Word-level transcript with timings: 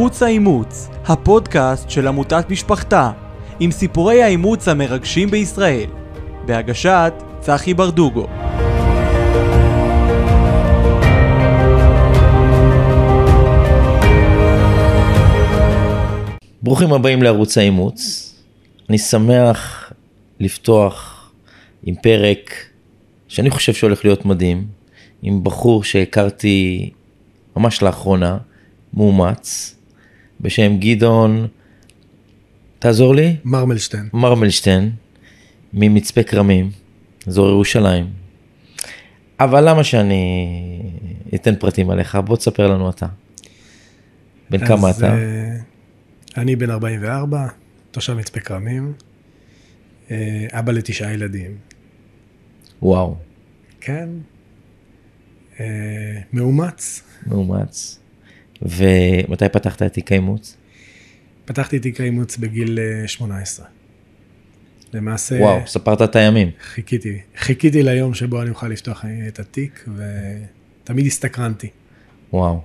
ערוץ 0.00 0.22
האימוץ, 0.22 0.88
הפודקאסט 1.04 1.90
של 1.90 2.06
עמותת 2.08 2.50
משפחתה, 2.50 3.12
עם 3.60 3.70
סיפורי 3.70 4.22
האימוץ 4.22 4.68
המרגשים 4.68 5.30
בישראל, 5.30 5.90
בהגשת 6.46 7.12
צחי 7.40 7.74
ברדוגו. 7.74 8.26
ברוכים 16.62 16.92
הבאים 16.92 17.22
לערוץ 17.22 17.58
האימוץ. 17.58 18.32
אני 18.88 18.98
שמח 18.98 19.92
לפתוח 20.40 21.30
עם 21.82 21.94
פרק 22.02 22.54
שאני 23.28 23.50
חושב 23.50 23.72
שהולך 23.72 24.04
להיות 24.04 24.24
מדהים, 24.24 24.66
עם 25.22 25.44
בחור 25.44 25.84
שהכרתי 25.84 26.90
ממש 27.56 27.82
לאחרונה, 27.82 28.38
מאומץ, 28.94 29.76
בשם 30.40 30.76
גדעון, 30.78 31.46
תעזור 32.78 33.14
לי? 33.14 33.36
מרמלשטיין. 33.44 34.08
מרמלשטיין, 34.12 34.90
ממצפה 35.72 36.22
כרמים, 36.22 36.70
אזור 37.26 37.48
ירושלים. 37.48 38.06
אבל 39.40 39.68
למה 39.68 39.84
שאני 39.84 40.42
אתן 41.34 41.56
פרטים 41.56 41.90
עליך? 41.90 42.18
בוא 42.24 42.36
תספר 42.36 42.66
לנו 42.66 42.90
אתה. 42.90 43.06
בן 44.50 44.66
כמה 44.66 44.88
אז, 44.88 44.96
אתה? 44.96 45.14
אה, 45.14 45.56
אני 46.36 46.56
בן 46.56 46.70
44, 46.70 47.46
תושב 47.90 48.14
מצפה 48.14 48.40
כרמים, 48.40 48.92
אה, 50.10 50.46
אבא 50.50 50.72
לתשעה 50.72 51.12
ילדים. 51.12 51.56
וואו, 52.82 53.16
כן, 53.80 54.08
אה, 55.60 55.66
מאומץ. 56.32 57.02
מאומץ. 57.26 57.99
ומתי 58.62 59.48
פתחת 59.52 59.82
את 59.82 59.92
תיק 59.92 60.12
האימוץ? 60.12 60.56
פתחתי 61.44 61.78
תיק 61.78 62.00
האימוץ 62.00 62.36
בגיל 62.36 62.78
אה, 62.78 63.08
18. 63.08 63.66
למעשה, 64.94 65.34
וואו, 65.40 65.58
ספרת 65.66 66.02
את 66.02 66.16
הימים. 66.16 66.50
חיכיתי, 66.62 67.18
חיכיתי 67.36 67.82
ליום 67.82 68.14
שבו 68.14 68.42
אני 68.42 68.50
אוכל 68.50 68.68
לפתוח 68.68 69.04
אה, 69.04 69.28
את 69.28 69.38
התיק, 69.38 69.84
ותמיד 70.84 71.06
הסתקרנתי. 71.06 71.68
וואו. 72.32 72.60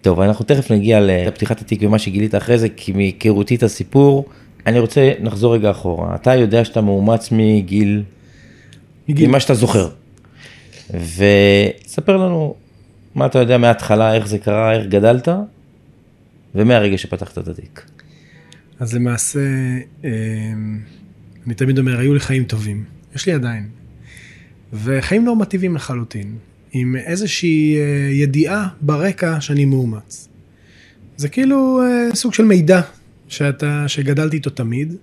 טוב, 0.00 0.20
אנחנו 0.20 0.44
תכף 0.44 0.70
נגיע 0.70 1.00
לפתיחת 1.00 1.60
התיק 1.60 1.80
ומה 1.82 1.98
שגילית 1.98 2.34
אחרי 2.34 2.58
זה, 2.58 2.68
כי 2.76 2.92
מהיכרותי 2.92 3.54
את 3.54 3.62
הסיפור, 3.62 4.28
אני 4.66 4.78
רוצה 4.78 5.12
לחזור 5.20 5.54
רגע 5.54 5.70
אחורה. 5.70 6.14
אתה 6.14 6.34
יודע 6.34 6.64
שאתה 6.64 6.80
מאומץ 6.80 7.28
מגיל, 7.32 8.02
מגיל- 9.08 9.28
ממה 9.28 9.40
שאתה 9.40 9.54
זוכר. 9.54 9.88
וספר 10.90 12.16
לנו 12.16 12.54
מה 13.14 13.26
אתה 13.26 13.38
יודע 13.38 13.58
מההתחלה, 13.58 14.14
איך 14.14 14.26
זה 14.26 14.38
קרה, 14.38 14.72
איך 14.72 14.86
גדלת, 14.86 15.28
ומהרגע 16.54 16.98
שפתחת 16.98 17.38
את 17.38 17.48
התיק. 17.48 17.82
אז 18.80 18.94
למעשה, 18.94 19.40
אה, 20.04 20.10
אני 21.46 21.54
תמיד 21.54 21.78
אומר, 21.78 21.98
היו 21.98 22.14
לי 22.14 22.20
חיים 22.20 22.44
טובים. 22.44 22.84
יש 23.14 23.26
לי 23.26 23.32
עדיין. 23.32 23.68
וחיים 24.72 25.24
נורמטיביים 25.24 25.74
לחלוטין, 25.74 26.34
עם 26.72 26.96
איזושהי 26.96 27.76
אה, 27.76 28.10
ידיעה 28.12 28.68
ברקע 28.80 29.40
שאני 29.40 29.64
מאומץ. 29.64 30.28
זה 31.16 31.28
כאילו 31.28 31.80
אה, 31.82 32.14
סוג 32.14 32.34
של 32.34 32.44
מידע 32.44 32.80
שאתה, 33.28 33.84
שגדלתי 33.88 34.36
איתו 34.36 34.50
תמיד. 34.50 34.94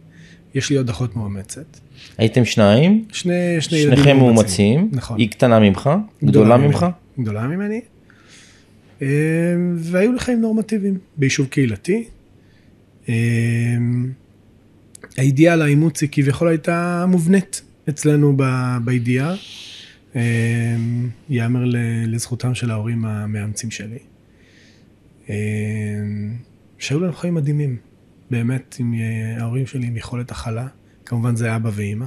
יש 0.56 0.70
לי 0.70 0.76
עוד 0.76 0.90
אחות 0.90 1.16
מאומצת. 1.16 1.78
הייתם 2.18 2.46
שניים, 2.46 3.06
שני, 3.12 3.34
שני 3.60 3.78
ילדים 3.78 3.98
שניכם 3.98 4.18
מאומצים, 4.18 4.90
נכון. 4.92 5.20
היא 5.20 5.30
קטנה 5.30 5.60
ממך, 5.60 5.90
גדולה 6.24 6.58
ממך, 6.58 6.84
ממני. 6.84 6.94
גדולה 7.20 7.48
ממני. 7.48 7.82
אה, 9.02 9.08
והיו 9.78 10.14
לי 10.14 10.20
חיים 10.20 10.42
נורמטיביים 10.42 10.98
ביישוב 11.18 11.48
קהילתי. 11.48 12.08
על 15.54 15.62
האימוץ 15.62 16.02
היא 16.02 16.10
כביכול 16.12 16.48
הייתה 16.48 17.06
מובנית 17.08 17.62
אצלנו 17.90 18.38
בידיעה. 18.86 19.36
ייאמר 21.30 21.66
ל- 21.66 21.76
לזכותם 22.16 22.56
של 22.56 22.72
ההורים 22.72 23.06
המאמצים 23.06 23.72
שלי. 23.72 23.98
שהיו 26.80 27.00
לנו 27.00 27.14
חיים 27.14 27.34
מדהימים, 27.34 27.78
באמת, 28.32 28.76
עם 28.80 28.94
אה, 28.94 29.42
ההורים 29.42 29.68
שלי 29.68 29.88
עם 29.88 29.98
יכולת 29.98 30.32
הכלה, 30.32 30.68
כמובן 31.06 31.36
זה 31.36 31.56
אבא 31.56 31.70
ואימא, 31.74 32.06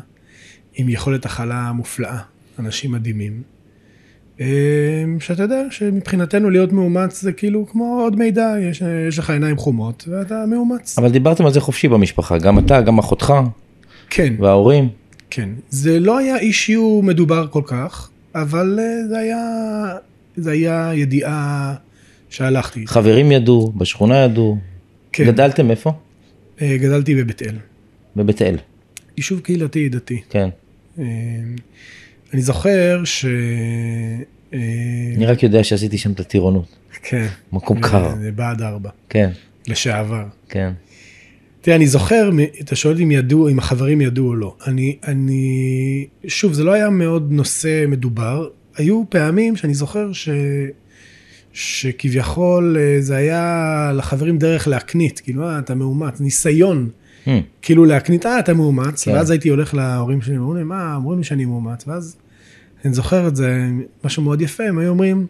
עם 0.74 0.88
יכולת 0.88 1.26
הכלה 1.26 1.72
מופלאה, 1.72 2.18
אנשים 2.58 2.90
מדהימים. 2.92 3.42
אה, 4.40 4.46
שאתה 5.20 5.42
יודע 5.42 5.62
שמבחינתנו 5.70 6.50
להיות 6.50 6.72
מאומץ 6.72 7.22
זה 7.22 7.32
כאילו 7.32 7.66
כמו 7.66 8.00
עוד 8.02 8.16
מידע, 8.16 8.54
יש, 8.62 8.82
יש 9.08 9.18
לך 9.18 9.30
עיניים 9.30 9.56
חומות 9.56 10.08
ואתה 10.08 10.44
מאומץ. 10.46 10.98
אבל 10.98 11.10
דיברתם 11.10 11.46
על 11.46 11.52
זה 11.52 11.60
חופשי 11.60 11.88
במשפחה, 11.88 12.38
גם 12.38 12.58
אתה, 12.58 12.80
גם 12.80 12.98
אחותך, 12.98 13.34
כן, 14.10 14.34
וההורים. 14.38 14.88
כן. 15.30 15.48
זה 15.70 16.00
לא 16.00 16.18
היה 16.18 16.38
אישיו 16.38 17.02
מדובר 17.02 17.46
כל 17.50 17.62
כך, 17.66 18.10
אבל 18.34 18.78
אה, 18.82 19.08
זה 19.08 19.18
היה, 19.18 19.38
זה 20.36 20.50
היה 20.50 20.90
ידיעה 20.94 21.74
שהלכתי. 22.30 22.86
חברים 22.86 23.32
ידעו, 23.32 23.72
בשכונה 23.76 24.16
ידעו. 24.18 24.58
כן. 25.12 25.24
גדלתם 25.24 25.70
איפה? 25.70 25.92
אה, 26.62 26.76
גדלתי 26.76 27.14
בבית 27.14 27.42
אל, 27.42 27.56
בבית 28.16 28.42
אל, 28.42 28.56
יישוב 29.16 29.40
קהילתי 29.40 29.88
דתי. 29.88 30.20
כן. 30.30 30.48
אה, 32.30 32.34
אני 32.34 32.42
זוכר 32.42 33.04
ש... 33.04 33.24
אה, 34.54 34.58
אני 35.16 35.26
רק 35.26 35.42
יודע 35.42 35.64
שעשיתי 35.64 35.98
שם 35.98 36.12
את 36.12 36.20
הטירונות. 36.20 36.76
כן. 37.02 37.26
מקום 37.52 37.80
קר. 37.80 38.14
זה 38.20 38.32
בעד 38.32 38.62
ארבע, 38.62 38.90
כן, 39.08 39.30
לשעבר. 39.68 40.24
כן. 40.48 40.72
תראה, 41.60 41.76
אני 41.76 41.86
זוכר, 41.86 42.30
אתה 42.60 42.76
שואל 42.76 43.02
אם 43.02 43.10
ידעו, 43.10 43.48
אם 43.48 43.58
החברים 43.58 44.00
ידעו 44.00 44.26
או 44.26 44.34
לא. 44.34 44.56
אני, 44.66 44.96
אני, 45.06 46.06
שוב, 46.26 46.52
זה 46.52 46.64
לא 46.64 46.72
היה 46.72 46.90
מאוד 46.90 47.32
נושא 47.32 47.84
מדובר. 47.88 48.48
היו 48.76 49.02
פעמים 49.08 49.56
שאני 49.56 49.74
זוכר 49.74 50.12
ש, 50.12 50.28
שכביכול 51.52 52.76
אה, 52.78 53.00
זה 53.00 53.16
היה 53.16 53.92
לחברים 53.96 54.38
דרך 54.38 54.68
להקנית, 54.68 55.20
כאילו, 55.20 55.48
אה, 55.48 55.58
אתה 55.58 55.74
מאומץ, 55.74 56.20
ניסיון, 56.20 56.88
Hmm, 57.26 57.30
כאילו 57.62 57.84
להקנית, 57.84 58.26
אה, 58.26 58.38
אתה 58.38 58.54
מאומץ, 58.54 59.04
כן. 59.04 59.12
ואז 59.12 59.30
הייתי 59.30 59.48
הולך 59.48 59.74
להורים 59.74 60.22
שלי, 60.22 60.36
אמרו 60.36 60.54
לי, 60.54 60.62
מה, 60.62 60.96
אמרו 60.96 61.16
לי 61.16 61.24
שאני 61.24 61.44
מאומץ, 61.44 61.84
ואז 61.88 62.16
אני 62.84 62.94
זוכר 62.94 63.28
את 63.28 63.36
זה, 63.36 63.66
משהו 64.04 64.22
מאוד 64.22 64.40
יפה, 64.40 64.64
הם 64.64 64.78
היו 64.78 64.88
אומרים, 64.88 65.26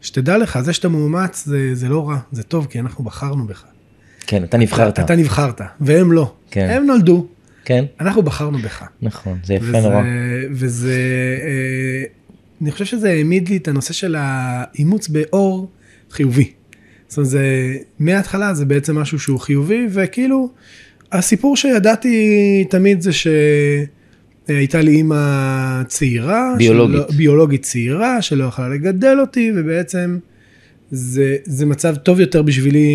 שתדע 0.00 0.38
לך, 0.38 0.60
זה 0.60 0.72
שאתה 0.72 0.88
מאומץ 0.88 1.44
זה, 1.46 1.74
זה 1.74 1.88
לא 1.88 2.08
רע, 2.08 2.18
זה 2.32 2.42
טוב, 2.42 2.66
כי 2.70 2.80
אנחנו 2.80 3.04
בחרנו 3.04 3.46
בך. 3.46 3.64
כן, 4.26 4.44
אתה 4.44 4.56
נבחרת. 4.56 5.00
אתה 5.00 5.16
נבחרת, 5.16 5.60
והם 5.80 6.12
לא. 6.12 6.32
כן. 6.50 6.68
הם 6.70 6.86
נולדו, 6.86 7.26
כן, 7.64 7.84
אנחנו 8.00 8.22
בחרנו 8.22 8.58
בך. 8.58 8.82
נכון, 9.02 9.38
זה 9.44 9.54
יפה 9.54 9.64
וזה, 9.64 9.80
נורא. 9.80 10.02
וזה, 10.50 10.98
אה, 11.42 12.04
אני 12.62 12.70
חושב 12.70 12.84
שזה 12.84 13.10
העמיד 13.10 13.48
לי 13.48 13.56
את 13.56 13.68
הנושא 13.68 13.92
של 13.92 14.16
האימוץ 14.18 15.08
באור 15.08 15.70
חיובי. 16.10 16.52
זאת 17.08 17.16
אומרת, 17.16 17.30
זה, 17.30 17.76
מההתחלה 17.98 18.54
זה 18.54 18.64
בעצם 18.64 18.98
משהו 18.98 19.18
שהוא 19.18 19.40
חיובי, 19.40 19.86
וכאילו, 19.90 20.50
הסיפור 21.18 21.56
שידעתי 21.56 22.18
תמיד 22.70 23.00
זה 23.00 23.10
שהייתה 23.12 24.80
לי 24.80 24.90
אימא 24.90 25.82
צעירה. 25.88 26.54
ביולוגית. 26.58 26.96
שלא, 27.08 27.16
ביולוגית 27.16 27.62
צעירה, 27.62 28.22
שלא 28.22 28.44
יכלה 28.44 28.68
לגדל 28.68 29.16
אותי, 29.20 29.50
ובעצם 29.56 30.18
זה, 30.90 31.36
זה 31.44 31.66
מצב 31.66 31.96
טוב 31.96 32.20
יותר 32.20 32.42
בשבילי 32.42 32.88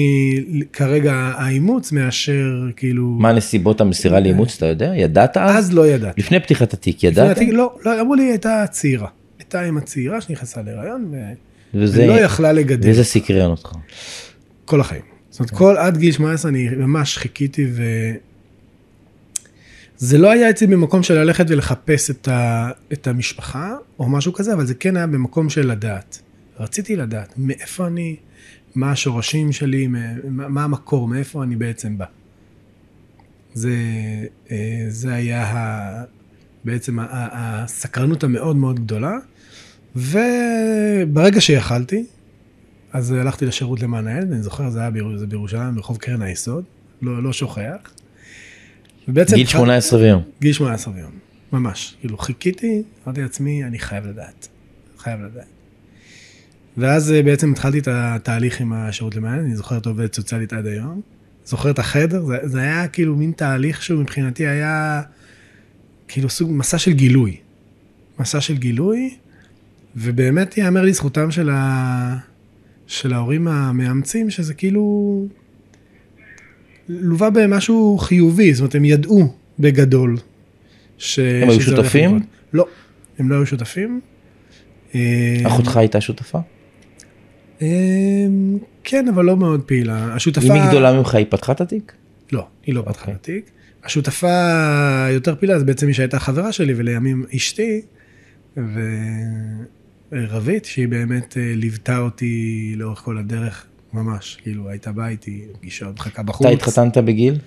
כרגע 0.73 1.13
האימוץ, 1.13 1.91
מאשר 1.91 2.43
כאילו... 2.75 3.03
מה 3.05 3.33
נסיבות 3.33 3.81
המסירה 3.81 4.19
לאימוץ, 4.19 4.55
אתה 4.57 4.65
יודע? 4.65 4.91
ידעת 4.95 5.37
אז? 5.37 5.57
אז 5.57 5.73
לא 5.73 5.87
ידעתי. 5.87 6.21
לפני 6.21 6.39
פתיחת 6.39 6.73
התיק, 6.73 7.03
ידעת? 7.03 7.31
לפני 7.31 7.45
התיק- 7.45 7.53
לא, 7.55 7.73
לא, 7.85 8.01
אמרו 8.01 8.15
לי, 8.15 8.23
הייתה 8.23 8.65
צעירה. 8.71 9.07
הייתה 9.39 9.65
אימא 9.65 9.79
צעירה 9.79 10.21
שנכנסה 10.21 10.61
להיריון, 10.61 11.05
ו... 11.11 11.15
וזה- 11.73 12.03
ולא 12.03 12.19
יכלה 12.19 12.51
לגדל 12.51 12.89
וזה 12.89 13.03
סקרן 13.03 13.49
אותך. 13.51 13.71
כל 14.65 14.81
החיים. 14.81 15.01
זאת 15.39 15.51
אומרת, 15.51 15.57
כל 15.57 15.77
עד 15.77 15.97
גיל 15.97 16.11
18 16.11 16.51
אני 16.51 16.69
ממש 16.69 17.17
חיכיתי, 17.17 17.67
ו... 17.71 17.83
זה 19.97 20.17
לא 20.17 20.31
היה 20.31 20.49
אצלי 20.49 20.67
במקום 20.67 21.03
של 21.03 21.13
ללכת 21.13 21.45
ולחפש 21.49 22.09
את, 22.09 22.27
ה... 22.27 22.69
את 22.93 23.07
המשפחה, 23.07 23.75
או 23.99 24.09
משהו 24.09 24.33
כזה, 24.33 24.53
אבל 24.53 24.65
זה 24.65 24.73
כן 24.73 24.97
היה 24.97 25.07
במקום 25.07 25.49
של 25.49 25.71
לדעת. 25.71 26.21
רציתי 26.59 26.95
לדעת 26.95 27.33
מאיפה 27.37 27.87
אני, 27.87 28.15
מה 28.75 28.91
השורשים 28.91 29.51
שלי, 29.51 29.87
מה, 29.87 30.47
מה 30.47 30.63
המקור, 30.63 31.07
מאיפה 31.07 31.43
אני 31.43 31.55
בעצם 31.55 31.97
בא. 31.97 32.05
זה, 33.53 33.75
אה, 34.51 34.85
זה 34.87 35.13
היה 35.13 35.43
ה, 35.43 36.03
בעצם 36.63 36.97
הסקרנות 37.11 38.23
המאוד 38.23 38.55
מאוד 38.55 38.79
גדולה, 38.79 39.17
וברגע 39.95 41.41
שיכלתי, 41.41 42.05
אז 42.93 43.11
הלכתי 43.11 43.45
לשירות 43.45 43.79
למען 43.81 44.07
הילד, 44.07 44.31
אני 44.31 44.43
זוכר, 44.43 44.69
זה 44.69 44.79
היה 44.79 44.89
ביר- 44.89 45.17
זה 45.17 45.27
בירושלים, 45.27 45.75
ברחוב 45.75 45.97
קרן 45.97 46.21
היסוד, 46.21 46.63
לא, 47.01 47.23
לא 47.23 47.33
שוכח. 47.33 47.93
ובעצם... 49.07 49.35
גיל 49.35 49.45
18 49.47 49.99
ויום. 49.99 50.23
גיל 50.41 50.53
18 50.53 50.93
ויום, 50.93 51.11
ממש. 51.53 51.95
כאילו, 51.99 52.17
חיכיתי, 52.17 52.83
אמרתי 53.05 53.21
לעצמי, 53.21 53.63
אני 53.63 53.79
חייב 53.79 54.05
לדעת. 54.05 54.47
חייב 54.97 55.19
לדעת. 55.21 55.45
ואז 56.77 57.11
אה, 57.11 57.23
בעצם 57.23 57.51
התחלתי 57.51 57.79
את 57.79 57.87
התהליך 57.91 58.61
עם 58.61 58.73
השירות 58.73 59.15
למען, 59.15 59.39
אני 59.39 59.55
זוכר 59.55 59.77
את 59.77 59.85
עובדת 59.85 60.15
סוציאלית 60.15 60.53
עד 60.53 60.65
היום. 60.65 61.01
זוכר 61.45 61.69
את 61.71 61.79
החדר, 61.79 62.25
זה, 62.25 62.37
זה 62.43 62.59
היה 62.61 62.87
כאילו 62.87 63.15
מין 63.15 63.31
תהליך 63.31 63.81
שהוא 63.83 64.01
מבחינתי 64.01 64.47
היה 64.47 65.01
כאילו 66.07 66.29
סוג 66.29 66.51
מסע 66.51 66.77
של 66.77 66.91
גילוי. 66.93 67.37
מסע 68.19 68.41
של 68.41 68.57
גילוי, 68.57 69.15
ובאמת 69.95 70.57
ייאמר 70.57 70.81
לזכותם 70.81 71.31
של, 71.31 71.49
ה... 71.49 72.17
של 72.89 73.13
ההורים 73.13 73.47
המאמצים, 73.47 74.29
שזה 74.29 74.53
כאילו 74.53 75.25
לווה 76.89 77.29
במשהו 77.29 77.97
חיובי, 77.97 78.53
זאת 78.53 78.59
אומרת, 78.61 78.75
הם 78.75 78.85
ידעו 78.85 79.33
בגדול. 79.59 80.17
ש... 80.97 81.19
הם 81.19 81.49
היו 81.49 81.61
שותפים? 81.61 82.19
לא, 82.53 82.65
הם 83.19 83.29
לא 83.29 83.35
היו 83.35 83.45
שותפים. 83.45 84.01
אה, 84.95 85.41
אחותך 85.47 85.77
הייתה 85.77 86.01
שותפה? 86.01 86.39
אה, 87.61 87.67
כן, 88.83 89.07
אבל 89.07 89.25
לא 89.25 89.37
מאוד 89.37 89.61
פעילה. 89.61 90.13
השותפה... 90.13 90.47
אם 90.47 90.51
היא 90.51 90.61
גדולה 90.69 90.93
ממך 90.93 91.15
היא 91.15 91.25
פתחה 91.29 91.51
את 91.51 91.61
התיק? 91.61 91.93
לא, 92.31 92.47
היא 92.65 92.75
לא 92.75 92.81
פתחה 92.81 93.01
אוקיי. 93.01 93.13
את 93.13 93.19
התיק. 93.19 93.49
השותפה 93.83 95.05
היותר 95.05 95.35
פעילה 95.35 95.59
זה 95.59 95.65
בעצם 95.65 95.87
מי 95.87 95.93
שהייתה 95.93 96.19
חברה 96.19 96.51
שלי 96.51 96.73
ולימים 96.77 97.25
אשתי, 97.35 97.81
ורבית, 100.11 100.65
שהיא 100.65 100.87
באמת 100.87 101.37
אה, 101.37 101.53
ליוותה 101.55 101.97
אותי 101.97 102.73
לאורך 102.77 102.99
כל 102.99 103.17
הדרך, 103.17 103.65
ממש, 103.93 104.37
כאילו 104.43 104.69
הייתה 104.69 104.91
באה 104.91 105.09
איתי, 105.09 105.41
פגישות, 105.59 105.99
מחכה 105.99 106.23
בחוץ. 106.23 106.45
אתה 106.45 106.55
התחתנת 106.55 106.97
בגיל? 106.97 107.37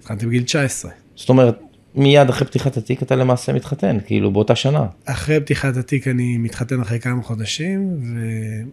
התחלתי 0.00 0.26
בגיל 0.26 0.42
19. 0.42 0.90
זאת 1.16 1.28
אומרת, 1.28 1.60
מיד 1.94 2.28
אחרי 2.28 2.46
פתיחת 2.46 2.76
התיק 2.76 3.02
אתה 3.02 3.16
למעשה 3.16 3.52
מתחתן, 3.52 3.98
כאילו 4.06 4.32
באותה 4.32 4.56
שנה. 4.56 4.86
אחרי 5.04 5.40
פתיחת 5.40 5.76
התיק 5.76 6.08
אני 6.08 6.38
מתחתן 6.38 6.80
אחרי 6.80 7.00
כמה 7.00 7.22
חודשים, 7.22 8.00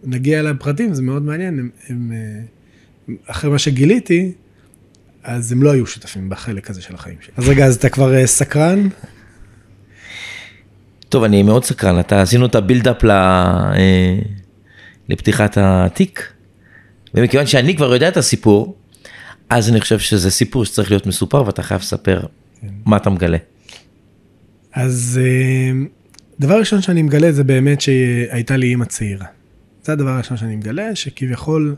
ונגיע 0.04 0.42
לפרטים, 0.42 0.94
זה 0.94 1.02
מאוד 1.02 1.22
מעניין, 1.22 1.58
הם, 1.58 1.70
הם, 1.88 2.12
אה, 2.12 3.14
אחרי 3.26 3.50
מה 3.50 3.58
שגיליתי, 3.58 4.32
אז 5.22 5.52
הם 5.52 5.62
לא 5.62 5.72
היו 5.72 5.86
שותפים 5.86 6.28
בחלק 6.28 6.70
הזה 6.70 6.82
של 6.82 6.94
החיים 6.94 7.16
שלי. 7.20 7.32
אז 7.36 7.48
רגע, 7.48 7.66
אז 7.66 7.76
אתה 7.76 7.88
כבר 7.88 8.14
אה, 8.14 8.26
סקרן? 8.26 8.88
טוב, 11.08 11.24
אני 11.24 11.42
מאוד 11.42 11.64
סקרן, 11.64 12.00
אתה 12.00 12.22
עשינו 12.22 12.46
את 12.46 12.54
ה 12.54 12.60
build 12.60 12.92
up 12.92 13.04
ל... 13.04 13.10
אה, 13.10 14.18
לפתיחת 15.08 15.58
התיק, 15.60 16.32
ומכיוון 17.14 17.46
שאני 17.46 17.76
כבר 17.76 17.94
יודע 17.94 18.08
את 18.08 18.16
הסיפור, 18.16 18.76
אז 19.50 19.70
אני 19.70 19.80
חושב 19.80 19.98
שזה 19.98 20.30
סיפור 20.30 20.64
שצריך 20.64 20.90
להיות 20.90 21.06
מסופר 21.06 21.46
ואתה 21.46 21.62
חייב 21.62 21.80
לספר 21.80 22.20
מה 22.86 22.96
אתה 22.96 23.10
מגלה. 23.10 23.38
אז 24.72 25.20
אה, 25.22 25.78
דבר 26.40 26.58
ראשון 26.58 26.82
שאני 26.82 27.02
מגלה 27.02 27.32
זה 27.32 27.44
באמת 27.44 27.80
שהייתה 27.80 28.56
לי 28.56 28.66
אימא 28.66 28.84
צעירה. 28.84 29.26
זה 29.82 29.92
הדבר 29.92 30.10
הראשון 30.10 30.36
שאני 30.36 30.56
מגלה, 30.56 30.94
שכביכול 30.94 31.76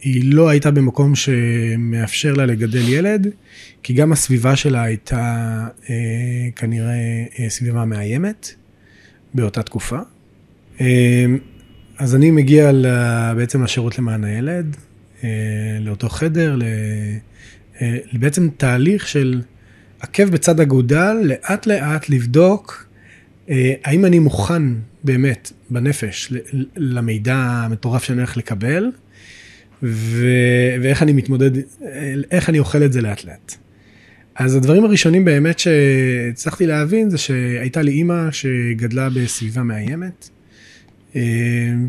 היא 0.00 0.34
לא 0.34 0.48
הייתה 0.48 0.70
במקום 0.70 1.14
שמאפשר 1.14 2.32
לה 2.32 2.46
לגדל 2.46 2.88
ילד, 2.88 3.26
כי 3.82 3.92
גם 3.92 4.12
הסביבה 4.12 4.56
שלה 4.56 4.82
הייתה 4.82 5.66
אה, 5.90 5.94
כנראה 6.56 7.24
אה, 7.38 7.48
סביבה 7.48 7.84
מאיימת 7.84 8.54
באותה 9.34 9.62
תקופה. 9.62 9.98
אה, 10.80 11.26
אז 11.98 12.14
אני 12.14 12.30
מגיע 12.30 12.70
בעצם 13.36 13.64
לשירות 13.64 13.98
למען 13.98 14.24
הילד, 14.24 14.76
אה, 15.24 15.28
לאותו 15.80 16.08
חדר, 16.08 16.58
אה, 17.82 17.96
בעצם 18.12 18.48
תהליך 18.56 19.08
של 19.08 19.42
עקב 20.00 20.24
בצד 20.24 20.60
אגודל, 20.60 21.16
לאט 21.22 21.66
לאט 21.66 22.08
לבדוק 22.08 22.86
אה, 23.50 23.72
האם 23.84 24.04
אני 24.04 24.18
מוכן 24.18 24.62
באמת 25.04 25.52
בנפש 25.70 26.32
למידע 26.76 27.36
המטורף 27.36 28.04
שאני 28.04 28.18
הולך 28.18 28.36
לקבל, 28.36 28.90
ו- 29.82 30.74
ואיך 30.82 31.02
אני 31.02 31.12
מתמודד, 31.12 31.50
איך 32.30 32.48
אני 32.48 32.58
אוכל 32.58 32.82
את 32.82 32.92
זה 32.92 33.00
לאט 33.00 33.24
לאט. 33.24 33.54
אז 34.34 34.54
הדברים 34.54 34.84
הראשונים 34.84 35.24
באמת 35.24 35.58
שהצלחתי 35.58 36.66
להבין 36.66 37.10
זה 37.10 37.18
שהייתה 37.18 37.82
לי 37.82 37.92
אימא 37.92 38.30
שגדלה 38.30 39.08
בסביבה 39.10 39.62
מאיימת, 39.62 40.28
אה, 41.16 41.20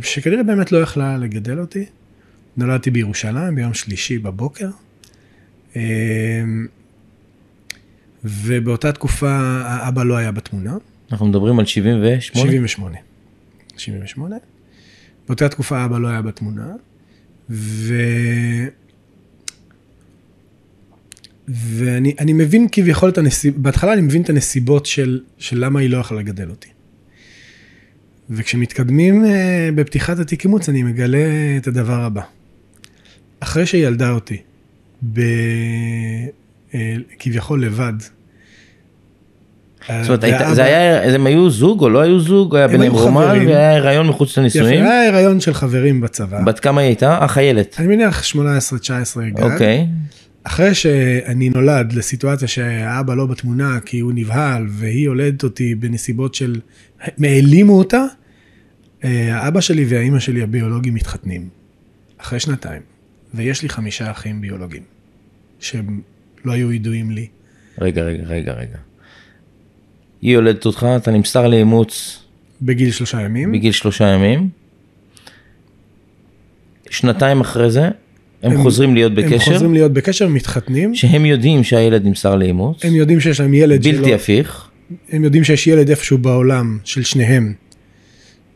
שכנראה 0.02 0.44
באמת 0.44 0.72
לא 0.72 0.78
יכלה 0.78 1.18
לגדל 1.18 1.60
אותי. 1.60 1.86
נולדתי 2.58 2.92
בירושלים 2.92 3.56
ביום 3.56 3.74
שלישי 3.74 4.18
בבוקר. 4.18 4.70
אה, 5.76 5.82
ובאותה 8.24 8.92
תקופה 8.92 9.32
האבא 9.66 10.04
לא 10.04 10.18
היה 10.18 10.32
בתמונה, 10.32 10.78
אנחנו 11.12 11.26
מדברים 11.26 11.60
על 11.60 11.66
78? 11.66 12.22
78. 12.22 12.98
78. 13.78 14.36
באותה 15.28 15.50
תקופה 15.50 15.78
האבא 15.78 16.00
לא 16.00 16.08
היה 16.08 16.22
בתמונה, 16.22 16.72
ו... 17.50 17.94
ואני 21.48 22.14
אני 22.20 22.34
מבין 22.34 22.68
כביכול 22.72 23.10
את 23.10 23.18
הנסיבות, 23.18 23.62
בהתחלה 23.62 23.94
אני 23.94 24.02
מבין 24.02 24.22
את 24.22 24.30
הנסיבות 24.30 24.86
של, 24.86 25.22
של 25.38 25.66
למה 25.66 25.80
היא 25.80 25.90
לא 25.90 25.98
יכלה 25.98 26.20
לגדל 26.20 26.50
אותי. 26.50 26.70
וכשמתקדמים 28.30 29.26
אה, 29.26 29.70
בפתיחת 29.76 30.20
התיק 30.20 30.44
אימוץ, 30.44 30.70
אני 30.70 30.84
מגלה 30.84 31.58
את 31.58 31.68
הדבר 31.68 32.04
הבא. 32.04 32.22
אחרי 33.40 33.66
שהיא 33.66 33.88
ילדה 33.88 34.12
אותי, 34.12 34.38
ב... 35.14 35.20
אה, 36.74 36.96
כביכול 37.20 37.66
לבד, 37.66 37.94
זאת 39.88 40.08
אומרת, 40.08 40.24
והאבא- 40.24 40.46
היית- 40.46 40.56
זה 40.56 40.64
היה, 40.64 41.14
הם 41.16 41.26
היו 41.26 41.50
זוג 41.50 41.82
או 41.82 41.90
לא 41.90 42.00
היו 42.02 42.20
זוג, 42.20 42.56
היה 42.56 42.66
הם 42.66 42.72
ביניהם 42.72 42.92
רומן. 42.94 43.44
והיה 43.48 43.76
הריון 43.78 44.08
מחוץ 44.08 44.32
יפה, 44.32 44.42
לנישואים. 44.42 44.84
היה 44.86 45.08
הריון 45.08 45.40
של 45.40 45.54
חברים 45.54 46.02
בצבא. 46.02 46.42
בת 46.44 46.60
כמה 46.60 46.82
היא 46.82 46.88
הייתה? 46.88 47.18
החיילת. 47.18 47.76
אני 47.80 47.88
מניח 47.88 48.24
18-19 48.24 48.36
גג. 49.30 49.44
אוקיי. 49.44 49.88
אחרי 50.44 50.74
שאני 50.74 51.50
נולד 51.50 51.94
לסיטואציה 51.94 52.48
שהאבא 52.48 53.16
לא 53.16 53.26
בתמונה 53.26 53.80
כי 53.86 54.00
הוא 54.00 54.12
נבהל 54.16 54.66
והיא 54.70 55.06
יולדת 55.06 55.44
אותי 55.44 55.76
בנסיבות 55.76 56.36
של 56.36 56.60
העלימו 57.24 57.78
אותה, 57.78 58.04
אה, 59.04 59.38
האבא 59.38 59.62
שלי 59.62 59.86
והאימא 59.90 60.20
שלי 60.20 60.42
הביולוגיים 60.44 60.94
מתחתנים. 60.96 61.48
אחרי 62.18 62.40
שנתיים. 62.40 62.82
ויש 63.34 63.62
לי 63.64 63.70
חמישה 63.70 64.12
אחים 64.12 64.42
ביולוגיים 64.42 64.84
שהם 65.60 66.02
לא 66.46 66.52
היו 66.52 66.72
ידועים 66.72 67.12
לי. 67.12 67.28
רגע, 67.82 68.02
רגע, 68.04 68.24
רגע, 68.24 68.54
רגע. 68.54 68.78
היא 70.26 70.34
יולדת 70.34 70.66
אותך, 70.66 70.88
אתה 70.96 71.12
נמסר 71.12 71.48
לאימוץ 71.48 72.20
בגיל 72.62 72.92
שלושה 72.92 73.22
ימים. 73.22 73.52
בגיל 73.52 73.72
שלושה 73.72 74.08
ימים. 74.08 74.50
שנתיים 76.90 77.42
אחרי 77.42 77.72
זה, 77.72 77.84
הם, 77.84 77.92
הם- 78.52 78.62
חוזרים 78.62 78.94
להיות 78.94 79.12
הם 79.18 79.26
בקשר, 79.26 79.52
חוזרים 79.54 79.74
להיות 79.74 79.94
בקשר, 79.94 80.28
מתחתנים. 80.28 80.96
שהם 80.96 81.26
יודעים 81.26 81.64
שהילד 81.64 82.06
נמסר 82.06 82.36
לאימוץ, 82.36 82.86
הם 82.86 82.96
יודעים 82.96 83.20
שיש 83.20 83.40
להם 83.40 83.54
ילד 83.54 83.84
בלתי 83.84 83.98
שלא... 84.06 84.16
הפיך, 84.16 84.68
הם 85.12 85.24
יודעים 85.24 85.44
שיש 85.44 85.68
ילד 85.68 85.90
איפשהו 85.90 86.18
בעולם 86.18 86.78
של 86.84 87.04
שניהם. 87.04 87.54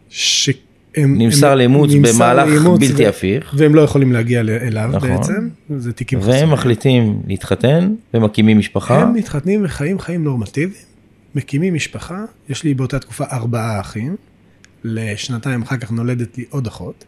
שהם... 0.10 0.54
נמסר 0.98 1.52
הם- 1.52 1.58
לאימוץ 1.58 1.92
במהלך 1.94 2.48
לאימוץ 2.50 2.80
בלתי 2.80 3.06
ו- 3.06 3.10
הפיך, 3.10 3.54
והם 3.58 3.76
לא 3.76 3.82
יכולים 3.82 4.12
להגיע 4.12 4.40
אליו 4.42 4.90
נכון. 4.94 5.10
בעצם. 5.10 5.50
זה 5.78 5.94
תיקים 5.94 6.20
והם 6.20 6.30
חסויים. 6.32 6.50
מחליטים 6.50 7.22
להתחתן 7.28 7.94
ומקימים 8.14 8.58
משפחה. 8.58 9.02
הם 9.02 9.14
מתחתנים 9.14 9.62
וחיים 9.66 10.00
חיים 10.00 10.24
נורמטיביים, 10.24 10.89
מקימים 11.36 11.74
משפחה, 11.74 12.26
יש 12.50 12.64
לי 12.64 12.74
באותה 12.74 13.00
תקופה 13.00 13.24
ארבעה 13.32 13.80
אחים, 13.80 14.16
לשנתיים 14.84 15.62
אחר 15.62 15.78
כך 15.78 15.92
נולדת 15.92 16.38
לי 16.38 16.46
עוד 16.50 16.68
אחות, 16.68 17.06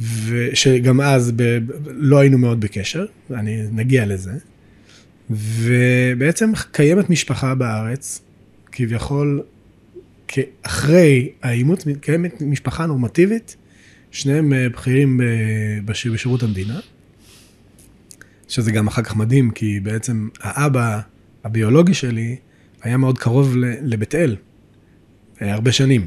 ושגם 0.00 1.00
אז 1.00 1.32
ב, 1.36 1.58
לא 1.86 2.18
היינו 2.18 2.38
מאוד 2.38 2.60
בקשר, 2.60 3.06
אני 3.30 3.62
נגיע 3.72 4.06
לזה, 4.06 4.32
ובעצם 5.30 6.52
קיימת 6.72 7.10
משפחה 7.10 7.54
בארץ, 7.54 8.20
כביכול, 8.72 9.42
אחרי 10.62 11.32
האימוץ, 11.42 11.84
קיימת 12.00 12.42
משפחה 12.42 12.86
נורמטיבית, 12.86 13.56
שניהם 14.10 14.52
אה, 14.52 14.68
בכירים 14.68 15.20
בש- 15.84 16.06
בשירות 16.06 16.42
המדינה. 16.42 16.80
שזה 18.48 18.72
גם 18.72 18.86
אחר 18.86 19.02
כך 19.02 19.16
מדהים, 19.16 19.50
כי 19.50 19.80
בעצם 19.80 20.28
האבא 20.40 21.00
הביולוגי 21.44 21.94
שלי 21.94 22.36
היה 22.84 22.96
מאוד 22.96 23.18
קרוב 23.18 23.54
לבית 23.82 24.14
אל, 24.14 24.36
אה, 25.42 25.52
הרבה 25.52 25.72
שנים. 25.72 26.06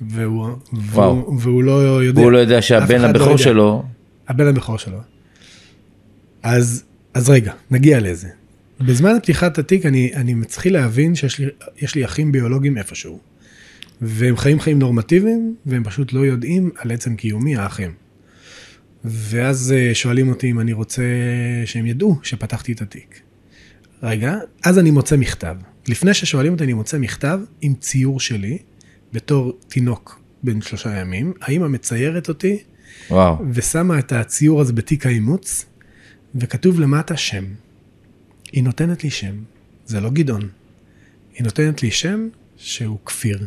והוא, 0.00 0.46
וואו. 0.72 1.16
והוא, 1.16 1.38
והוא 1.40 1.62
לא 1.62 1.72
יודע. 2.02 2.20
והוא 2.20 2.32
לא 2.32 2.38
יודע 2.38 2.62
שהבן 2.62 3.00
לא 3.00 3.06
הבכור 3.06 3.30
יודע. 3.30 3.42
שלו, 3.42 3.84
הבן 4.28 4.46
הבכור 4.46 4.78
שלו. 4.78 4.98
אז, 6.42 6.84
אז 7.14 7.30
רגע, 7.30 7.52
נגיע 7.70 8.00
לזה. 8.00 8.28
בזמן 8.80 9.18
פתיחת 9.22 9.58
התיק 9.58 9.86
אני, 9.86 10.10
אני 10.14 10.34
מתחיל 10.34 10.72
להבין 10.72 11.14
שיש 11.14 11.38
לי, 11.38 11.46
לי 11.96 12.04
אחים 12.04 12.32
ביולוגיים 12.32 12.78
איפשהו. 12.78 13.18
והם 14.00 14.36
חיים 14.36 14.60
חיים 14.60 14.78
נורמטיביים, 14.78 15.54
והם 15.66 15.84
פשוט 15.84 16.12
לא 16.12 16.20
יודעים 16.20 16.70
על 16.78 16.92
עצם 16.92 17.16
קיומי 17.16 17.56
האחים. 17.56 17.92
ואז 19.04 19.74
אה, 19.76 19.94
שואלים 19.94 20.28
אותי 20.28 20.50
אם 20.50 20.60
אני 20.60 20.72
רוצה 20.72 21.02
שהם 21.64 21.86
ידעו 21.86 22.18
שפתחתי 22.22 22.72
את 22.72 22.82
התיק. 22.82 23.20
רגע, 24.02 24.36
אז 24.64 24.78
אני 24.78 24.90
מוצא 24.90 25.16
מכתב. 25.16 25.56
לפני 25.88 26.14
ששואלים 26.14 26.52
אותי, 26.52 26.64
אני 26.64 26.72
מוצא 26.72 26.98
מכתב 26.98 27.40
עם 27.60 27.74
ציור 27.74 28.20
שלי 28.20 28.58
בתור 29.12 29.58
תינוק 29.68 30.20
בן 30.42 30.60
שלושה 30.60 31.00
ימים, 31.00 31.32
האמא 31.40 31.68
מציירת 31.68 32.28
אותי 32.28 32.58
וואו. 33.10 33.36
ושמה 33.52 33.98
את 33.98 34.12
הציור 34.12 34.60
הזה 34.60 34.72
בתיק 34.72 35.06
האימוץ, 35.06 35.64
וכתוב 36.34 36.80
למטה 36.80 37.16
שם. 37.16 37.44
היא 38.52 38.64
נותנת 38.64 39.04
לי 39.04 39.10
שם, 39.10 39.34
זה 39.86 40.00
לא 40.00 40.10
גדעון. 40.10 40.48
היא 41.34 41.44
נותנת 41.44 41.82
לי 41.82 41.90
שם 41.90 42.28
שהוא 42.56 42.98
כפיר. 43.04 43.46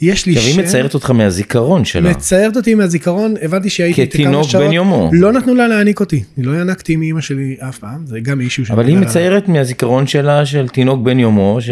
יש 0.00 0.26
לי 0.26 0.34
שם... 0.34 0.40
היא 0.40 0.58
מציירת 0.58 0.94
אותך 0.94 1.10
מהזיכרון 1.10 1.84
שלה. 1.84 2.10
מציירת 2.10 2.56
אותי 2.56 2.74
מהזיכרון, 2.74 3.34
הבנתי 3.42 3.70
שהייתי 3.70 4.06
כתינוק 4.06 4.54
בן 4.54 4.72
יומו. 4.72 5.10
לא 5.12 5.32
נתנו 5.32 5.54
לה 5.54 5.68
להעניק 5.68 6.00
אותי, 6.00 6.24
אני 6.38 6.46
לא 6.46 6.60
ינקתי 6.60 6.96
מאמא 6.96 7.20
שלי 7.20 7.56
אף 7.68 7.78
פעם, 7.78 8.06
זה 8.06 8.20
גם 8.20 8.40
אישיו 8.40 8.64
אבל 8.70 8.86
היא 8.86 8.96
מציירת 8.96 9.48
מהזיכרון 9.48 10.06
שלה 10.06 10.46
של 10.46 10.68
תינוק 10.68 11.02
בן 11.02 11.18
יומו, 11.18 11.58
ש... 11.60 11.70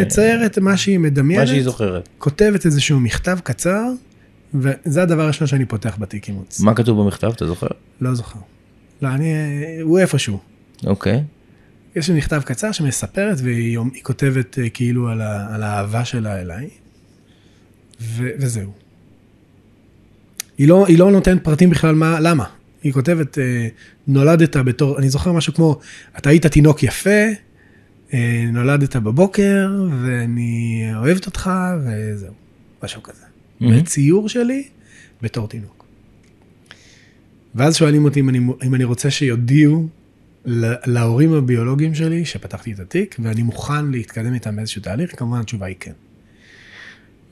מציירת 0.00 0.58
מה 0.58 0.76
שהיא 0.76 0.98
מה 0.98 1.06
מדמיינת, 1.06 1.48
שהיא 1.48 1.62
זוכרת. 1.62 2.08
כותבת 2.18 2.66
איזשהו 2.66 3.00
מכתב 3.00 3.38
קצר, 3.42 3.84
וזה 4.54 5.02
הדבר 5.02 5.22
הראשון 5.22 5.46
שאני 5.46 5.64
פותח 5.64 5.96
בתיק 5.98 6.28
אימוץ. 6.28 6.60
מה 6.60 6.74
כתוב 6.74 7.02
במכתב, 7.02 7.32
אתה 7.36 7.46
זוכר? 7.46 7.66
לא 8.00 8.14
זוכר. 8.14 8.38
לא, 9.02 9.08
אני, 9.08 9.32
הוא 9.82 9.98
איפשהו. 9.98 10.38
אוקיי. 10.86 11.22
יש 11.96 12.08
לי 12.08 12.16
מכתב 12.16 12.40
קצר 12.44 12.72
שמספרת 12.72 13.36
והיא 13.42 13.78
היא 13.94 14.02
כותבת 14.02 14.58
אה, 14.58 14.68
כאילו 14.68 15.08
על, 15.08 15.20
ה, 15.20 15.54
על 15.54 15.62
האהבה 15.62 16.04
שלה 16.04 16.40
אליי, 16.40 16.68
ו, 18.00 18.28
וזהו. 18.38 18.72
היא 20.58 20.68
לא, 20.68 20.86
היא 20.86 20.98
לא 20.98 21.10
נותנת 21.10 21.44
פרטים 21.44 21.70
בכלל 21.70 21.94
מה, 21.94 22.20
למה. 22.20 22.44
היא 22.82 22.92
כותבת, 22.92 23.38
אה, 23.38 23.68
נולדת 24.06 24.56
בתור, 24.56 24.98
אני 24.98 25.08
זוכר 25.08 25.32
משהו 25.32 25.54
כמו, 25.54 25.80
אתה 26.18 26.30
היית 26.30 26.46
תינוק 26.46 26.82
יפה, 26.82 27.24
אה, 28.14 28.44
נולדת 28.52 28.96
בבוקר, 28.96 29.88
ואני 30.02 30.82
אוהבת 30.94 31.26
אותך, 31.26 31.50
וזהו, 31.84 32.32
משהו 32.82 33.02
כזה. 33.02 33.24
מהמם. 33.60 33.78
וציור 33.78 34.28
שלי 34.28 34.64
בתור 35.22 35.48
תינוק. 35.48 35.84
ואז 37.54 37.76
שואלים 37.76 38.04
אותי 38.04 38.20
אם 38.20 38.28
אני, 38.28 38.38
אם 38.38 38.74
אני 38.74 38.84
רוצה 38.84 39.10
שיודיעו 39.10 39.88
להורים 40.86 41.32
הביולוגיים 41.32 41.94
שלי 41.94 42.24
שפתחתי 42.24 42.72
את 42.72 42.80
התיק, 42.80 43.16
ואני 43.22 43.42
מוכן 43.42 43.90
להתקדם 43.90 44.34
איתם 44.34 44.56
באיזשהו 44.56 44.82
תהליך, 44.82 45.18
כמובן 45.18 45.40
התשובה 45.40 45.66
היא 45.66 45.76
כן. 45.80 45.92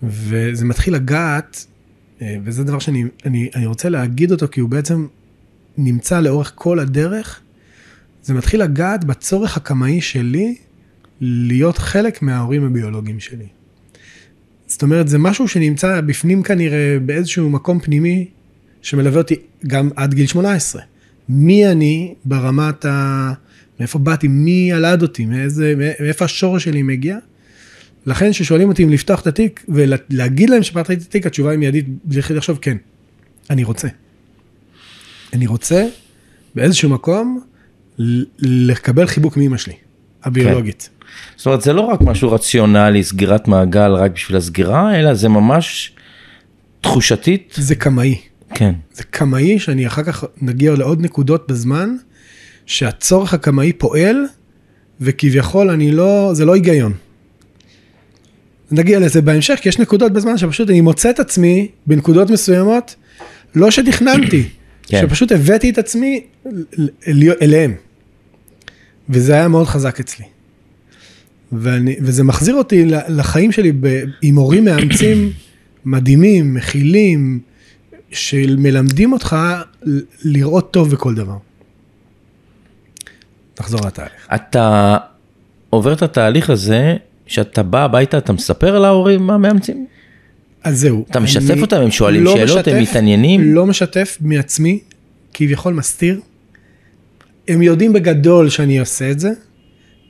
וזה 0.03 0.65
מתחיל 0.65 0.95
לגעת, 0.95 1.67
אה, 2.23 2.37
וזה 2.45 2.65
דבר 2.65 2.79
שאני 2.79 3.05
אני, 3.25 3.51
אני 3.55 3.67
רוצה 3.67 3.89
להגיד 3.89 4.33
אותו, 4.33 4.49
כי 4.49 4.61
הוא 4.61 4.69
בעצם 4.69 5.07
נמצא 5.79 6.21
לאורך 6.21 6.53
כל 6.55 6.79
הדרך, 6.79 7.41
זה 8.23 8.35
מתחיל 8.35 8.63
לגעת 8.63 9.05
בצורך 9.05 9.57
הקמאי 9.57 10.01
שלי 10.01 10.55
להיות 11.21 11.79
חלק 11.79 12.23
מההורים 12.23 12.65
הביולוגיים 12.65 13.21
שלי. 13.21 13.47
זאת 14.67 14.83
אומרת, 14.83 15.09
זה 15.09 15.19
משהו 15.19 15.49
שנמצא 15.49 16.01
בפנים 16.01 16.43
כנראה 16.43 16.99
באיזשהו 17.07 17.51
מקום 17.51 17.81
פנימי 17.81 18.29
שמלווה 18.83 19.19
אותי 19.19 19.35
גם 19.67 19.91
עד 19.97 20.15
גיל 20.15 20.27
18. 20.27 20.83
מי 21.29 21.67
אני 21.67 22.15
ברמת 22.25 22.85
ה... 22.85 23.33
מאיפה 23.81 23.99
באתי, 23.99 24.29
מי 24.29 24.69
ילד 24.71 25.03
אותי, 25.03 25.27
מאיזה, 25.27 25.75
מאיפה 26.01 26.25
השורש 26.25 26.65
שלי 26.65 26.83
מגיע. 26.83 27.19
לכן 28.07 28.31
כששואלים 28.31 28.69
אותי 28.69 28.85
אם 28.85 28.91
לפתוח 28.91 29.21
את 29.21 29.27
התיק 29.27 29.65
ולהגיד 29.69 30.51
להם 30.51 30.63
שפתחתי 30.63 30.95
את 30.95 31.01
התיק, 31.03 31.27
התשובה 31.27 31.51
היא 31.51 31.59
מיידית, 31.59 31.87
להתחיל 32.11 32.37
לחשוב, 32.37 32.59
כן, 32.63 32.77
אני 33.51 33.65
רוצה. 33.65 33.89
אני 35.33 35.47
רוצה 35.47 35.87
באיזשהו 36.55 36.91
מקום 36.91 37.41
לקבל 38.39 39.07
חיבוק 39.07 39.37
מאמא 39.37 39.57
שלי, 39.57 39.75
הביולוגית. 40.25 40.89
זאת 41.37 41.47
אומרת, 41.47 41.63
זה 41.63 41.73
לא 41.73 41.81
רק 41.81 42.01
משהו 42.01 42.33
רציונלי, 42.33 43.05
סגירת 43.05 43.49
מעגל 43.49 43.93
רק 43.93 44.11
בשביל 44.15 44.37
הסגירה, 44.37 45.01
אלא 45.01 45.15
זה 45.15 45.29
ממש 45.29 45.93
תחושתית. 46.81 47.55
זה 47.57 47.75
קמאי. 47.75 48.19
כן. 48.55 48.73
זה 48.93 49.05
קמאי 49.05 49.59
שאני 49.59 49.87
אחר 49.87 50.03
כך 50.03 50.25
נגיע 50.43 50.75
לעוד 50.75 51.01
נקודות 51.01 51.51
בזמן, 51.51 51.97
שהצורך 52.67 53.35
הקמאי 53.35 53.73
פועל, 53.73 54.17
וכביכול 55.01 55.71
אני 55.71 55.93
לא, 55.93 56.31
זה 56.33 56.45
לא 56.45 56.55
היגיון. 56.55 56.93
נגיע 58.73 59.01
לזה 59.01 59.23
בהמשך, 59.23 59.59
כי 59.63 59.69
יש 59.69 59.79
נקודות 59.79 60.13
בזמן 60.13 60.39
שפשוט 60.39 60.71
אני 60.71 60.81
מוצא 60.81 61.11
את 61.11 61.21
עצמי 61.21 61.69
בנקודות 61.87 62.31
מסוימות, 62.31 62.95
לא 63.55 63.71
שתכננתי, 63.71 64.43
כן. 64.89 65.01
שפשוט 65.07 65.33
הבאתי 65.33 65.71
את 65.71 65.79
עצמי 65.79 66.21
אל- 66.47 66.89
אל- 67.09 67.33
אליהם. 67.43 67.75
וזה 69.09 69.33
היה 69.35 69.49
מאוד 69.49 69.67
חזק 69.67 70.01
אצלי. 70.01 70.25
ואני, 71.53 71.97
וזה 72.01 72.25
מחזיר 72.25 72.55
אותי 72.55 72.85
לחיים 73.09 73.53
שלי 73.53 73.73
ב, 73.81 74.03
עם 74.23 74.37
הורים 74.37 74.65
מאמצים 74.65 75.33
מדהימים, 75.85 76.55
מכילים, 76.55 77.41
שמלמדים 78.13 79.13
אותך 79.13 79.37
לראות 80.25 80.73
טוב 80.73 80.91
בכל 80.91 81.15
דבר. 81.15 81.37
נחזור 83.61 83.81
לתהליך. 83.87 84.29
אתה 84.35 84.97
עובר 85.71 85.93
את 85.93 86.03
התהליך 86.03 86.51
הזה, 86.51 86.97
שאתה 87.27 87.63
בא 87.63 87.85
הביתה, 87.85 88.19
אתה 88.19 88.33
מספר 88.33 88.79
להורים 88.79 89.31
המאמצים? 89.31 89.87
אז 90.65 90.81
זהו. 90.81 91.05
אתה 91.11 91.21
משתף 91.21 91.63
אותם? 91.63 91.77
הם 91.77 91.91
שואלים 91.91 92.25
לא 92.25 92.37
שאלות? 92.37 92.69
הם 92.69 92.83
משתף, 92.83 92.91
מתעניינים? 92.91 93.55
לא 93.55 93.67
משתף 93.67 94.19
מעצמי, 94.21 94.81
כביכול 95.35 95.75
מסתיר. 95.75 96.21
הם 97.49 97.63
יודעים 97.63 97.93
בגדול 97.93 98.49
שאני 98.49 98.79
עושה 98.79 99.11
את 99.11 99.21
זה, 99.21 99.31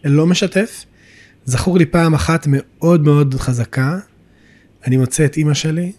אני 0.04 0.12
לא 0.12 0.26
משתף. 0.26 0.84
זכור 1.44 1.78
לי 1.78 1.86
פעם 1.86 2.14
אחת 2.14 2.46
מאוד 2.48 3.04
מאוד 3.04 3.34
חזקה, 3.34 3.98
אני 4.86 4.96
מוצא 4.96 5.24
את 5.24 5.36
אימא 5.36 5.54
שלי, 5.54 5.92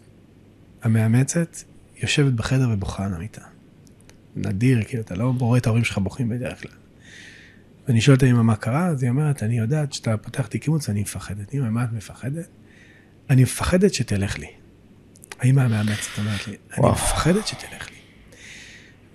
המאמצת, 0.84 1.58
יושבת 2.02 2.34
בחדר 2.34 2.70
ובוכה 2.72 3.06
על 3.06 3.14
המיטה. 3.14 3.42
נדיר, 4.36 4.84
כאילו, 4.88 5.04
אתה 5.04 5.16
לא 5.16 5.34
רואה 5.40 5.58
את 5.58 5.68
ההורים 5.68 5.84
שלך 5.84 5.98
בוכים 5.98 6.30
בדרך 6.30 6.62
כלל. 6.62 6.72
ואני 7.88 8.02
שואל 8.02 8.18
את 8.18 8.24
האמא 8.24 8.42
מה 8.42 8.56
קרה, 8.56 8.88
אז 8.88 9.04
היא 9.04 9.10
אומרת, 9.10 9.44
אני 9.44 9.58
יודעת 9.58 9.94
שאתה 9.94 10.18
פותח 10.18 10.48
תיק 10.48 10.68
אימוץ, 10.68 10.90
אני 10.90 11.02
מפחדת. 11.02 11.54
אמא, 11.54 11.70
מה 11.70 11.84
את 11.84 11.90
מפחדת? 11.94 12.48
אני 13.30 13.44
מפחדת 13.44 13.94
שתלך 13.94 14.40
לי. 14.40 14.48
האמא 15.40 15.62
המאמצת 15.62 16.18
אומרת 16.18 16.48
לי, 16.48 16.54
אני 16.54 16.80
וואו. 16.80 16.92
מפחדת 16.92 17.48
שתלך 17.48 17.90
לי. 17.90 17.98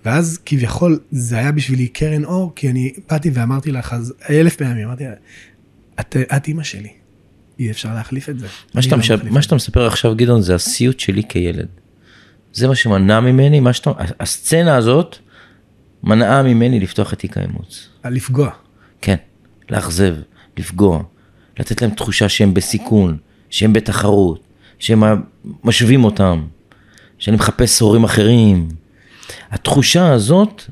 ואז 0.04 0.38
כביכול 0.46 1.00
זה 1.10 1.38
היה 1.38 1.52
בשבילי 1.52 1.88
קרן 1.88 2.24
אור, 2.24 2.52
כי 2.56 2.70
אני 2.70 2.92
באתי 3.10 3.30
ואמרתי 3.34 3.72
לך 3.72 3.92
אז 3.92 4.14
אלף 4.30 4.56
פעמים, 4.56 4.88
אמרתי 4.88 5.04
לה, 5.04 5.12
את, 6.00 6.16
את 6.36 6.48
אימא 6.48 6.62
שלי, 6.62 6.92
אי 7.58 7.70
אפשר 7.70 7.94
להחליף 7.94 8.28
את 8.28 8.38
זה. 8.38 8.46
מה 8.74 8.82
שאתה, 8.82 8.96
לא 8.96 9.00
מש... 9.00 9.10
מחליף 9.10 9.32
מה 9.32 9.38
את 9.38 9.44
שאתה 9.44 9.54
מספר 9.54 9.86
עכשיו 9.86 10.16
גדעון 10.16 10.42
זה 10.42 10.54
הסיוט 10.54 11.00
שלי 11.00 11.22
כילד. 11.28 11.66
זה 12.52 12.68
מה 12.68 12.74
שמנע 12.74 13.20
ממני, 13.20 13.60
מה 13.60 13.72
שאתה, 13.72 13.90
הסצנה 14.20 14.76
הזאת 14.76 15.16
מנעה 16.02 16.42
ממני 16.42 16.80
לפתוח 16.80 17.12
את 17.12 17.18
תיק 17.18 17.36
האימוץ. 17.38 17.88
לפגוע. 18.04 18.50
כן, 19.02 19.16
לאכזב, 19.70 20.14
לפגוע, 20.56 21.02
לתת 21.58 21.82
להם 21.82 21.90
תחושה 21.90 22.28
שהם 22.28 22.54
בסיכון, 22.54 23.16
שהם 23.50 23.72
בתחרות, 23.72 24.40
שהם 24.78 25.02
משווים 25.64 26.04
אותם, 26.04 26.42
שאני 27.18 27.36
מחפש 27.36 27.80
הורים 27.80 28.04
אחרים. 28.04 28.68
התחושה 29.50 30.12
הזאת, 30.12 30.62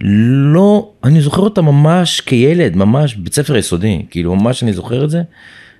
לא, 0.00 0.90
אני 1.04 1.20
זוכר 1.20 1.42
אותה 1.42 1.62
ממש 1.62 2.20
כילד, 2.20 2.76
ממש 2.76 3.14
בית 3.14 3.34
ספר 3.34 3.56
יסודי, 3.56 4.02
כאילו 4.10 4.36
ממש 4.36 4.62
אני 4.62 4.72
זוכר 4.72 5.04
את 5.04 5.10
זה, 5.10 5.22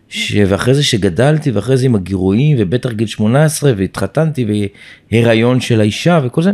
ש... 0.09 0.37
ואחרי 0.47 0.75
זה 0.75 0.83
שגדלתי, 0.83 1.51
ואחרי 1.51 1.77
זה 1.77 1.87
עם 1.87 1.95
הגירויים, 1.95 2.57
ובטח 2.61 2.91
גיל 2.91 3.07
18, 3.07 3.73
והתחתנתי, 3.77 4.67
והיריון 5.11 5.61
של 5.61 5.81
האישה 5.81 6.21
וכל 6.25 6.43
זה, 6.43 6.53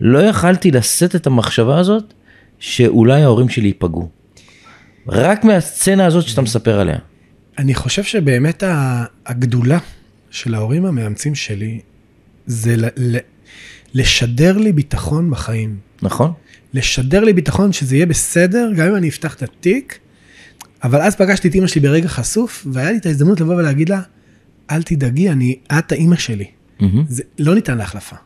לא 0.00 0.18
יכלתי 0.18 0.70
לשאת 0.70 1.16
את 1.16 1.26
המחשבה 1.26 1.78
הזאת, 1.78 2.14
שאולי 2.58 3.22
ההורים 3.22 3.48
שלי 3.48 3.68
ייפגעו. 3.68 4.08
רק 5.08 5.44
מהסצנה 5.44 6.06
הזאת 6.06 6.28
שאתה 6.28 6.42
מספר 6.42 6.80
עליה. 6.80 6.98
אני 7.58 7.74
חושב 7.74 8.02
שבאמת 8.02 8.62
הגדולה 9.26 9.78
של 10.30 10.54
ההורים 10.54 10.86
המאמצים 10.86 11.34
שלי, 11.34 11.80
זה 12.46 12.74
לשדר 13.94 14.58
לי 14.58 14.72
ביטחון 14.72 15.30
בחיים. 15.30 15.76
נכון? 16.02 16.32
לשדר 16.74 17.24
לי 17.24 17.32
ביטחון 17.32 17.72
שזה 17.72 17.96
יהיה 17.96 18.06
בסדר, 18.06 18.70
גם 18.76 18.88
אם 18.88 18.94
אני 18.94 19.08
אפתח 19.08 19.34
את 19.34 19.42
התיק, 19.42 19.98
אבל 20.84 21.00
אז 21.00 21.16
פגשתי 21.16 21.48
את 21.48 21.54
אימא 21.54 21.66
שלי 21.66 21.80
ברגע 21.80 22.08
חשוף, 22.08 22.66
והיה 22.72 22.92
לי 22.92 22.98
את 22.98 23.06
ההזדמנות 23.06 23.40
לבוא 23.40 23.54
ולהגיד 23.54 23.88
לה, 23.88 24.00
אל 24.70 24.82
תדאגי, 24.82 25.30
אני, 25.30 25.56
את 25.78 25.92
האימא 25.92 26.16
שלי. 26.16 26.46
מהמם. 26.80 27.04
זה 27.08 27.22
לא 27.38 27.54
ניתן 27.54 27.78
להחלפה. 27.78 28.16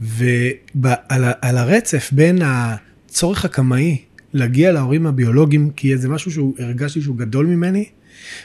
ועל 0.00 1.56
הרצף 1.58 2.10
בין 2.12 2.38
הצורך 2.44 3.44
הקמאי 3.44 3.98
להגיע 4.32 4.72
להורים 4.72 5.06
הביולוגיים, 5.06 5.70
כי 5.70 5.98
זה 5.98 6.08
משהו 6.08 6.30
שהוא 6.30 6.54
הרגשתי 6.58 7.00
שהוא 7.00 7.16
גדול 7.16 7.46
ממני, 7.46 7.84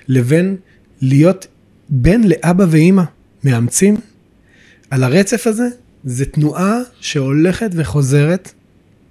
לבין 0.07 0.55
להיות 1.01 1.47
בן 1.89 2.21
לאבא 2.23 2.65
ואימא 2.69 3.03
מאמצים, 3.43 3.95
על 4.89 5.03
הרצף 5.03 5.47
הזה, 5.47 5.67
זה 6.03 6.25
תנועה 6.25 6.79
שהולכת 6.99 7.69
וחוזרת 7.73 8.53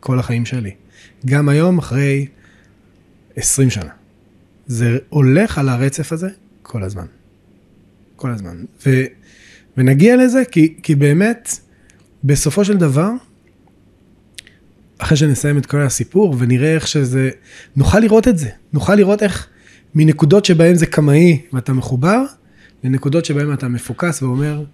כל 0.00 0.18
החיים 0.18 0.46
שלי. 0.46 0.70
גם 1.26 1.48
היום, 1.48 1.78
אחרי 1.78 2.26
20 3.36 3.70
שנה. 3.70 3.90
זה 4.66 4.98
הולך 5.08 5.58
על 5.58 5.68
הרצף 5.68 6.12
הזה 6.12 6.28
כל 6.62 6.82
הזמן. 6.82 7.06
כל 8.16 8.30
הזמן. 8.30 8.64
ו, 8.86 8.90
ונגיע 9.76 10.16
לזה, 10.16 10.42
כי, 10.44 10.74
כי 10.82 10.94
באמת, 10.94 11.60
בסופו 12.24 12.64
של 12.64 12.76
דבר, 12.76 13.10
אחרי 14.98 15.16
שנסיים 15.16 15.58
את 15.58 15.66
כל 15.66 15.80
הסיפור 15.80 16.36
ונראה 16.38 16.74
איך 16.74 16.88
שזה, 16.88 17.30
נוכל 17.76 17.98
לראות 17.98 18.28
את 18.28 18.38
זה, 18.38 18.48
נוכל 18.72 18.94
לראות 18.94 19.22
איך 19.22 19.46
מנקודות 19.94 20.44
שבהן 20.44 20.74
זה 20.74 20.86
קמאי 20.86 21.40
ואתה 21.52 21.72
מחובר, 21.72 22.24
לנקודות 22.84 23.24
שבהן 23.24 23.52
אתה 23.52 23.68
מפוקס 23.68 24.22
ואומר, 24.22 24.64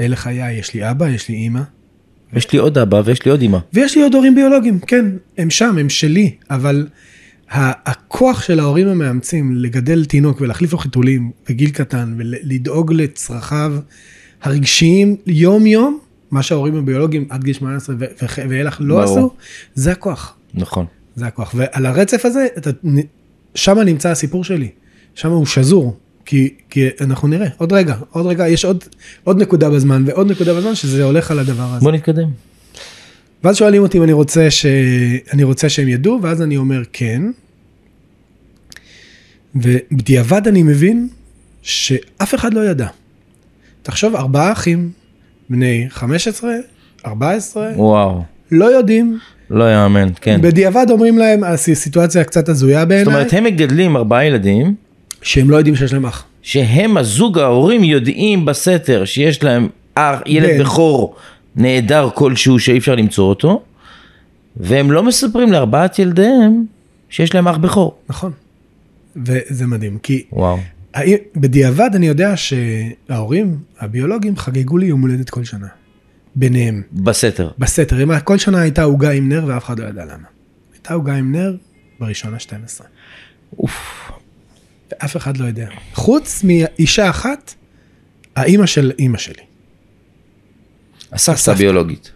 אלה 0.00 0.16
חיי, 0.16 0.52
יש 0.52 0.74
לי 0.74 0.90
אבא, 0.90 1.08
יש 1.08 1.28
לי 1.28 1.34
אימא, 1.34 1.60
יש 2.32 2.52
לי 2.52 2.58
עוד 2.58 2.78
אבא 2.78 3.02
ויש 3.04 3.24
לי 3.24 3.30
עוד 3.30 3.42
אמא. 3.42 3.58
ויש 3.72 3.96
לי 3.96 4.02
עוד 4.02 4.14
הורים 4.14 4.34
ביולוגיים, 4.34 4.78
כן, 4.78 5.06
הם 5.38 5.50
שם, 5.50 5.78
הם 5.78 5.88
שלי, 5.88 6.34
אבל 6.50 6.88
הכוח 7.50 8.42
של 8.42 8.60
ההורים 8.60 8.88
המאמצים 8.88 9.56
לגדל 9.56 10.04
תינוק 10.04 10.40
ולהחליף 10.40 10.72
לו 10.72 10.78
חיתולים 10.78 11.30
בגיל 11.48 11.70
קטן 11.70 12.14
ולדאוג 12.16 12.92
לצרכיו 12.92 13.74
הרגשיים 14.42 15.16
יום-יום, 15.26 15.98
מה 16.30 16.42
שההורים 16.42 16.76
הביולוגיים 16.76 17.26
עד 17.30 17.44
גיל 17.44 17.54
18 17.54 17.96
ו- 17.98 18.04
ו- 18.22 18.48
ואילך 18.48 18.76
לא 18.80 18.94
ברור. 18.94 19.18
עשו, 19.18 19.30
זה 19.74 19.92
הכוח, 19.92 20.36
נכון. 20.54 20.86
זה 21.16 21.26
הכוח. 21.26 21.54
ועל 21.56 21.86
הרצף 21.86 22.24
הזה, 22.24 22.46
אתה, 22.58 22.70
שם 23.54 23.78
נמצא 23.78 24.10
הסיפור 24.10 24.44
שלי, 24.44 24.68
שם 25.14 25.30
הוא 25.30 25.46
שזור. 25.46 25.98
כי, 26.26 26.54
כי 26.70 26.88
אנחנו 27.00 27.28
נראה, 27.28 27.48
עוד 27.56 27.72
רגע, 27.72 27.96
עוד 28.10 28.26
רגע, 28.26 28.48
יש 28.48 28.64
עוד, 28.64 28.84
עוד 29.24 29.42
נקודה 29.42 29.70
בזמן 29.70 30.04
ועוד 30.06 30.30
נקודה 30.30 30.54
בזמן 30.54 30.74
שזה 30.74 31.04
הולך 31.04 31.30
על 31.30 31.38
הדבר 31.38 31.72
הזה. 31.72 31.80
בוא 31.80 31.92
נתקדם. 31.92 32.28
ואז 33.44 33.56
שואלים 33.56 33.82
אותי 33.82 33.98
אם 33.98 34.02
אני 34.02 34.12
רוצה, 34.12 34.50
ש... 34.50 34.66
אני 35.32 35.42
רוצה 35.42 35.68
שהם 35.68 35.88
ידעו, 35.88 36.18
ואז 36.22 36.42
אני 36.42 36.56
אומר 36.56 36.82
כן. 36.92 37.22
ובדיעבד 39.54 40.48
אני 40.48 40.62
מבין 40.62 41.08
שאף 41.62 42.34
אחד 42.34 42.54
לא 42.54 42.60
ידע. 42.70 42.88
תחשוב, 43.82 44.16
ארבעה 44.16 44.52
אחים, 44.52 44.90
בני 45.50 45.86
15, 45.90 46.50
14, 47.06 47.70
וואו. 47.76 48.22
לא 48.50 48.64
יודעים, 48.64 49.18
לא 49.50 49.72
יאמן, 49.72 50.08
כן. 50.20 50.40
בדיעבד 50.42 50.86
אומרים 50.90 51.18
להם, 51.18 51.44
הסיטואציה 51.44 52.24
קצת 52.24 52.48
הזויה 52.48 52.80
זאת 52.80 52.88
בעיניי, 52.88 53.14
אומרת, 53.14 53.32
הם 53.32 53.44
מגדלים 53.44 53.96
ארבעה 53.96 54.24
ילדים, 54.24 54.74
שהם 55.22 55.50
לא 55.50 55.56
יודעים 55.56 55.76
שיש 55.76 55.92
להם 55.92 56.06
אח. 56.06 56.24
שהם 56.42 56.96
הזוג 56.96 57.38
ההורים 57.38 57.84
יודעים 57.84 58.44
בסתר 58.44 59.04
שיש 59.04 59.42
להם 59.44 59.68
אח, 59.94 60.20
ילד 60.26 60.48
בן. 60.48 60.64
בכור 60.64 61.14
נהדר 61.56 62.08
כלשהו 62.14 62.58
שאי 62.58 62.78
אפשר 62.78 62.94
למצוא 62.94 63.28
אותו, 63.28 63.62
והם 64.56 64.92
לא 64.92 65.02
מספרים 65.02 65.52
לארבעת 65.52 65.98
ילדיהם 65.98 66.64
שיש 67.10 67.34
להם 67.34 67.48
אח 67.48 67.56
בכור. 67.56 67.94
נכון. 68.08 68.32
וזה 69.16 69.66
מדהים, 69.66 69.98
כי 70.02 70.22
וואו. 70.32 70.58
בדיעבד 71.36 71.90
אני 71.94 72.06
יודע 72.06 72.34
שההורים 72.36 73.58
הביולוגיים 73.78 74.36
חגגו 74.36 74.78
לי 74.78 74.86
יום 74.86 75.00
הולדת 75.00 75.30
כל 75.30 75.44
שנה. 75.44 75.66
ביניהם. 76.36 76.82
בסתר. 76.92 77.50
בסתר, 77.58 78.20
כל 78.24 78.38
שנה 78.38 78.60
הייתה 78.60 78.82
עוגה 78.82 79.10
עם 79.10 79.28
נר 79.28 79.44
ואף 79.46 79.64
אחד 79.64 79.78
לא 79.78 79.88
ידע 79.88 80.04
למה. 80.04 80.28
הייתה 80.72 80.94
עוגה 80.94 81.14
עם 81.14 81.32
נר 81.32 81.56
בראשון 82.00 82.34
ה-12. 82.34 82.82
אוף. 83.58 84.10
ואף 84.90 85.16
אחד 85.16 85.36
לא 85.36 85.44
יודע. 85.44 85.68
חוץ 85.94 86.44
מאישה 86.44 87.10
אחת, 87.10 87.54
האימא 88.36 88.66
של 88.66 88.92
אימא 88.98 89.18
שלי. 89.18 89.42
הסבתא. 91.12 91.50
הביולוגית. 91.50 92.12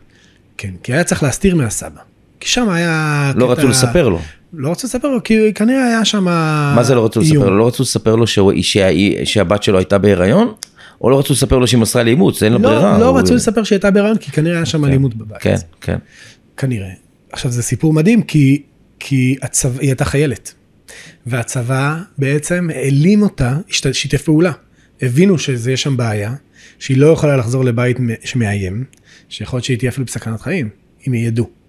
כן, 0.56 0.70
כי 0.82 0.92
היה 0.92 1.04
צריך 1.04 1.22
להסתיר 1.22 1.54
מהסבא. 1.54 2.00
כי 2.40 2.48
שם 2.48 2.68
היה... 2.68 3.32
לא 3.36 3.52
רצו 3.52 3.68
לספר 3.68 4.08
לו. 4.08 4.20
לא 4.52 4.70
רצו 4.70 4.86
לספר 4.86 5.08
לו, 5.08 5.22
כי 5.22 5.52
כנראה 5.54 5.84
היה 5.86 6.04
שם... 6.04 6.24
מה 6.24 6.80
זה 6.82 6.94
לא 6.94 7.04
רצו 7.04 7.20
איום. 7.20 7.36
לספר 7.36 7.50
לו? 7.50 7.58
לא 7.58 7.66
רצו 7.66 7.82
לספר 7.82 8.16
לו 8.16 8.26
שהוא- 8.26 8.52
שה- 8.62 8.88
שהבת 9.24 9.62
שלו 9.62 9.78
הייתה 9.78 9.98
בהיריון? 9.98 10.52
או 11.00 11.10
לא 11.10 11.18
רצו 11.18 11.32
לספר 11.32 11.58
לו 11.58 11.66
שהיא 11.66 11.80
מסרה 11.80 12.02
לאימוץ? 12.02 12.42
אין 12.42 12.52
לו 12.52 12.58
ברירה. 12.58 12.92
לא, 12.92 13.00
לא 13.00 13.08
הוא- 13.08 13.18
רצו 13.18 13.34
לספר 13.34 13.62
שהיא 13.64 13.76
הייתה 13.76 13.90
בהיריון, 13.90 14.16
כי 14.18 14.30
כנראה 14.30 14.56
היה 14.56 14.66
שם 14.66 14.84
אלימות 14.84 15.14
בבית. 15.14 15.38
כן, 15.42 15.54
כן. 15.80 15.96
כנראה. 16.56 16.88
עכשיו 17.32 17.50
זה 17.50 17.62
סיפור 17.62 17.92
מדהים 17.92 18.22
כי, 18.22 18.62
כי 19.00 19.36
הצבא, 19.42 19.80
היא 19.80 19.88
הייתה 19.88 20.04
חיילת. 20.04 20.54
והצבא 21.26 21.96
בעצם 22.18 22.68
העלים 22.74 23.22
אותה, 23.22 23.56
שיתף 23.92 24.22
פעולה. 24.22 24.52
הבינו 25.02 25.38
שיש 25.38 25.82
שם 25.82 25.96
בעיה, 25.96 26.34
שהיא 26.78 26.96
לא 26.96 27.06
יכולה 27.06 27.36
לחזור 27.36 27.64
לבית 27.64 27.96
שמאיים, 28.24 28.84
שיכול 29.28 29.56
להיות 29.56 29.64
שהיא 29.64 29.78
תהיה 29.78 29.90
אפילו 29.90 30.06
בסכנת 30.06 30.40
חיים, 30.40 30.68
אם 31.08 31.14
ידעו. 31.14 31.59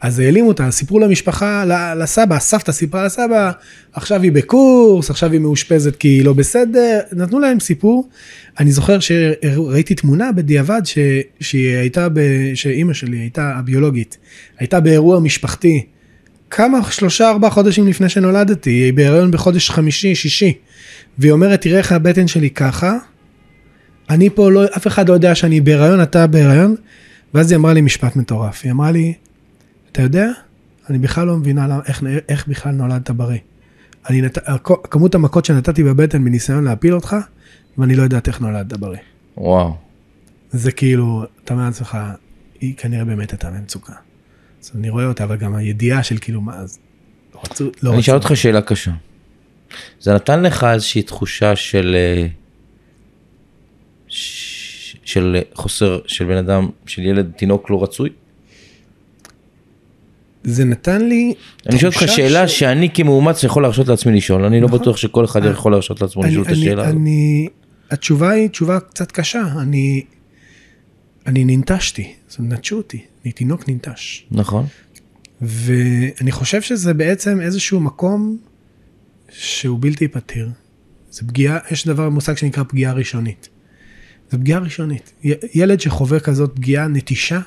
אז 0.00 0.18
העלימו 0.18 0.48
אותה, 0.48 0.70
סיפרו 0.70 0.98
למשפחה, 0.98 1.64
לסבא, 1.98 2.36
הסבתא 2.36 2.72
סיפרה 2.72 3.04
לסבא, 3.04 3.50
עכשיו 3.92 4.22
היא 4.22 4.32
בקורס, 4.32 5.10
עכשיו 5.10 5.32
היא 5.32 5.40
מאושפזת 5.40 5.96
כי 5.96 6.08
היא 6.08 6.24
לא 6.24 6.32
בסדר, 6.32 7.00
נתנו 7.12 7.38
להם 7.38 7.60
סיפור. 7.60 8.08
אני 8.60 8.70
זוכר 8.72 8.98
שראיתי 9.00 9.94
תמונה 9.94 10.32
בדיעבד 10.32 10.80
ש, 10.84 10.98
שהיא 11.40 11.76
הייתה, 11.76 12.08
ב, 12.08 12.20
שאימא 12.54 12.92
שלי 12.92 13.18
הייתה 13.18 13.52
הביולוגית, 13.56 14.18
הייתה 14.58 14.80
באירוע 14.80 15.20
משפחתי, 15.20 15.86
כמה, 16.50 16.78
שלושה 16.90 17.30
ארבעה 17.30 17.50
חודשים 17.50 17.88
לפני 17.88 18.08
שנולדתי, 18.08 18.70
היא 18.70 18.92
בהיריון 18.92 19.30
בחודש 19.30 19.70
חמישי, 19.70 20.14
שישי, 20.14 20.52
והיא 21.18 21.32
אומרת, 21.32 21.60
תראה 21.60 21.78
איך 21.78 21.92
הבטן 21.92 22.26
שלי 22.26 22.50
ככה, 22.50 22.96
אני 24.10 24.30
פה 24.30 24.50
לא, 24.50 24.64
אף 24.76 24.86
אחד 24.86 25.08
לא 25.08 25.14
יודע 25.14 25.34
שאני 25.34 25.60
בהיריון, 25.60 26.02
אתה 26.02 26.26
בהיריון, 26.26 26.74
ואז 27.34 27.50
היא 27.50 27.56
אמרה 27.56 27.72
לי 27.72 27.80
משפט 27.80 28.16
מטורף, 28.16 28.60
היא 28.64 28.72
אמרה 28.72 28.90
לי, 28.90 29.14
אתה 29.96 30.04
יודע, 30.04 30.30
אני 30.90 30.98
בכלל 30.98 31.26
לא 31.26 31.36
מבינה 31.36 31.66
למה, 31.68 31.80
איך, 31.86 32.02
איך 32.28 32.48
בכלל 32.48 32.72
נולדת 32.72 33.10
בריא. 33.10 33.38
אני 34.10 34.20
נת... 34.20 34.38
כמות 34.90 35.14
המכות 35.14 35.44
שנתתי 35.44 35.82
בבטן 35.82 36.24
בניסיון 36.24 36.64
להפיל 36.64 36.94
אותך, 36.94 37.16
ואני 37.78 37.94
לא 37.94 38.02
יודעת 38.02 38.28
איך 38.28 38.40
נולדת 38.40 38.72
בריא. 38.72 38.98
וואו. 39.36 39.76
זה 40.50 40.72
כאילו, 40.72 41.24
אתה 41.44 41.54
אומר 41.54 41.64
לעצמך, 41.64 41.98
היא 42.60 42.74
כנראה 42.76 43.04
באמת 43.04 43.30
הייתה 43.30 43.50
במצוקה. 43.50 43.92
אז 44.62 44.72
אני 44.74 44.90
רואה 44.90 45.06
אותה, 45.06 45.24
אבל 45.24 45.36
גם 45.36 45.54
הידיעה 45.54 46.02
של 46.02 46.18
כאילו, 46.20 46.40
מה, 46.40 46.56
אז 46.56 46.78
לא 47.34 47.40
רצו, 47.44 47.70
לא 47.82 47.92
אני. 47.92 48.00
אשאל 48.00 48.14
אותך 48.14 48.30
שאלה 48.34 48.62
קשה. 48.62 48.92
זה 50.00 50.14
נתן 50.14 50.42
לך 50.42 50.64
איזושהי 50.64 51.02
תחושה 51.02 51.56
של... 51.56 51.96
אה, 51.98 52.26
ש- 54.08 54.96
של 55.04 55.36
חוסר, 55.54 56.00
של 56.06 56.24
בן 56.24 56.36
אדם, 56.36 56.68
של 56.86 57.02
ילד, 57.02 57.32
תינוק 57.36 57.70
לא 57.70 57.82
רצוי? 57.82 58.10
זה 60.48 60.64
נתן 60.64 61.08
לי 61.08 61.34
אני 61.68 61.78
שואל 61.78 61.92
אותך 61.92 62.08
שאלה 62.08 62.48
ש- 62.48 62.58
שאני 62.58 62.88
כמאומץ 62.94 63.42
יכול 63.44 63.62
להרשות 63.62 63.88
לעצמי 63.88 64.16
לשאול, 64.16 64.44
אני 64.44 64.60
לא 64.60 64.66
נכון. 64.66 64.78
בטוח 64.80 64.96
שכל 64.96 65.24
אחד 65.24 65.40
יכול 65.44 65.72
להרשות 65.72 66.02
לעצמו 66.02 66.22
לשאול 66.24 66.42
את 66.46 66.50
השאלה 66.52 66.82
הזאת. 66.82 66.94
אני, 66.96 67.48
התשובה 67.90 68.30
היא 68.30 68.48
תשובה 68.48 68.80
קצת 68.80 69.12
קשה, 69.12 69.42
אני, 69.60 70.02
אני 71.26 71.44
ננטשתי, 71.44 72.12
זאת 72.28 72.38
אומרת, 72.38 72.52
נטשו 72.52 72.76
אותי, 72.76 73.00
אני 73.24 73.32
תינוק 73.32 73.68
ננטש. 73.68 74.24
נכון. 74.30 74.66
ואני 75.42 76.32
חושב 76.32 76.62
שזה 76.62 76.94
בעצם 76.94 77.40
איזשהו 77.40 77.80
מקום 77.80 78.38
שהוא 79.30 79.78
בלתי 79.80 80.08
פתיר. 80.08 80.50
זה 81.10 81.22
פגיעה, 81.26 81.58
יש 81.70 81.86
דבר, 81.86 82.08
מושג 82.10 82.36
שנקרא 82.36 82.62
פגיעה 82.62 82.92
ראשונית. 82.92 83.48
זה 84.30 84.38
פגיעה 84.38 84.60
ראשונית. 84.60 85.12
י- 85.24 85.32
ילד 85.54 85.80
שחווה 85.80 86.20
כזאת 86.20 86.50
פגיעה, 86.56 86.88
נטישה, 86.88 87.40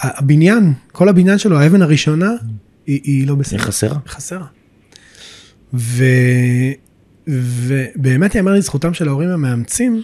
הבניין, 0.00 0.72
כל 0.92 1.08
הבניין 1.08 1.38
שלו, 1.38 1.58
האבן 1.58 1.82
הראשונה, 1.82 2.30
היא, 2.86 3.00
היא 3.04 3.26
לא 3.26 3.34
בסדר. 3.34 3.58
היא 3.58 3.66
חסרה. 3.66 3.98
חסרה. 4.06 4.46
ו... 5.74 6.04
ובאמת 7.26 8.34
ייאמר 8.34 8.52
לזכותם 8.52 8.94
של 8.94 9.08
ההורים 9.08 9.28
המאמצים, 9.28 10.02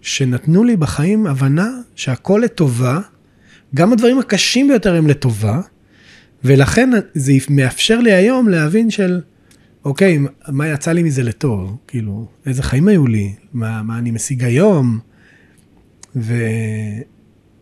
שנתנו 0.00 0.64
לי 0.64 0.76
בחיים 0.76 1.26
הבנה 1.26 1.70
שהכל 1.94 2.40
לטובה, 2.44 3.00
גם 3.74 3.92
הדברים 3.92 4.18
הקשים 4.18 4.68
ביותר 4.68 4.94
הם 4.94 5.06
לטובה, 5.06 5.60
ולכן 6.44 6.90
זה 7.14 7.32
מאפשר 7.50 8.00
לי 8.00 8.12
היום 8.12 8.48
להבין 8.48 8.90
של, 8.90 9.20
אוקיי, 9.84 10.18
מה 10.48 10.68
יצא 10.68 10.92
לי 10.92 11.02
מזה 11.02 11.22
לטוב? 11.22 11.76
כאילו, 11.86 12.28
איזה 12.46 12.62
חיים 12.62 12.88
היו 12.88 13.06
לי? 13.06 13.34
מה, 13.52 13.82
מה 13.82 13.98
אני 13.98 14.10
משיג 14.10 14.44
היום? 14.44 14.98
ו... 16.16 16.34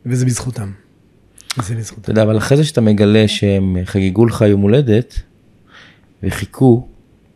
וזה 0.07 0.27
בזכותם. 0.27 0.71
אתה 2.01 2.11
יודע, 2.11 2.23
אבל 2.23 2.39
אחרי 2.39 2.57
זה 2.57 2.65
שאתה 2.65 2.81
מגלה 2.81 3.29
שהם 3.29 3.77
חגגו 3.85 4.27
לך 4.27 4.41
יום 4.41 4.61
הולדת, 4.61 5.23
וחיכו, 6.23 6.89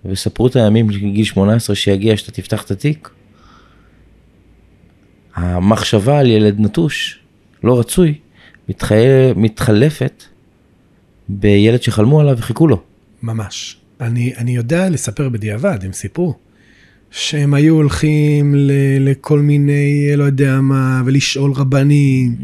וספרו 0.04 0.46
את 0.46 0.56
הימים 0.56 0.90
לגיל 0.90 1.24
18 1.24 1.76
שיגיע 1.76 2.16
שאתה 2.16 2.32
תפתח 2.32 2.64
את 2.64 2.70
התיק, 2.70 3.10
המחשבה 5.34 6.18
על 6.18 6.30
ילד 6.30 6.60
נטוש, 6.60 7.20
לא 7.64 7.78
רצוי, 7.78 8.18
מתח... 8.68 8.88
מתחלפת 9.36 10.24
בילד 11.28 11.82
שחלמו 11.82 12.20
עליו 12.20 12.38
וחיכו 12.38 12.68
לו. 12.68 12.82
ממש. 13.22 13.76
אני, 14.00 14.36
אני 14.36 14.56
יודע 14.56 14.88
לספר 14.88 15.28
בדיעבד, 15.28 15.78
הם 15.84 15.92
סיפרו, 15.92 16.34
שהם 17.10 17.54
היו 17.54 17.74
הולכים 17.74 18.54
ל, 18.54 18.70
לכל 19.00 19.40
מיני, 19.40 20.10
לא 20.16 20.24
יודע 20.24 20.60
מה, 20.60 21.02
ולשאול 21.04 21.52
רבנים, 21.52 22.36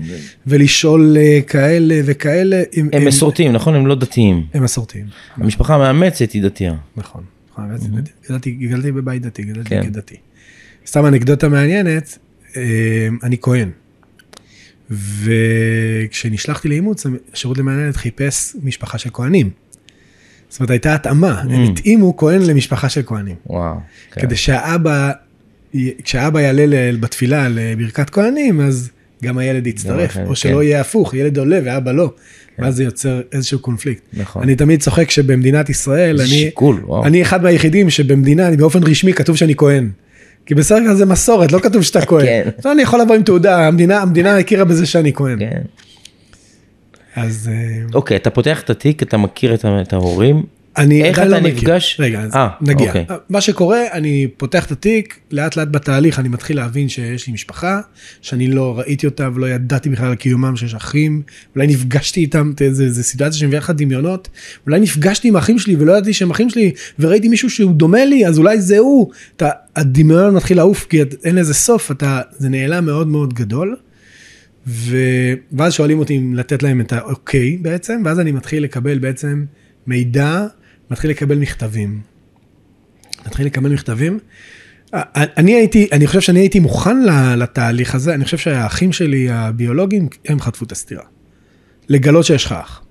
ולשאול 0.47 1.17
אה, 1.17 1.41
כאלה 1.47 2.01
וכאלה. 2.05 2.63
הם, 2.77 2.89
הם 2.93 3.05
מסורתיים, 3.05 3.53
נכון? 3.53 3.75
הם 3.75 3.87
לא 3.87 3.95
דתיים. 3.95 4.47
הם 4.55 4.65
מסורתיים, 4.65 5.07
המשפחה 5.37 5.75
המאמצת 5.75 6.31
היא 6.33 6.43
דתייה. 6.43 6.75
נכון. 6.97 7.23
נכון, 7.53 7.71
גדלתי, 8.61 8.93
בבית 8.93 9.23
דתי, 9.23 9.43
גדלתי 9.43 9.71
כן. 9.71 9.83
כדתי. 9.83 10.17
סתם 10.87 11.07
אנקדוטה 11.07 11.49
מעניינת, 11.49 12.19
אה, 12.57 13.09
אני 13.23 13.37
כהן. 13.43 13.71
וכשנשלחתי 14.91 16.69
לאימוץ, 16.69 17.07
השירות 17.33 17.59
למען 17.59 17.79
הילד 17.79 17.97
חיפש 17.97 18.57
משפחה 18.63 18.99
של 18.99 19.11
כהנים. 19.13 19.51
זאת 20.49 20.61
אומרת, 20.61 20.71
הייתה 20.71 20.95
התאמה, 20.95 21.41
הם 21.41 21.51
Mm. 21.65 21.71
התאימו 21.71 22.17
כהן 22.17 22.43
למשפחה 22.43 22.89
של 22.89 23.03
כהנים. 23.07 23.35
וואו. 23.47 23.75
כן. 24.13 24.21
כדי 24.21 24.37
שהאבא, 24.37 25.11
כשהאבא 26.05 26.41
יעלה 26.41 26.67
בתפילה 27.01 27.49
לברכת 27.49 28.11
כהנים, 28.11 28.61
אז 28.61 28.91
גם 29.25 29.39
הילד 29.39 29.67
יצטרף, 29.67 30.13
כן, 30.13 30.25
או 30.27 30.37
שלא 30.37 30.57
כן. 30.57 30.63
יהיה 30.63 30.81
הפוך, 30.81 31.15
ילד 31.15 31.39
עולה 31.39 31.59
ואבא 31.65 31.93
לא. 31.93 32.13
ואז 32.59 32.77
זה 32.77 32.85
יוצר 32.85 33.21
איזשהו 33.33 33.59
קונפליקט. 33.59 34.03
נכון. 34.13 34.43
אני 34.43 34.57
תמיד 34.57 34.81
צוחק 34.83 35.11
שבמדינת 35.11 35.71
ישראל, 35.71 36.21
אני, 36.21 36.29
שיקול, 36.29 36.81
וואו. 36.85 37.05
אני 37.07 37.23
אחד 37.23 37.43
מהיחידים 37.43 37.91
שבמדינה, 37.91 38.49
אני 38.49 38.57
באופן 38.57 38.83
רשמי 38.83 39.13
כתוב 39.13 39.37
שאני 39.37 39.55
כהן. 39.57 39.91
כי 40.47 40.55
בסדר 40.55 40.79
כלל 40.79 40.95
זה 40.95 41.07
מסורת, 41.07 41.53
לא 41.53 41.59
כתוב 41.59 41.83
שאתה 41.83 42.07
כהן. 42.07 42.27
כן. 42.27 42.49
לא, 42.65 42.73
אני 42.73 42.83
יכול 42.83 43.01
לבוא 43.01 43.15
עם 43.15 43.23
תעודה, 43.23 43.67
המדינה, 43.67 44.03
המדינה 44.03 44.39
הכירה 44.39 44.65
בזה 44.65 44.87
שאני 44.87 45.13
כהן. 45.15 45.39
כן. 45.39 45.63
אז 47.17 47.51
אה, 47.53 47.83
אוקיי, 47.95 48.17
אתה 48.17 48.31
פותח 48.31 48.61
את 48.61 48.71
התיק, 48.71 49.03
אתה 49.03 49.17
מכיר 49.17 49.55
את 49.55 49.93
ההורים. 49.93 50.43
אני 50.77 51.05
איך 51.05 51.19
אתה 51.19 51.29
לא 51.29 51.41
מכיר. 51.41 51.55
נפגש? 51.55 51.97
רגע, 52.01 52.21
אז 52.21 52.35
אה, 52.35 52.49
נגיע. 52.61 52.87
אוקיי. 52.87 53.07
מה 53.29 53.41
שקורה, 53.41 53.81
אני 53.93 54.29
פותח 54.37 54.67
את 54.67 54.71
התיק, 54.73 55.19
לאט 55.31 55.57
לאט 55.57 55.69
בתהליך 55.71 56.19
אני 56.19 56.29
מתחיל 56.29 56.57
להבין 56.57 56.89
שיש 56.89 57.27
לי 57.27 57.33
משפחה, 57.33 57.81
שאני 58.21 58.47
לא 58.47 58.79
ראיתי 58.79 59.07
אותה 59.07 59.29
ולא 59.35 59.47
ידעתי 59.47 59.89
בכלל 59.89 60.07
על 60.07 60.15
קיומם 60.15 60.57
שיש 60.57 60.75
אחים, 60.75 61.23
אולי 61.57 61.67
נפגשתי 61.67 62.21
איתם, 62.21 62.53
זה, 62.71 62.91
זה 62.91 63.03
סיטואציה 63.03 63.39
שמביאה 63.39 63.59
לך 63.59 63.71
דמיונות, 63.71 64.29
אולי 64.67 64.81
נפגשתי 64.81 65.29
עם 65.29 65.37
אחים 65.37 65.59
שלי 65.59 65.77
ולא 65.77 65.93
ידעתי 65.93 66.13
שהם 66.13 66.31
אחים 66.31 66.51
שלי, 66.51 66.73
וראיתי 66.99 67.29
מישהו 67.29 67.51
שהוא 67.51 67.73
דומה 67.73 68.05
לי, 68.05 68.27
אז 68.27 68.39
אולי 68.39 68.61
זה 68.61 68.79
הוא. 68.79 69.11
אתה, 69.37 69.51
הדמיון 69.77 70.35
מתחיל 70.35 70.57
לעוף 70.57 70.87
כי 70.91 71.01
אין 71.25 71.35
לזה 71.35 71.55
סוף, 71.55 71.91
אתה, 71.91 72.21
זה 72.39 72.49
נעלם 72.49 72.85
מאוד 72.85 73.09
מאוד 73.09 73.35
גדול. 73.35 73.77
ו... 74.67 74.97
ואז 75.53 75.73
שואלים 75.73 75.99
אותי 75.99 76.19
אם 76.19 76.35
לתת 76.35 76.63
להם 76.63 76.81
את 76.81 76.93
האוקיי 76.93 77.57
בעצם, 77.57 78.03
ואז 78.05 78.21
אני 78.21 78.33
מתחיל 78.33 78.63
לקבל 78.65 78.99
בעצם 78.99 79.45
מידע, 79.87 80.47
מתחיל 80.91 81.11
לקבל 81.11 81.39
מכתבים. 81.39 82.01
מתחיל 83.27 83.47
לקבל 83.47 83.73
מכתבים. 83.73 84.19
אני 85.17 85.55
הייתי, 85.55 85.89
אני 85.93 86.07
חושב 86.07 86.21
שאני 86.21 86.41
הייתי 86.41 86.61
מוכן 86.61 87.03
לתהליך 87.37 87.95
הזה, 87.95 88.15
אני 88.15 88.25
חושב 88.25 88.39
שהאחים 88.39 88.93
שלי 88.93 89.31
הביולוגיים, 89.31 90.09
הם 90.29 90.41
חטפו 90.41 90.65
את 90.65 90.73
הסטירה. 90.73 91.05
לגלות 91.89 92.25
שיש 92.25 92.45
לך 92.45 92.53
אח. 92.53 92.83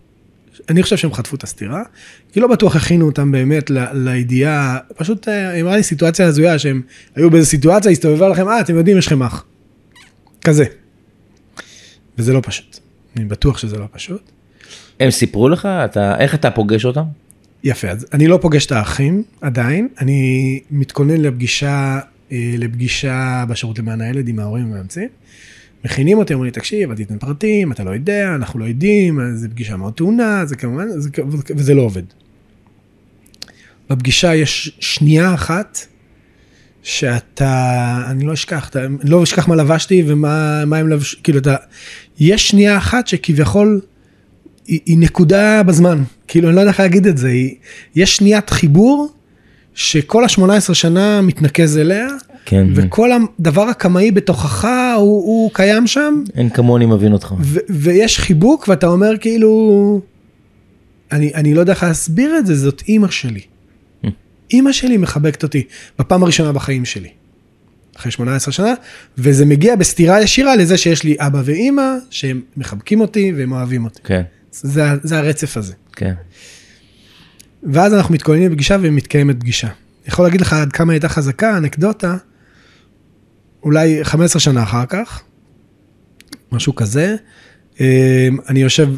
אני 0.69 0.83
חושב 0.83 0.97
שהם 0.97 1.13
חטפו 1.13 1.36
את 1.36 1.43
הסטירה, 1.43 1.83
כי 2.31 2.39
לא 2.39 2.47
בטוח 2.47 2.75
הכינו 2.75 3.05
אותם 3.05 3.31
באמת 3.31 3.71
לידיעה, 3.93 4.77
פשוט 4.97 5.27
אמרה 5.62 5.77
לי 5.77 5.83
סיטואציה 5.83 6.25
הזויה 6.25 6.59
שהם 6.59 6.81
היו 7.15 7.29
באיזו 7.29 7.49
סיטואציה, 7.49 7.91
הסתובבה 7.91 8.29
לכם, 8.29 8.47
אה, 8.47 8.59
אתם 8.59 8.75
יודעים, 8.75 8.97
יש 8.97 9.07
לכם 9.07 9.23
אח. 9.23 9.45
כזה. 10.41 10.65
וזה 12.17 12.34
לא 12.34 12.41
פשוט. 12.43 12.80
אני 13.17 13.26
בטוח 13.26 13.58
שזה 13.58 13.78
לא 13.78 13.86
פשוט. 13.91 14.32
הם 14.99 15.12
סיפרו 15.12 15.49
לך? 15.49 15.65
אתה, 15.65 16.17
איך 16.19 16.36
אתה 16.36 16.52
פוגש 16.52 16.86
אותם? 16.86 17.04
יפה, 17.63 17.89
אז 17.89 18.06
אני 18.13 18.28
לא 18.28 18.39
פוגש 18.41 18.65
את 18.65 18.71
האחים 18.71 19.23
עדיין, 19.41 19.88
אני 20.02 20.60
מתכונן 20.71 21.21
לפגישה, 21.21 21.99
אה, 22.32 22.56
לפגישה 22.58 23.45
בשירות 23.49 23.80
למען 23.80 24.02
הילד 24.02 24.28
עם 24.28 24.39
ההורים 24.39 24.65
המאמצים. 24.65 25.10
מכינים 25.86 26.17
אותי, 26.17 26.34
אומרים 26.34 26.45
לי, 26.45 26.52
תקשיב, 26.52 26.89
אל 26.89 26.95
תיתן 26.95 27.17
פרטים, 27.17 27.71
אתה 27.71 27.84
לא 27.84 27.91
יודע, 27.91 28.36
אנחנו 28.36 28.60
לא 28.60 28.65
יודעים, 28.65 29.19
זו 29.36 29.47
פגישה 29.49 29.78
מאוד 29.78 29.93
טעונה, 29.93 30.45
זה 30.45 30.56
כמובן, 30.56 30.88
זה, 30.89 31.10
וזה 31.49 31.73
לא 31.73 31.82
עובד. 31.82 32.04
בפגישה 33.89 34.36
יש 34.36 34.78
שנייה 34.80 35.34
אחת 35.34 35.80
שאתה, 36.84 38.04
אני 38.08 38.26
לא 38.26 38.34
אשכח, 38.34 38.69
אתה, 38.69 38.80
לא 39.04 39.23
אשכח 39.23 39.47
מה 39.47 39.56
לבשתי 39.56 40.04
ומה 40.08 40.65
מה 40.65 40.78
הם 40.78 40.89
לבשו, 40.89 41.17
כאילו 41.23 41.39
אתה, 41.39 41.56
יש 42.19 42.49
שנייה 42.49 42.78
אחת 42.78 43.08
שכביכול 43.08 43.82
היא, 44.67 44.80
היא 44.86 44.97
נקודה 44.97 45.63
בזמן, 45.63 46.04
כאילו 46.28 46.47
אני 46.47 46.56
לא 46.56 46.62
יודע 46.62 46.71
איך 46.71 46.80
להגיד 46.80 47.08
את 47.08 47.17
זה, 47.17 47.28
היא, 47.28 47.56
יש 47.95 48.15
שניית 48.15 48.49
חיבור 48.49 49.10
שכל 49.73 50.23
ה-18 50.23 50.73
שנה 50.73 51.21
מתנקז 51.21 51.78
אליה, 51.78 52.08
כן. 52.45 52.67
וכל 52.76 53.10
הדבר 53.12 53.62
הקמאי 53.62 54.12
בתוכך 54.12 54.67
הוא, 54.95 55.04
הוא 55.04 55.52
קיים 55.54 55.88
שם, 55.88 56.23
אין 56.36 56.49
כמוני 56.49 56.86
מבין 56.86 57.13
אותך. 57.13 57.34
ו- 57.39 57.60
ויש 57.69 58.19
חיבוק 58.19 58.67
ואתה 58.67 58.88
אומר 58.88 59.17
כאילו, 59.17 60.02
אני, 61.12 61.32
אני 61.34 61.54
לא 61.54 61.60
יודע 61.60 61.73
איך 61.73 61.84
להסביר 61.84 62.38
את 62.38 62.45
זה, 62.45 62.56
זאת 62.56 62.84
אימא 62.88 63.10
שלי. 63.10 63.41
אימא 64.54 64.71
שלי 64.71 64.97
מחבקת 64.97 65.43
אותי 65.43 65.63
בפעם 65.99 66.23
הראשונה 66.23 66.52
בחיים 66.52 66.86
שלי. 66.86 67.10
אחרי 67.95 68.12
18 68.12 68.51
שנה, 68.51 68.73
וזה 69.17 69.45
מגיע 69.45 69.75
בסתירה 69.75 70.21
ישירה 70.21 70.56
לזה 70.56 70.77
שיש 70.77 71.03
לי 71.03 71.15
אבא 71.19 71.41
ואימא 71.45 71.91
שהם 72.10 72.41
מחבקים 72.58 73.01
אותי 73.01 73.34
והם 73.38 73.51
אוהבים 73.51 73.84
אותי. 73.86 73.99
כן, 74.03 74.21
זה, 74.51 74.84
זה 75.03 75.17
הרצף 75.17 75.58
הזה. 75.58 75.73
כן. 75.91 76.13
ואז 77.63 77.93
אנחנו 77.93 78.13
מתכוננים 78.13 78.51
לפגישה 78.51 78.77
ומתקיימת 78.82 79.39
פגישה. 79.39 79.67
יכול 80.08 80.25
להגיד 80.25 80.41
לך 80.41 80.53
עד 80.53 80.71
כמה 80.71 80.93
הייתה 80.93 81.10
חזקה, 81.10 81.58
אנקדוטה, 81.58 82.17
אולי 83.63 83.99
15 84.03 84.39
שנה 84.39 84.63
אחר 84.63 84.86
כך, 84.86 85.21
משהו 86.51 86.75
כזה, 86.75 87.15
אה, 87.82 88.27
אני 88.49 88.62
יושב 88.62 88.89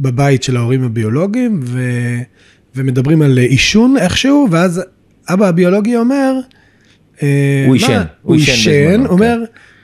בבית 0.00 0.42
של 0.42 0.56
ההורים 0.56 0.84
הביולוגיים 0.84 1.60
ו... 1.64 1.80
ומדברים 2.74 3.22
על 3.22 3.38
עישון 3.38 3.96
איכשהו, 3.96 4.48
ואז 4.50 4.82
אבא 5.28 5.48
הביולוגי 5.48 5.96
אומר, 5.96 6.34
הוא 7.66 7.68
מה? 7.68 7.72
עישן, 7.72 7.92
הוא 7.96 8.04
הוא 8.22 8.34
עישן 8.34 9.00
הוא 9.00 9.08
אומר, 9.08 9.38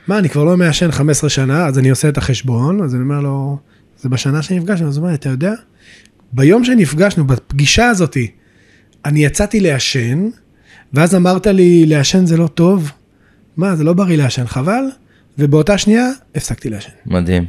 מה, 0.08 0.18
אני 0.18 0.28
כבר 0.28 0.44
לא 0.44 0.56
מעשן 0.56 0.90
15 0.90 1.30
שנה, 1.30 1.66
אז 1.66 1.78
אני 1.78 1.90
עושה 1.90 2.08
את 2.08 2.18
החשבון, 2.18 2.82
אז 2.82 2.94
אני 2.94 3.02
אומר 3.02 3.20
לו, 3.20 3.58
זה 4.00 4.08
בשנה 4.08 4.42
שנפגשנו, 4.42 4.88
אז 4.88 4.96
הוא 4.96 5.04
אומר, 5.04 5.14
אתה 5.14 5.28
יודע, 5.28 5.52
ביום 6.32 6.64
שנפגשנו, 6.64 7.26
בפגישה 7.26 7.88
הזאתי, 7.88 8.30
אני 9.04 9.24
יצאתי 9.24 9.60
לעשן, 9.60 10.28
ואז 10.92 11.14
אמרת 11.14 11.46
לי, 11.46 11.86
לעשן 11.86 12.26
זה 12.26 12.36
לא 12.36 12.46
טוב. 12.46 12.92
מה, 13.56 13.76
זה 13.76 13.84
לא 13.84 13.92
בריא 13.92 14.16
לעשן, 14.16 14.46
חבל? 14.46 14.84
ובאותה 15.38 15.78
שנייה, 15.78 16.08
הפסקתי 16.34 16.70
לעשן. 16.70 16.90
מדהים. 17.06 17.44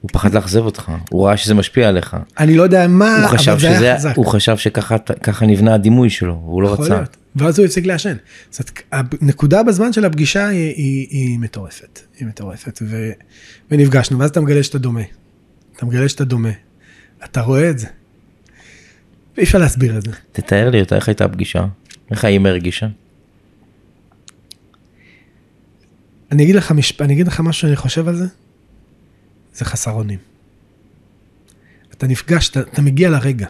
הוא 0.00 0.08
פחד 0.12 0.34
לאכזב 0.34 0.60
אותך, 0.60 0.92
הוא 1.10 1.26
ראה 1.26 1.36
שזה 1.36 1.54
משפיע 1.54 1.88
עליך. 1.88 2.16
אני 2.38 2.56
לא 2.56 2.62
יודע 2.62 2.86
מה, 2.88 3.16
הוא 3.16 3.36
אבל 3.50 3.58
זה 3.58 3.68
היה 3.68 3.96
חזק. 3.96 4.12
הוא 4.16 4.26
חשב 4.26 4.56
שככה 4.56 4.98
ככה 4.98 5.46
נבנה 5.46 5.74
הדימוי 5.74 6.10
שלו, 6.10 6.40
הוא 6.44 6.62
לא 6.62 6.68
יכול 6.68 6.84
רצה. 6.84 6.94
להיות. 6.94 7.16
ואז 7.36 7.58
הוא 7.58 7.66
הפסיק 7.66 7.86
לעשן. 7.86 8.16
זאת 8.50 8.70
הנקודה 8.92 9.62
בזמן 9.62 9.92
של 9.92 10.04
הפגישה 10.04 10.48
היא, 10.48 10.74
היא, 10.76 11.06
היא 11.10 11.38
מטורפת, 11.38 12.00
היא 12.18 12.28
מטורפת, 12.28 12.82
ו, 12.82 13.10
ונפגשנו, 13.70 14.18
ואז 14.18 14.30
אתה 14.30 14.40
מגלה 14.40 14.62
שאתה 14.62 14.78
דומה. 14.78 15.02
אתה 15.76 15.86
מגלה 15.86 16.08
שאתה 16.08 16.24
דומה. 16.24 16.52
אתה 17.24 17.40
רואה 17.40 17.70
את 17.70 17.78
זה. 17.78 17.86
אי 19.38 19.42
אפשר 19.42 19.58
להסביר 19.58 19.98
את 19.98 20.02
זה. 20.02 20.10
תתאר 20.32 20.70
לי 20.70 20.80
אותה, 20.80 20.96
איך 20.96 21.08
הייתה 21.08 21.24
הפגישה? 21.24 21.66
איך 22.10 22.24
האמא 22.24 22.48
הרגישה? 22.48 22.86
אני 26.32 26.42
אגיד 26.42 26.54
לך, 26.54 26.72
משפ... 26.72 27.02
אני 27.02 27.12
אגיד 27.12 27.26
לך 27.26 27.40
משהו 27.40 27.60
שאני 27.60 27.76
חושב 27.76 28.08
על 28.08 28.16
זה, 28.16 28.26
זה 29.54 29.64
חסר 29.64 29.90
אונים. 29.90 30.18
אתה 31.92 32.06
נפגש, 32.06 32.48
אתה, 32.48 32.60
אתה 32.60 32.82
מגיע 32.82 33.10
לרגע. 33.10 33.46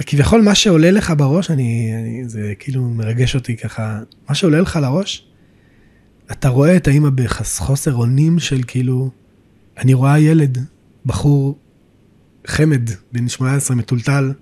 וכביכול 0.00 0.42
מה 0.42 0.54
שעולה 0.54 0.90
לך 0.90 1.12
בראש, 1.16 1.50
אני, 1.50 1.92
אני, 1.94 2.28
זה 2.28 2.52
כאילו 2.58 2.82
מרגש 2.82 3.34
אותי 3.34 3.56
ככה, 3.56 4.00
מה 4.28 4.34
שעולה 4.34 4.60
לך 4.60 4.78
לראש, 4.82 5.26
אתה 6.32 6.48
רואה 6.48 6.76
את 6.76 6.88
האמא 6.88 7.10
בחוסר 7.10 7.94
אונים 7.94 8.38
של 8.38 8.60
כאילו, 8.66 9.10
אני 9.78 9.94
רואה 9.94 10.18
ילד, 10.18 10.58
בחור 11.06 11.58
חמד, 12.46 12.90
בן 13.12 13.28
18, 13.28 13.76
מטולטל, 13.76 14.32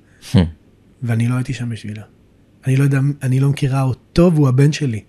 ואני 1.03 1.29
לא 1.29 1.35
הייתי 1.35 1.55
שם 1.55 1.69
בשבילה. 1.69 2.03
אני 2.67 2.77
לא 2.77 2.83
יודע, 2.85 3.01
אני 3.23 3.41
לא 3.41 3.49
מכירה 3.49 3.83
אותו 3.83 4.31
והוא 4.35 4.49
הבן 4.49 4.73
שלי. 4.73 5.01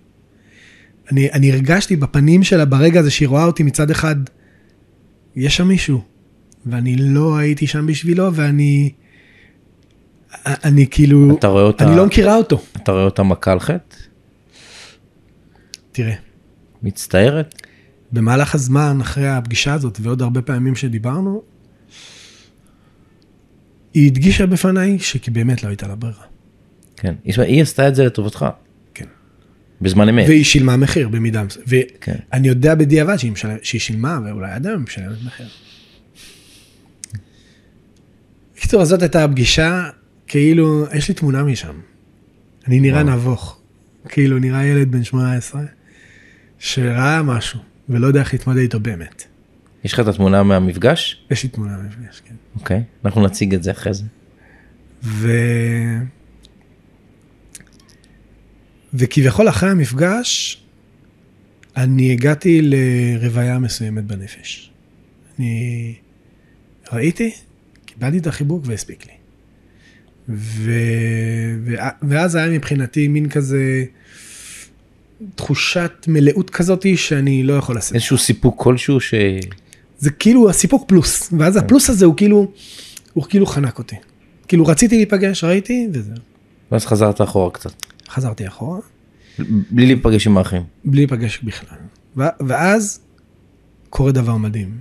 אני, 1.12 1.32
אני 1.32 1.52
הרגשתי 1.52 1.96
בפנים 1.96 2.42
שלה 2.42 2.64
ברגע 2.64 3.00
הזה 3.00 3.10
שהיא 3.10 3.28
רואה 3.28 3.44
אותי 3.44 3.62
מצד 3.62 3.90
אחד, 3.90 4.16
יש 5.36 5.56
שם 5.56 5.68
מישהו, 5.68 6.02
ואני 6.66 6.96
לא 6.96 7.36
הייתי 7.36 7.66
שם 7.66 7.86
בשבילו, 7.86 8.34
ואני, 8.34 8.92
אני 10.46 10.86
כאילו, 10.90 11.36
אתה 11.38 11.46
רואה 11.46 11.62
אותה, 11.62 11.84
אני 11.84 11.96
לא 11.96 12.06
מכירה 12.06 12.36
אותו. 12.36 12.62
אתה 12.76 12.92
רואה 12.92 13.04
אותה 13.04 13.22
מכה 13.22 13.52
על 13.52 13.60
חטא? 13.60 13.96
תראה, 15.92 16.14
מצטערת? 16.82 17.62
במהלך 18.12 18.54
הזמן 18.54 18.98
אחרי 19.00 19.28
הפגישה 19.28 19.74
הזאת 19.74 19.98
ועוד 20.02 20.22
הרבה 20.22 20.42
פעמים 20.42 20.74
שדיברנו, 20.74 21.42
היא 23.94 24.06
הדגישה 24.06 24.46
בפניי 24.46 24.98
שכי 24.98 25.30
באמת 25.30 25.62
לא 25.62 25.68
הייתה 25.68 25.88
לה 25.88 25.94
ברירה. 25.94 26.24
כן. 26.96 27.14
היא 27.24 27.62
עשתה 27.62 27.88
את 27.88 27.94
זה 27.94 28.04
לטובתך. 28.04 28.46
כן. 28.94 29.04
בזמן 29.80 30.08
אמת. 30.08 30.24
והיא 30.28 30.44
שילמה 30.44 30.76
מחיר 30.76 31.08
במידה 31.08 31.42
מסוימת. 31.42 31.68
כן. 32.00 32.16
ואני 32.32 32.48
יודע 32.48 32.74
בדיעבד 32.74 33.16
שהיא, 33.16 33.32
משלם, 33.32 33.56
שהיא 33.62 33.80
שילמה, 33.80 34.18
ואולי 34.24 34.50
עד 34.50 34.66
היום 34.66 34.78
היא 34.78 34.84
משלמת 34.86 35.24
מחיר. 35.26 35.46
בקיצור, 38.56 38.82
אז 38.82 38.88
זאת 38.88 39.02
הייתה 39.02 39.24
הפגישה, 39.24 39.90
כאילו, 40.26 40.86
יש 40.94 41.08
לי 41.08 41.14
תמונה 41.14 41.42
משם. 41.42 41.80
אני 42.66 42.80
נראה 42.80 43.02
וואו. 43.02 43.16
נבוך. 43.16 43.60
כאילו, 44.08 44.38
נראה 44.38 44.64
ילד 44.64 44.90
בן 44.92 45.04
18. 45.04 45.62
שראה 46.58 47.22
משהו, 47.22 47.60
ולא 47.88 48.06
יודע 48.06 48.20
איך 48.20 48.32
להתמודד 48.32 48.60
איתו 48.60 48.80
באמת. 48.80 49.24
יש 49.84 49.92
לך 49.92 50.00
את 50.00 50.06
התמונה 50.06 50.42
מהמפגש? 50.42 51.26
יש 51.30 51.42
לי 51.42 51.48
תמונה 51.48 51.78
במפגש, 51.78 52.20
כן. 52.20 52.34
אוקיי, 52.54 52.82
אנחנו 53.04 53.26
נציג 53.26 53.54
את 53.54 53.62
זה 53.62 53.70
אחרי 53.70 53.94
זה. 53.94 54.04
ו... 55.02 55.30
וכביכול 58.94 59.48
אחרי 59.48 59.70
המפגש, 59.70 60.62
אני 61.76 62.12
הגעתי 62.12 62.60
לרוויה 62.62 63.58
מסוימת 63.58 64.04
בנפש. 64.04 64.70
אני 65.38 65.94
ראיתי, 66.92 67.34
קיבלתי 67.84 68.18
את 68.18 68.26
החיבוק 68.26 68.62
והספיק 68.66 69.06
לי. 69.06 69.12
ו... 70.28 70.70
ו... 71.64 71.74
ואז 72.02 72.34
היה 72.34 72.48
מבחינתי 72.48 73.08
מין 73.08 73.28
כזה 73.28 73.84
תחושת 75.34 75.92
מלאות 76.08 76.50
כזאתי 76.50 76.96
שאני 76.96 77.42
לא 77.42 77.52
יכול 77.52 77.74
לעשות. 77.74 77.94
איזשהו 77.94 78.18
סיפוק 78.18 78.62
כלשהו 78.62 79.00
ש... 79.00 79.14
זה 79.98 80.10
כאילו 80.10 80.50
הסיפוק 80.50 80.84
פלוס, 80.88 81.32
ואז 81.38 81.56
הפלוס 81.56 81.90
הזה 81.90 82.04
הוא 82.04 82.16
כאילו, 82.16 82.52
הוא 83.12 83.24
כאילו 83.28 83.46
חנק 83.46 83.78
אותי. 83.78 83.96
כאילו 84.48 84.66
רציתי 84.66 84.96
להיפגש, 84.96 85.44
ראיתי, 85.44 85.88
וזהו. 85.92 86.14
ואז 86.72 86.86
חזרת 86.86 87.20
אחורה 87.20 87.50
קצת. 87.50 87.72
חזרתי 88.08 88.48
אחורה, 88.48 88.78
בלי 89.70 89.86
להיפגש 89.86 90.26
עם 90.26 90.38
האחים. 90.38 90.62
בלי 90.84 90.96
להיפגש 91.00 91.40
בכלל. 91.42 91.78
ו- 92.16 92.22
ואז 92.46 93.00
קורה 93.90 94.12
דבר 94.12 94.36
מדהים, 94.36 94.78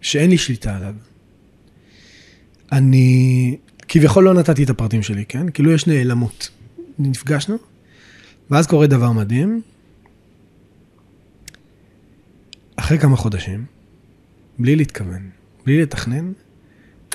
שאין 0.00 0.30
לי 0.30 0.38
שליטה 0.38 0.76
עליו. 0.76 0.94
אני 2.72 3.56
כביכול 3.88 4.24
לא 4.24 4.34
נתתי 4.34 4.64
את 4.64 4.70
הפרטים 4.70 5.02
שלי, 5.02 5.24
כן? 5.28 5.50
כאילו 5.50 5.72
יש 5.72 5.86
נעלמות. 5.86 6.50
נפגשנו, 6.98 7.56
ואז 8.50 8.66
קורה 8.66 8.86
דבר 8.86 9.12
מדהים. 9.12 9.60
אחרי 12.76 12.98
כמה 12.98 13.16
חודשים, 13.16 13.64
בלי 14.58 14.76
להתכוון, 14.76 15.30
בלי 15.66 15.82
לתכנן, 15.82 16.32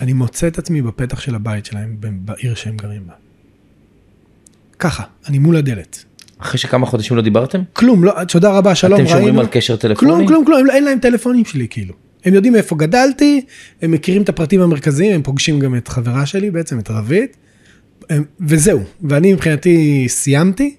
אני 0.02 0.14
מוצא 0.14 0.48
את 0.48 0.58
עצמי 0.58 0.82
בפתח 0.82 1.20
של 1.20 1.36
הבית 1.36 1.66
שלהם, 1.66 1.96
בעיר 2.00 2.56
שהם 2.56 2.78
גרים 2.78 3.08
בה. 3.08 3.14
ככה, 4.80 5.04
אני 5.28 5.40
מול 5.40 5.56
הדלת. 5.56 6.06
אחרי 6.38 6.60
שכמה 6.60 6.86
חודשים 6.86 7.18
לא 7.18 7.22
דיברתם? 7.22 7.62
כלום, 7.74 8.04
לא, 8.04 8.14
תודה 8.28 8.58
רבה, 8.58 8.76
שלום, 8.76 9.00
אתם 9.00 9.08
שומרים 9.08 9.26
ראינו. 9.26 9.42
על 9.42 9.48
קשר 9.52 9.76
טלפוני? 9.76 10.12
כלום, 10.12 10.28
כלום, 10.28 10.46
כלום, 10.46 10.70
אין 10.70 10.84
להם 10.84 11.00
טלפונים 11.00 11.46
שלי, 11.46 11.68
כאילו. 11.70 11.94
הם 12.26 12.34
יודעים 12.34 12.56
איפה 12.56 12.76
גדלתי, 12.76 13.42
הם 13.82 13.92
מכירים 13.92 14.22
את 14.22 14.30
הפרטים 14.30 14.62
המרכזיים, 14.62 15.16
הם 15.16 15.24
פוגשים 15.24 15.60
גם 15.60 15.76
את 15.76 15.88
חברה 15.88 16.26
שלי 16.26 16.52
בעצם, 16.52 16.80
את 16.80 16.90
רבית, 16.90 17.38
הם- 18.10 18.24
וזהו. 18.40 18.80
ואני 19.10 19.34
מבחינתי 19.34 20.06
סיימתי, 20.08 20.76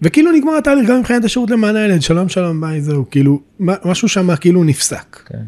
וכאילו 0.03 0.33
נגמר 0.33 0.57
התהליך 0.57 0.89
גם 0.89 0.99
מבחינת 1.01 1.25
השירות 1.25 1.51
למען 1.51 1.77
הילד, 1.77 2.03
שלום 2.03 2.29
שלום 2.29 2.61
ביי 2.61 2.81
זהו, 2.81 3.05
כאילו, 3.11 3.41
משהו 3.61 4.09
שם 4.09 4.37
כאילו 4.37 4.65
נפסק. 4.65 5.23
כן. 5.27 5.39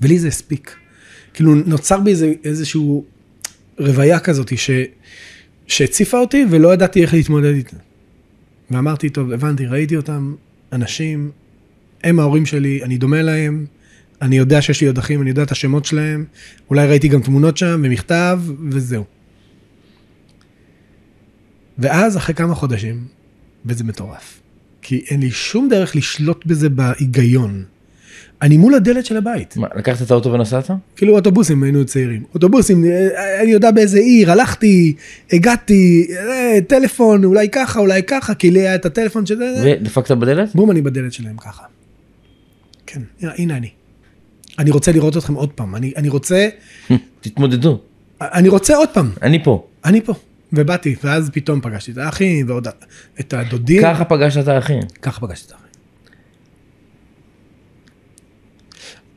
ולי 0.00 0.18
זה 0.18 0.28
הספיק. 0.28 0.74
כאילו 1.38 1.54
נוצר 1.54 2.00
בי 2.00 2.10
איזה, 2.10 2.32
איזשהו 2.44 3.04
רוויה 3.78 4.20
כזאת 4.20 4.52
שהציפה 5.66 6.20
אותי 6.20 6.44
ולא 6.50 6.74
ידעתי 6.74 7.02
איך 7.02 7.14
להתמודד 7.14 7.54
איתה. 7.54 7.76
ואמרתי, 8.70 9.10
טוב, 9.10 9.32
הבנתי, 9.32 9.66
ראיתי 9.66 9.96
אותם, 9.96 10.34
אנשים, 10.72 11.30
הם 12.04 12.20
ההורים 12.20 12.46
שלי, 12.46 12.84
אני 12.84 12.98
דומה 12.98 13.22
להם, 13.22 13.66
אני 14.22 14.36
יודע 14.36 14.62
שיש 14.62 14.80
לי 14.80 14.86
עוד 14.86 14.98
אחים, 14.98 15.22
אני 15.22 15.30
יודע 15.30 15.42
את 15.42 15.50
השמות 15.50 15.84
שלהם, 15.84 16.24
אולי 16.70 16.86
ראיתי 16.86 17.08
גם 17.08 17.22
תמונות 17.22 17.56
שם 17.56 17.80
ומכתב, 17.84 18.40
וזהו. 18.70 19.04
ואז 21.78 22.16
אחרי 22.16 22.34
כמה 22.34 22.54
חודשים, 22.54 23.04
וזה 23.66 23.84
מטורף, 23.84 24.40
כי 24.82 25.04
אין 25.10 25.20
לי 25.20 25.30
שום 25.30 25.68
דרך 25.68 25.96
לשלוט 25.96 26.46
בזה 26.46 26.68
בהיגיון. 26.68 27.64
אני 28.42 28.56
מול 28.56 28.74
הדלת 28.74 29.06
של 29.06 29.16
הבית. 29.16 29.56
מה, 29.56 29.66
לקחת 29.76 30.06
את 30.06 30.10
האוטו 30.10 30.32
ונסעת? 30.32 30.70
כאילו 30.96 31.14
אוטובוסים 31.14 31.62
היינו 31.62 31.84
צעירים 31.84 32.22
אוטובוסים 32.34 32.84
אה, 32.84 33.42
אני 33.42 33.50
יודע 33.50 33.70
באיזה 33.70 33.98
עיר 33.98 34.32
הלכתי 34.32 34.94
הגעתי 35.32 36.06
אה, 36.10 36.58
טלפון 36.66 37.24
אולי 37.24 37.48
ככה 37.48 37.80
אולי 37.80 38.02
ככה 38.02 38.34
כי 38.34 38.50
לי 38.50 38.60
היה 38.60 38.74
את 38.74 38.86
הטלפון 38.86 39.26
של 39.26 39.36
זה 39.36 39.76
ודפקת 39.80 40.10
בדלת? 40.10 40.54
בום 40.54 40.70
אני 40.70 40.82
בדלת 40.82 41.12
שלהם 41.12 41.36
ככה. 41.36 41.62
כן 42.86 43.00
הנה 43.20 43.56
אני. 43.56 43.68
אני 44.58 44.70
רוצה 44.70 44.92
לראות 44.92 45.16
אתכם 45.16 45.34
עוד 45.34 45.52
פעם 45.52 45.76
אני 45.76 45.92
אני 45.96 46.08
רוצה 46.08 46.48
תתמודדו, 47.20 47.80
אני 48.20 48.48
רוצה 48.48 48.76
עוד 48.76 48.88
פעם 48.88 49.10
אני 49.22 49.44
פה. 49.44 49.66
אני 49.84 50.00
פה 50.00 50.14
ובאתי 50.52 50.94
ואז 51.04 51.30
פתאום 51.32 51.60
פגשתי 51.60 51.92
את 51.92 51.98
האחים 51.98 52.48
ועוד 52.48 52.68
את 53.20 53.34
הדודים 53.34 53.82
ככה 53.82 54.04
פגשת 54.04 54.42
את 54.42 54.48
האחים. 54.48 54.80
ככה 55.02 55.20
פגשתי 55.20 55.46
את 55.46 55.52
האחים. 55.52 55.67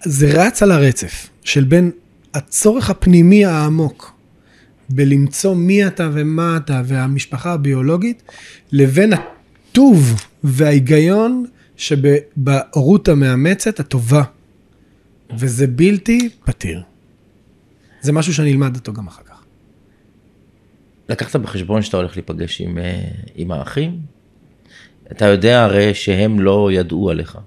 זה 0.04 0.32
רץ 0.34 0.64
על 0.64 0.72
הרצף 0.72 1.30
של 1.44 1.64
בין 1.64 1.92
הצורך 2.34 2.90
הפנימי 2.90 3.46
העמוק 3.46 4.14
בלמצוא 4.90 5.56
מי 5.56 5.88
אתה 5.88 6.10
ומה 6.14 6.58
אתה 6.58 6.82
והמשפחה 6.86 7.54
הביולוגית, 7.54 8.24
לבין 8.72 9.14
הטוב 9.14 10.22
וההיגיון 10.44 11.46
שבהורות 11.78 13.08
המאמצת 13.08 13.80
הטובה. 13.80 14.24
וזה 15.38 15.68
בלתי 15.68 16.30
פתיר. 16.46 16.82
זה 18.02 18.12
משהו 18.12 18.34
שאני 18.34 18.52
אלמד 18.52 18.76
אותו 18.76 18.94
גם 18.94 19.08
אחר 19.08 19.24
כך. 19.24 19.44
לקחת 21.10 21.36
בחשבון 21.36 21.82
שאתה 21.82 21.98
הולך 21.98 22.16
להיפגש 22.16 22.62
עם, 22.62 22.78
אה, 22.78 23.02
עם 23.36 23.52
האחים? 23.52 24.00
אתה 25.12 25.26
יודע 25.26 25.64
הרי 25.64 25.94
שהם 25.94 26.40
לא 26.40 26.70
ידעו 26.72 27.10
עליך, 27.10 27.38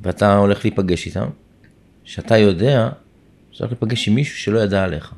ואתה 0.00 0.36
הולך 0.36 0.64
להיפגש 0.64 1.06
איתם, 1.06 1.26
שאתה 2.04 2.38
יודע 2.38 2.88
הולך 3.58 3.72
להיפגש 3.72 4.08
עם 4.08 4.14
מישהו 4.14 4.38
שלא 4.38 4.58
ידע 4.58 4.84
עליך. 4.84 5.14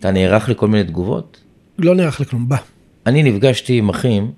אתה 0.00 0.10
נערך 0.10 0.48
לכל 0.48 0.68
מיני 0.68 0.84
תגובות? 0.84 1.40
לא 1.78 1.94
נערך 1.94 2.20
לכלום, 2.20 2.48
בא. 2.48 2.56
אני 3.06 3.22
נפגשתי 3.22 3.78
עם 3.78 3.88
אחים, 3.88 4.32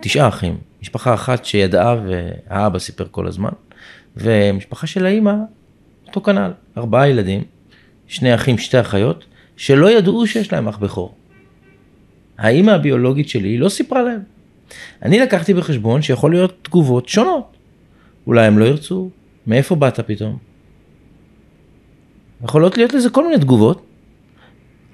תשעה 0.00 0.28
אחים, 0.28 0.58
משפחה 0.82 1.14
אחת 1.14 1.44
שידעה 1.44 1.96
והאבא 2.06 2.78
סיפר 2.78 3.06
כל 3.10 3.26
הזמן, 3.26 3.50
ומשפחה 4.16 4.86
של 4.86 5.06
האימא, 5.06 5.34
אותו 6.06 6.20
כנ"ל, 6.20 6.50
ארבעה 6.76 7.08
ילדים, 7.08 7.42
שני 8.06 8.34
אחים, 8.34 8.58
שתי 8.58 8.80
אחיות, 8.80 9.24
שלא 9.56 9.90
ידעו 9.90 10.26
שיש 10.26 10.52
להם 10.52 10.68
אח 10.68 10.78
בכור. 10.78 11.14
האימא 12.38 12.70
הביולוגית 12.70 13.28
שלי 13.28 13.58
לא 13.58 13.68
סיפרה 13.68 14.02
להם. 14.02 14.20
אני 15.02 15.18
לקחתי 15.18 15.54
בחשבון 15.54 16.02
שיכול 16.02 16.30
להיות 16.30 16.58
תגובות 16.62 17.08
שונות. 17.08 17.57
אולי 18.28 18.46
הם 18.46 18.58
לא 18.58 18.64
ירצו, 18.64 19.10
מאיפה 19.46 19.74
באת 19.74 20.00
פתאום? 20.00 20.36
יכולות 22.44 22.76
להיות 22.76 22.92
לזה 22.92 23.10
כל 23.10 23.26
מיני 23.26 23.38
תגובות. 23.38 23.86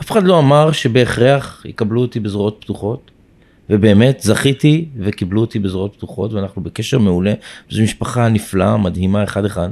אף 0.00 0.10
אחד 0.10 0.24
לא 0.24 0.38
אמר 0.38 0.72
שבהכרח 0.72 1.66
יקבלו 1.68 2.00
אותי 2.00 2.20
בזרועות 2.20 2.58
פתוחות, 2.60 3.10
ובאמת 3.70 4.20
זכיתי 4.20 4.88
וקיבלו 4.98 5.40
אותי 5.40 5.58
בזרועות 5.58 5.94
פתוחות, 5.96 6.32
ואנחנו 6.32 6.62
בקשר 6.62 6.98
מעולה, 6.98 7.34
זו 7.70 7.82
משפחה 7.82 8.28
נפלאה, 8.28 8.76
מדהימה, 8.76 9.24
אחד 9.24 9.44
אחד. 9.44 9.68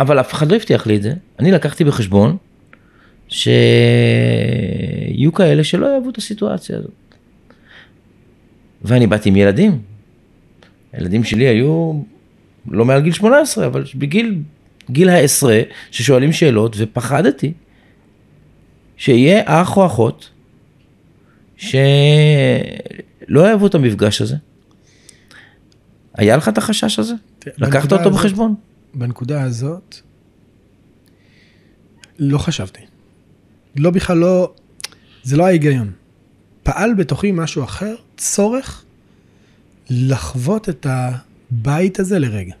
אבל 0.00 0.20
אף 0.20 0.32
אחד 0.32 0.50
לא 0.50 0.56
הבטיח 0.56 0.86
לי 0.86 0.96
את 0.96 1.02
זה, 1.02 1.12
אני 1.38 1.52
לקחתי 1.52 1.84
בחשבון 1.84 2.36
שיהיו 3.28 3.52
כאלה 5.34 5.64
שלא 5.64 5.86
יאהבו 5.86 6.10
את 6.10 6.18
הסיטואציה 6.18 6.78
הזאת. 6.78 6.90
ואני 8.82 9.06
באתי 9.06 9.28
עם 9.28 9.36
ילדים. 9.36 9.93
הילדים 10.94 11.24
שלי 11.24 11.44
היו 11.44 12.02
לא 12.70 12.84
מעל 12.84 13.00
גיל 13.02 13.12
18, 13.12 13.66
אבל 13.66 13.84
בגיל 13.94 14.42
גיל 14.90 15.08
העשרה, 15.08 15.60
ששואלים 15.90 16.32
שאלות, 16.32 16.76
ופחדתי 16.78 17.52
שיהיה 18.96 19.42
אח 19.46 19.76
או 19.76 19.86
אחות 19.86 20.30
שלא 21.56 21.70
יאהבו 23.34 23.66
את 23.66 23.74
המפגש 23.74 24.20
הזה. 24.20 24.36
היה 26.14 26.36
לך 26.36 26.48
את 26.48 26.58
החשש 26.58 26.98
הזה? 26.98 27.14
לקחת 27.46 27.58
בנקודה 27.58 27.96
אותו 27.96 28.08
הזאת- 28.08 28.12
בחשבון? 28.12 28.54
בנקודה 28.94 29.42
הזאת, 29.42 29.96
לא 32.18 32.38
חשבתי. 32.38 32.80
לא 33.76 33.90
בכלל 33.90 34.16
לא, 34.16 34.52
זה 35.22 35.36
לא 35.36 35.46
ההיגיון. 35.46 35.92
פעל 36.62 36.94
בתוכי 36.94 37.32
משהו 37.32 37.64
אחר, 37.64 37.94
צורך 38.16 38.84
לחוות 39.90 40.68
את 40.68 40.86
הבית 40.90 41.98
הזה 41.98 42.18
לרגע. 42.18 42.54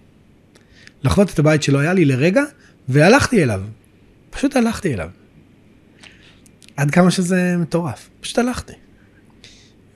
לחוות 1.04 1.30
את 1.30 1.38
הבית 1.38 1.62
שלא 1.62 1.78
היה 1.78 1.92
לי 1.92 2.04
לרגע, 2.04 2.42
והלכתי 2.88 3.42
אליו. 3.42 3.62
פשוט 4.30 4.56
הלכתי 4.56 4.94
אליו. 4.94 5.08
עד 6.76 6.90
כמה 6.90 7.10
שזה 7.10 7.56
מטורף. 7.58 8.10
פשוט 8.20 8.38
הלכתי. 8.38 8.72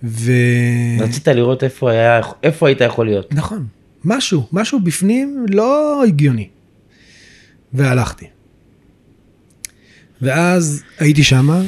ו... 0.03 0.33
רצית 1.01 1.29
לראות 1.29 1.65
איפה 1.65 1.91
היה, 1.91 2.21
איפה 2.43 2.69
היית 2.69 2.81
יכול 2.81 3.07
להיות. 3.07 3.35
נכון, 3.35 3.67
משהו, 4.05 4.49
משהו 4.53 4.81
בפנים 4.81 5.47
לא 5.51 6.03
הגיוני. 6.05 6.49
והלכתי. 7.73 8.27
ואז 10.23 10.83
הייתי 10.99 11.25
שמה, 11.25 11.63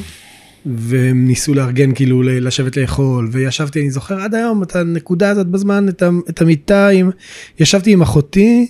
והם 0.65 1.27
ניסו 1.27 1.53
לארגן 1.53 1.93
כאילו 1.93 2.23
לשבת 2.23 2.77
לאכול, 2.77 3.29
וישבתי, 3.31 3.81
אני 3.81 3.91
זוכר 3.91 4.21
עד 4.21 4.35
היום 4.35 4.63
את 4.63 4.75
הנקודה 4.75 5.29
הזאת 5.29 5.47
בזמן, 5.47 5.89
את, 5.89 6.03
את 6.29 6.41
המיטה 6.41 6.87
עם, 6.87 7.09
ישבתי 7.59 7.91
עם 7.91 8.01
אחותי, 8.01 8.67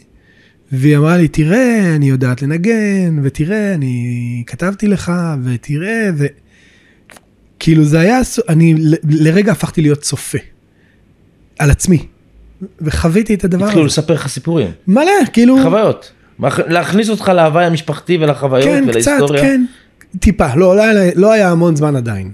והיא 0.72 0.98
אמרה 0.98 1.18
לי, 1.18 1.28
תראה, 1.28 1.96
אני 1.96 2.10
יודעת 2.10 2.42
לנגן, 2.42 3.20
ותראה, 3.24 3.74
אני 3.74 4.44
כתבתי 4.48 4.88
לך, 4.88 5.12
ותראה, 5.44 6.10
ו... 6.18 6.26
כאילו 7.60 7.84
זה 7.84 8.00
היה, 8.00 8.20
אני 8.50 8.76
ל- 8.78 8.96
לרגע 9.04 9.52
הפכתי 9.52 9.82
להיות 9.82 10.02
צופה. 10.02 10.38
על 11.60 11.72
עצמי. 11.72 12.06
וחוויתי 12.82 13.34
את 13.34 13.44
הדבר 13.44 13.66
התחילו 13.66 13.82
הזה. 13.82 13.88
לספר 13.88 14.14
לך 14.14 14.28
סיפורים, 14.28 14.68
מלא, 14.88 15.12
כאילו... 15.34 15.58
חוויות. 15.64 16.12
להכניס 16.68 17.10
אותך 17.10 17.32
להוואי 17.36 17.66
המשפחתי 17.66 18.18
ולחוויות 18.18 18.66
כן, 18.66 18.84
קצת, 18.84 18.90
ולהיסטוריה. 18.90 19.42
כן. 19.42 19.66
טיפה, 20.20 20.56
לא, 20.56 20.76
לא, 20.76 20.82
היה, 20.82 21.12
לא 21.16 21.32
היה 21.32 21.52
המון 21.52 21.76
זמן 21.76 21.96
עדיין. 21.96 22.32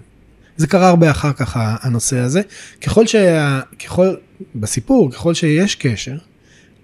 זה 0.57 0.67
קרה 0.67 0.89
הרבה 0.89 1.11
אחר 1.11 1.33
כך 1.33 1.57
הנושא 1.57 2.17
הזה. 2.17 2.41
ככל 2.81 3.07
שה... 3.07 3.59
ככל... 3.85 4.15
בסיפור, 4.55 5.11
ככל 5.11 5.33
שיש 5.33 5.75
קשר, 5.75 6.17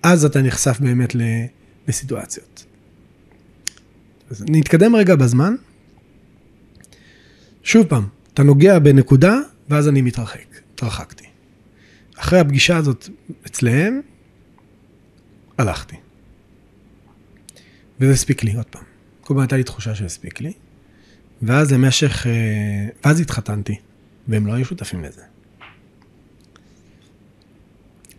אז 0.04 0.26
אתה 0.26 0.42
נחשף 0.42 0.80
באמת. 0.80 1.16
לסיטואציות. 1.88 2.66
אז 4.32 4.46
נתקדם 4.50 4.96
רגע 4.96 5.16
בזמן. 5.16 5.56
שוב 7.64 7.88
פעם, 7.88 8.08
אתה 8.34 8.44
נוגע 8.44 8.80
בנקודה, 8.80 9.40
ואז 9.70 9.88
אני 9.88 10.02
מתרחק. 10.02 10.46
התרחקתי. 10.74 11.26
אחרי 12.16 12.40
הפגישה 12.40 12.78
הזאת 12.78 13.10
אצלהם, 13.48 14.02
הלכתי. 15.58 15.96
וזה 18.00 18.12
הספיק 18.14 18.44
לי 18.44 18.56
עוד 18.56 18.66
פעם. 18.66 18.84
כל 19.22 19.28
פעם 19.28 19.40
הייתה 19.40 19.58
לי 19.58 19.64
תחושה 19.64 19.96
שהספיק 19.96 20.42
לי. 20.42 20.54
ואז 21.44 21.74
למשך, 21.74 22.28
אה, 22.28 22.88
ואז 23.06 23.20
התחתנתי, 23.20 23.76
והם 24.28 24.48
לא 24.48 24.54
היו 24.54 24.66
שותפים 24.66 25.04
לזה. 25.04 25.22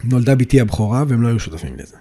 נולדה 0.05 0.35
בתי 0.35 0.61
הבכורה 0.61 1.05
והם 1.09 1.23
לא 1.23 1.29
היו 1.29 1.41
שותפים 1.41 1.77
לזה. 1.77 1.97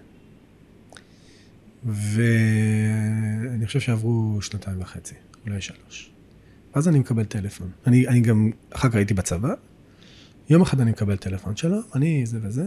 ואני 1.85 3.65
חושב 3.65 3.79
שעברו 3.79 4.41
שנתיים 4.41 4.81
וחצי, 4.81 5.15
אולי 5.47 5.61
שלוש. 5.61 6.11
ואז 6.75 6.87
אני 6.87 6.99
מקבל 6.99 7.23
טלפון. 7.23 7.69
אני, 7.87 8.07
אני 8.07 8.21
גם, 8.21 8.51
אחר 8.71 8.89
כך 8.89 8.95
הייתי 8.95 9.13
בצבא, 9.13 9.53
יום 10.49 10.61
אחד 10.61 10.79
אני 10.79 10.91
מקבל 10.91 11.15
טלפון 11.15 11.55
שלו, 11.55 11.77
אני 11.95 12.25
זה 12.25 12.39
וזה. 12.41 12.65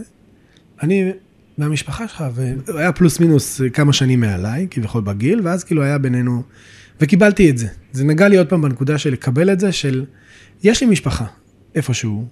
אני 0.83 1.11
מהמשפחה 1.57 2.07
שלך, 2.07 2.23
והוא 2.33 2.79
היה 2.79 2.91
פלוס 2.91 3.19
מינוס 3.19 3.61
כמה 3.73 3.93
שנים 3.93 4.19
מעליי, 4.19 4.67
כביכול 4.71 5.01
בגיל, 5.01 5.41
ואז 5.43 5.63
כאילו 5.63 5.83
היה 5.83 5.97
בינינו, 5.97 6.43
וקיבלתי 7.01 7.49
את 7.49 7.57
זה. 7.57 7.67
זה 7.91 8.03
נגע 8.03 8.27
לי 8.27 8.37
עוד 8.37 8.47
פעם 8.47 8.61
בנקודה 8.61 8.97
של 8.97 9.11
לקבל 9.13 9.51
את 9.53 9.59
זה, 9.59 9.71
של 9.71 10.05
יש 10.63 10.81
לי 10.81 10.87
משפחה 10.87 11.25
איפשהו, 11.75 12.25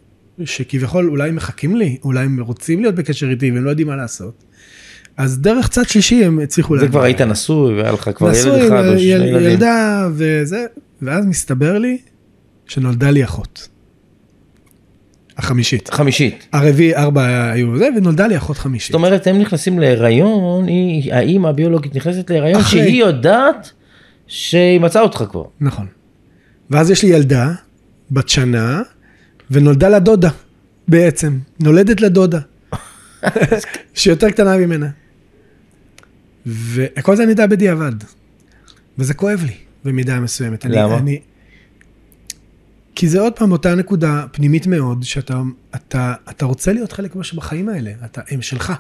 שכביכול 0.45 1.09
אולי 1.09 1.31
מחכים 1.31 1.75
לי, 1.75 1.97
אולי 2.03 2.25
הם 2.25 2.39
רוצים 2.41 2.81
להיות 2.81 2.95
בקשר 2.95 3.29
איתי 3.29 3.51
והם 3.51 3.63
לא 3.65 3.69
יודעים 3.69 3.87
מה 3.87 3.95
לעשות. 3.95 4.43
אז 5.17 5.39
דרך 5.39 5.67
צד 5.67 5.87
שלישי 5.87 6.25
הם 6.25 6.39
הצליחו 6.39 6.75
זה 6.75 6.81
להגיע. 6.81 6.91
כבר 6.91 7.03
היית 7.03 7.21
נשוי 7.21 7.75
והיה 7.75 7.91
לך 7.91 8.09
כבר 8.15 8.27
ילד 8.27 8.37
נשוי, 8.37 8.67
אחד 8.67 8.85
או 8.87 8.91
שני 8.99 9.01
יל- 9.01 9.21
ילדים. 9.23 9.49
ילדה 9.51 10.07
וזה, 10.13 10.65
ואז 11.01 11.25
מסתבר 11.25 11.77
לי 11.79 11.97
שנולדה 12.67 13.09
לי 13.11 13.23
אחות. 13.23 13.67
החמישית. 15.37 15.89
חמישית. 15.93 16.47
הרביעי, 16.53 16.95
ארבע 16.95 17.51
היו 17.51 17.77
זה, 17.77 17.87
ונולדה 17.97 18.27
לי 18.27 18.37
אחות 18.37 18.57
חמישית. 18.57 18.91
זאת 18.91 18.95
אומרת 18.95 19.27
הם 19.27 19.39
נכנסים 19.39 19.79
להיריון, 19.79 20.67
היא- 20.67 21.13
האימא 21.13 21.47
הביולוגית 21.47 21.95
נכנסת 21.95 22.29
להיריון 22.29 22.61
אחרי. 22.61 22.79
שהיא 22.83 22.99
יודעת 23.03 23.71
שהיא 24.27 24.79
מצאה 24.79 25.01
אותך 25.01 25.23
כבר. 25.31 25.43
נכון. 25.59 25.87
ואז 26.69 26.89
יש 26.91 27.03
לי 27.03 27.09
ילדה, 27.09 27.53
בת 28.11 28.29
שנה, 28.29 28.81
ונולדה 29.51 29.89
לה 29.89 29.99
דודה, 29.99 30.29
בעצם. 30.87 31.39
נולדת 31.59 32.01
לה 32.01 32.09
דודה. 32.09 32.39
שהיא 33.93 34.13
יותר 34.13 34.31
קטנה 34.31 34.57
ממנה. 34.57 34.89
וכל 36.45 37.15
זה 37.15 37.23
אני 37.23 37.31
יודע 37.31 37.47
בדיעבד. 37.47 37.91
וזה 38.97 39.13
כואב 39.13 39.43
לי, 39.45 39.53
במידה 39.85 40.19
מסוימת. 40.19 40.65
אני- 40.65 40.75
למה? 40.75 40.97
אני... 40.97 41.19
כי 42.95 43.07
זה 43.07 43.19
עוד 43.19 43.33
פעם 43.33 43.51
אותה 43.51 43.75
נקודה 43.75 44.25
פנימית 44.31 44.67
מאוד, 44.67 45.03
שאתה 45.03 45.41
אתה, 45.75 46.13
אתה 46.29 46.45
רוצה 46.45 46.73
להיות 46.73 46.91
חלק 46.91 47.15
משהו 47.15 47.37
בחיים 47.37 47.69
האלה. 47.69 47.91
אתה, 48.05 48.21
הם 48.29 48.41
שלך. 48.41 48.73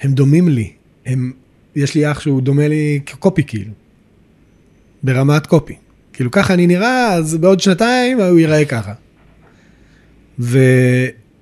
הם 0.00 0.12
דומים 0.12 0.48
לי. 0.48 0.72
הם, 1.06 1.32
יש 1.76 1.94
לי 1.94 2.10
אח 2.10 2.20
שהוא 2.20 2.42
דומה 2.42 2.68
לי 2.68 3.00
כקופי 3.06 3.42
כאילו. 3.44 3.72
ברמת 5.02 5.46
קופי. 5.46 5.76
כאילו 6.12 6.30
ככה 6.30 6.54
אני 6.54 6.66
נראה, 6.66 7.12
אז 7.12 7.36
בעוד 7.36 7.60
שנתיים 7.60 8.20
הוא 8.20 8.38
ייראה 8.38 8.64
ככה. 8.64 8.92
ו... 10.38 10.58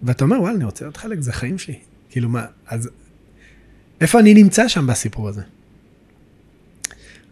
ואתה 0.03 0.25
אומר, 0.25 0.40
וואלה, 0.40 0.57
אני 0.57 0.64
רוצה 0.64 0.85
להיות 0.85 0.97
חלק, 0.97 1.21
זה 1.21 1.33
חיים 1.33 1.59
שלי. 1.59 1.79
כאילו 2.11 2.29
מה, 2.29 2.45
אז 2.67 2.90
איפה 4.01 4.21
אני 4.21 4.35
נמצא 4.35 4.69
שם 4.69 4.87
בסיפור 4.87 5.29
הזה? 5.29 5.43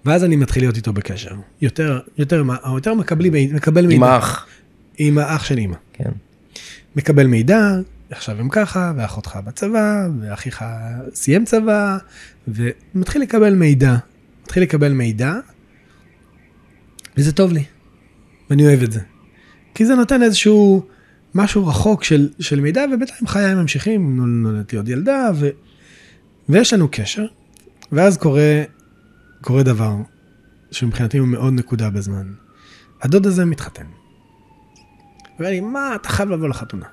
ואז 0.05 0.25
אני 0.25 0.37
מתחיל 0.37 0.63
להיות 0.63 0.77
איתו 0.77 0.93
בקשר. 0.93 1.35
יותר, 1.61 2.01
יותר, 2.19 2.43
יותר 2.75 2.95
מקבלי, 2.95 3.51
מקבל 3.55 3.87
מידע. 3.87 3.97
עם 3.97 4.03
האח. 4.03 4.47
עם 4.99 5.19
האח 5.19 5.45
של 5.45 5.59
אימא. 5.59 5.77
כן. 5.93 6.11
מקבל 6.97 7.27
מידע, 7.27 7.77
עכשיו 8.11 8.41
הם 8.41 8.49
ככה, 8.49 8.93
ואחותך 8.97 9.39
בצבא, 9.45 10.09
ואחיך 10.21 10.65
סיים 11.15 11.45
צבא, 11.45 11.99
ומתחיל 12.49 13.23
לקבל 13.23 13.55
מידע. 13.55 13.97
מתחיל 14.45 14.63
לקבל 14.63 14.93
מידע, 14.93 15.35
וזה 17.17 17.33
טוב 17.33 17.53
לי, 17.53 17.65
ואני 18.51 18.67
אוהב 18.67 18.83
את 18.83 18.93
זה. 18.93 19.01
כי 19.75 19.87
זה 19.87 19.95
נותן 19.95 20.23
איזשהו 20.23 20.87
משהו 21.35 21.67
רחוק 21.67 22.05
של, 22.05 22.29
של 22.41 22.61
מידע, 22.61 22.85
ובינתיים 22.95 23.27
חיי 23.27 23.55
ממשיכים, 23.55 24.17
נול- 24.17 24.29
נולדת 24.43 24.73
לי 24.73 24.79
עוד 24.79 24.89
ילדה, 24.89 25.31
ו, 25.35 25.49
ויש 26.49 26.73
לנו 26.73 26.89
קשר, 26.91 27.27
ואז 27.93 28.17
קורה, 28.19 28.63
קורה 29.41 29.63
דבר 29.63 29.95
שמבחינתי 30.71 31.19
הוא 31.19 31.29
מאוד 31.29 31.53
נקודה 31.53 31.91
בזמן. 31.91 32.33
הדוד 33.03 33.27
הזה 33.27 33.45
מתחתן. 33.45 33.87
אומר 35.39 35.51
לי, 35.51 35.61
מה, 35.61 35.95
אתה 35.95 36.09
חייב 36.09 36.31
לבוא 36.31 36.49
לחתונה. 36.49 36.87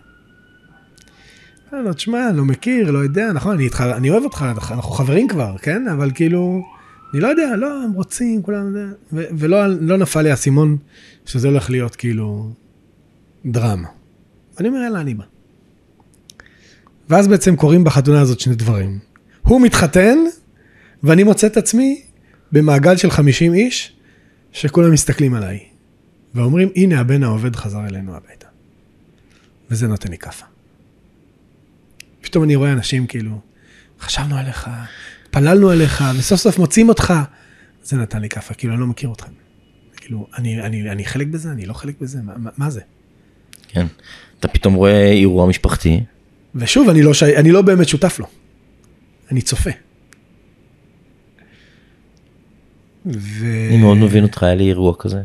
אמרתי 1.74 1.88
לו, 1.88 1.94
תשמע, 1.94 2.32
לא 2.32 2.46
מכיר, 2.46 2.92
לא 2.92 3.00
יודע, 3.00 3.32
נכון, 3.34 3.56
אני 3.56 3.64
איתך, 3.64 3.82
אני 3.82 4.10
אוהב 4.10 4.24
אותך, 4.24 4.46
אנחנו 4.72 4.92
חברים 4.92 5.28
כבר, 5.28 5.58
כן? 5.58 5.88
אבל 5.88 6.12
כאילו, 6.16 6.64
אני 7.14 7.22
לא 7.22 7.28
יודע, 7.28 7.56
לא, 7.56 7.84
הם 7.84 7.92
רוצים, 7.92 8.42
כולם, 8.44 8.76
ו- 9.14 9.24
ולא 9.38 9.68
לא 9.68 9.98
נפל 9.98 10.22
לי 10.22 10.32
האסימון 10.32 10.78
שזה 11.26 11.48
הולך 11.48 11.70
להיות 11.70 11.96
כאילו 11.96 12.52
דרמה. 13.46 13.88
אני 14.60 14.68
אומר, 14.68 14.80
יאללה, 14.80 15.02
אני 15.02 15.14
בא. 15.14 15.24
ואז 17.10 17.28
בעצם 17.28 17.56
קורים 17.56 17.84
בחתונה 17.84 18.22
הזאת 18.22 18.40
שני 18.40 18.56
דברים. 18.56 19.00
הוא 19.42 19.62
מתחתן, 19.62 20.18
ואני 21.04 21.24
מוצא 21.24 21.48
את 21.48 21.58
עצמי 21.58 22.02
במעגל 22.52 22.98
של 22.98 23.12
50 23.12 23.54
איש, 23.54 23.96
שכולם 24.52 24.92
מסתכלים 24.92 25.34
עליי. 25.34 25.60
ואומרים, 26.36 26.70
הנה 26.76 27.00
הבן 27.00 27.24
העובד 27.24 27.56
חזר 27.56 27.86
אלינו 27.88 28.16
הביתה. 28.16 28.48
וזה 29.72 29.88
נותן 29.88 30.12
לי 30.12 30.18
כאפה. 30.18 30.46
פתאום 32.22 32.44
אני 32.44 32.56
רואה 32.56 32.74
אנשים 32.74 33.08
כאילו, 33.08 33.40
חשבנו 34.00 34.38
עליך, 34.38 34.70
פללנו 35.32 35.70
עליך, 35.70 36.04
וסוף 36.18 36.40
סוף 36.40 36.60
מוצאים 36.60 36.90
אותך. 36.90 37.14
זה 37.84 37.98
נתן 37.98 38.22
לי 38.22 38.30
כאפה, 38.30 38.54
כאילו, 38.54 38.74
אני 38.74 38.82
לא 38.82 38.88
מכיר 38.88 39.12
אתכם. 39.14 39.32
כאילו, 39.96 40.28
אני, 40.38 40.62
אני, 40.62 40.92
אני 40.92 41.06
חלק 41.06 41.28
בזה, 41.28 41.52
אני 41.52 41.66
לא 41.66 41.74
חלק 41.74 41.96
בזה, 42.02 42.22
מה, 42.22 42.50
מה, 42.58 42.70
זה? 42.70 42.82
כן. 43.68 43.86
אתה 44.40 44.48
פתאום 44.48 44.74
רואה 44.74 45.12
אירוע 45.12 45.48
משפחתי. 45.48 46.04
ושוב, 46.56 46.90
אני 46.90 47.02
לא, 47.02 47.14
שי, 47.14 47.38
אני 47.38 47.52
לא 47.52 47.62
באמת 47.62 47.88
שותף 47.88 48.20
לו. 48.20 48.26
אני 49.32 49.42
צופה. 49.42 49.70
ו... 53.06 53.46
אני 53.70 53.78
מאוד 53.78 53.98
מבין 53.98 54.24
אותך, 54.24 54.44
היה 54.44 54.56
לי 54.56 54.68
אירוע 54.68 54.94
כזה. 55.00 55.22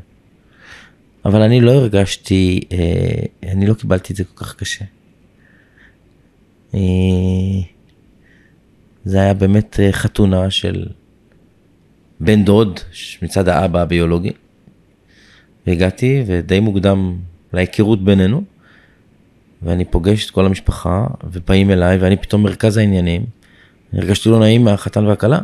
אבל 1.24 1.42
אני 1.42 1.60
לא 1.60 1.70
הרגשתי, 1.70 2.60
אה, 2.72 3.50
אני 3.52 3.66
לא 3.66 3.74
קיבלתי 3.74 4.12
את 4.12 4.16
זה 4.16 4.24
כל 4.24 4.44
כך 4.44 4.54
קשה. 4.54 4.84
אה, 6.74 6.80
זה 9.04 9.20
היה 9.20 9.34
באמת 9.34 9.80
אה, 9.80 9.92
חתונה 9.92 10.50
של 10.50 10.86
בן 12.20 12.44
דוד 12.44 12.80
מצד 13.22 13.48
האבא 13.48 13.80
הביולוגי. 13.80 14.32
והגעתי 15.66 16.22
ודי 16.26 16.60
מוקדם 16.60 17.16
להיכרות 17.52 18.04
בינינו. 18.04 18.42
ואני 19.62 19.84
פוגש 19.84 20.26
את 20.26 20.30
כל 20.30 20.46
המשפחה 20.46 21.06
ובאים 21.24 21.70
אליי 21.70 21.96
ואני 21.96 22.16
פתאום 22.16 22.42
מרכז 22.42 22.76
העניינים. 22.76 23.24
הרגשתי 23.92 24.28
לא 24.28 24.40
נעים 24.40 24.64
מהחתן 24.64 25.06
והכלה. 25.06 25.38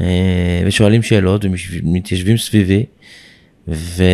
אה, 0.00 0.62
ושואלים 0.66 1.02
שאלות 1.02 1.44
ומתיישבים 1.44 2.36
סביבי. 2.36 2.84
ו... 3.68 4.04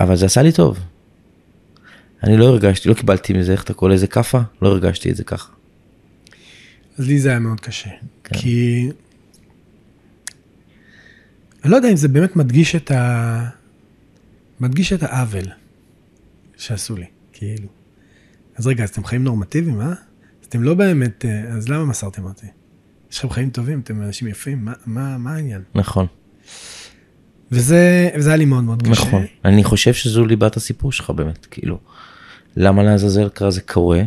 אבל 0.00 0.16
זה 0.16 0.26
עשה 0.26 0.42
לי 0.42 0.52
טוב. 0.52 0.78
אני 2.22 2.36
לא 2.36 2.44
הרגשתי, 2.44 2.88
לא 2.88 2.94
קיבלתי 2.94 3.32
מזה, 3.32 3.52
איך 3.52 3.62
אתה 3.62 3.74
קורא 3.74 3.90
לזה 3.90 4.06
כאפה? 4.06 4.40
לא 4.62 4.68
הרגשתי 4.68 5.10
את 5.10 5.16
זה 5.16 5.24
ככה. 5.24 5.53
אז 6.98 7.06
לי 7.06 7.20
זה 7.20 7.28
היה 7.28 7.38
מאוד 7.38 7.60
קשה. 7.60 7.90
כן. 8.24 8.38
כי... 8.38 8.88
אני 11.64 11.70
לא 11.72 11.76
יודע 11.76 11.90
אם 11.90 11.96
זה 11.96 12.08
באמת 12.08 12.36
מדגיש 12.36 12.74
את 12.74 12.90
ה... 12.90 13.48
מדגיש 14.60 14.92
את 14.92 15.02
העוול 15.02 15.44
שעשו 16.56 16.96
לי, 16.96 17.06
כאילו. 17.32 17.68
אז 18.56 18.66
רגע, 18.66 18.84
אז 18.84 18.90
אתם 18.90 19.04
חיים 19.04 19.24
נורמטיביים, 19.24 19.80
אה? 19.80 19.86
אז 19.86 20.46
אתם 20.48 20.62
לא 20.62 20.74
באמת... 20.74 21.24
אה, 21.24 21.42
אז 21.42 21.68
למה 21.68 21.84
מסרתם 21.84 22.24
אותי? 22.24 22.46
יש 23.12 23.18
לכם 23.18 23.30
חיים 23.30 23.50
טובים, 23.50 23.80
אתם 23.80 24.02
אנשים 24.02 24.28
יפים, 24.28 24.64
מה, 24.64 24.72
מה, 24.86 25.18
מה 25.18 25.34
העניין? 25.34 25.62
נכון, 25.74 26.06
וזה, 27.52 28.10
וזה 28.18 28.28
היה 28.28 28.36
לי 28.36 28.44
מאוד 28.44 28.64
מאוד 28.64 28.82
קשה. 28.82 28.90
נכון. 28.92 29.24
אני 29.44 29.64
חושב 29.64 29.94
שזו 29.94 30.26
ליבת 30.26 30.56
הסיפור 30.56 30.92
שלך 30.92 31.10
באמת, 31.10 31.46
כאילו. 31.46 31.78
למה 32.56 32.82
לעזאזל 32.82 33.28
קרה 33.28 33.50
זה 33.50 33.60
קורה? 33.60 34.02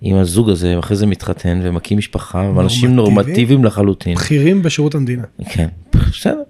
עם 0.00 0.16
הזוג 0.16 0.50
הזה, 0.50 0.76
ואחרי 0.76 0.96
זה 0.96 1.06
מתחתן 1.06 1.60
ומקים 1.62 1.98
משפחה, 1.98 2.50
ואנשים 2.56 2.96
נורמטיבי? 2.96 3.22
נורמטיביים 3.22 3.64
לחלוטין. 3.64 4.14
בכירים 4.14 4.62
בשירות 4.62 4.94
המדינה. 4.94 5.22
כן, 5.50 5.68
בסדר. 5.92 6.42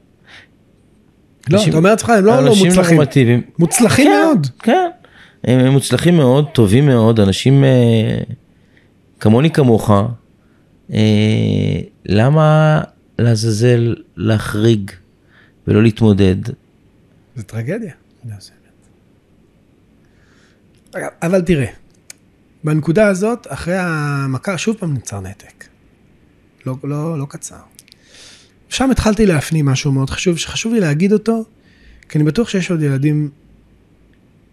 לא, 1.50 1.56
אנשים- 1.56 1.68
אתה 1.68 1.76
אומר 1.78 1.90
לעצמך, 1.90 2.10
הם 2.10 2.24
לא 2.24 2.42
לא 2.42 2.48
אנשים 2.48 2.66
מוצלחים. 2.66 2.94
נורמטיביים. 2.96 3.42
מוצלחים 3.58 4.06
כן, 4.06 4.20
מאוד. 4.26 4.46
כן, 4.58 4.90
הם 5.44 5.60
הם 5.60 5.72
מוצלחים 5.72 6.16
מאוד, 6.16 6.46
טובים 6.52 6.86
מאוד, 6.86 7.20
אנשים 7.20 7.64
אה, 7.64 8.18
כמוני 9.20 9.50
כמוך. 9.50 9.90
אה, 10.92 10.98
למה 12.06 12.80
לעזאזל 13.18 13.94
להחריג 14.16 14.90
ולא 15.66 15.82
להתמודד? 15.82 16.36
זה 17.36 17.42
טרגדיה. 17.42 17.92
אבל 21.22 21.40
תראה, 21.40 21.66
בנקודה 22.64 23.06
הזאת, 23.06 23.46
אחרי 23.50 23.76
המכה, 23.78 24.58
שוב 24.58 24.76
פעם 24.76 24.94
נוצר 24.94 25.20
נתק. 25.20 25.64
לא, 26.66 26.76
לא, 26.84 27.18
לא 27.18 27.26
קצר. 27.28 27.60
שם 28.68 28.90
התחלתי 28.90 29.26
להפנים 29.26 29.66
משהו 29.66 29.92
מאוד 29.92 30.10
חשוב, 30.10 30.38
שחשוב 30.38 30.74
לי 30.74 30.80
להגיד 30.80 31.12
אותו, 31.12 31.44
כי 32.08 32.18
אני 32.18 32.24
בטוח 32.24 32.48
שיש 32.48 32.70
עוד 32.70 32.82
ילדים 32.82 33.30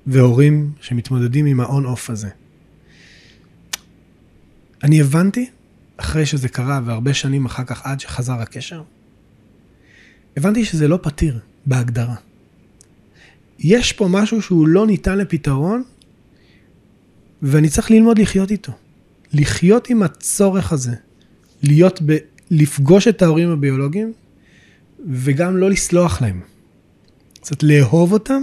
והורים 0.08 0.72
שמתמודדים 0.82 1.46
עם 1.46 1.60
ה 1.60 1.67
on-off 1.67 2.10
הזה. 2.10 2.30
אני 4.84 5.02
הבנתי, 5.02 5.50
אחרי 5.98 6.26
שזה 6.26 6.50
קרה, 6.50 6.80
והרבה 6.86 7.14
שנים 7.14 7.46
אחר 7.46 7.64
כך, 7.64 7.86
עד 7.86 8.00
שחזר 8.00 8.34
הקשר, 8.34 8.82
הבנתי 10.38 10.66
שזה 10.66 10.88
לא 10.88 11.00
פתיר 11.02 11.40
בהגדרה. 11.66 12.16
יש 13.60 13.94
פה 13.94 14.08
משהו 14.12 14.42
שהוא 14.42 14.68
לא 14.68 14.88
ניתן 14.88 15.18
לפתרון, 15.18 15.84
ואני 17.42 17.70
צריך 17.70 17.92
ללמוד 17.92 18.20
לחיות 18.20 18.52
איתו. 18.52 18.72
לחיות 19.34 19.90
עם 19.90 20.04
הצורך 20.04 20.74
הזה. 20.74 20.96
להיות 21.64 22.02
ב... 22.06 22.18
לפגוש 22.52 23.08
את 23.08 23.22
ההורים 23.22 23.50
הביולוגיים, 23.50 24.14
וגם 25.10 25.58
לא 25.58 25.70
לסלוח 25.70 26.22
להם. 26.22 26.42
קצת 27.42 27.64
לאהוב 27.64 28.14
אותם, 28.14 28.42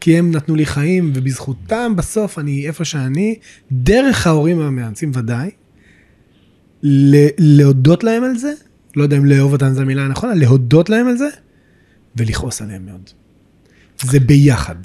כי 0.00 0.18
הם 0.18 0.30
נתנו 0.30 0.54
לי 0.54 0.66
חיים, 0.66 1.12
ובזכותם 1.14 1.92
בסוף 1.96 2.38
אני 2.38 2.66
איפה 2.66 2.84
שאני, 2.84 3.38
דרך 3.72 4.26
ההורים 4.26 4.60
המאמצים 4.60 5.10
ודאי, 5.14 5.50
להודות 7.38 8.04
להם 8.04 8.24
על 8.24 8.36
זה, 8.36 8.52
לא 8.96 9.02
יודע 9.02 9.16
אם 9.16 9.24
לאהוב 9.24 9.52
אותם 9.52 9.72
זו 9.72 9.80
המילה 9.80 10.04
הנכונה, 10.04 10.34
להודות 10.34 10.90
להם 10.90 11.08
על 11.08 11.16
זה, 11.16 11.28
ולכעוס 12.16 12.62
עליהם 12.62 12.86
מאוד. 12.86 13.10
זה 14.02 14.20
ביחד. 14.20 14.76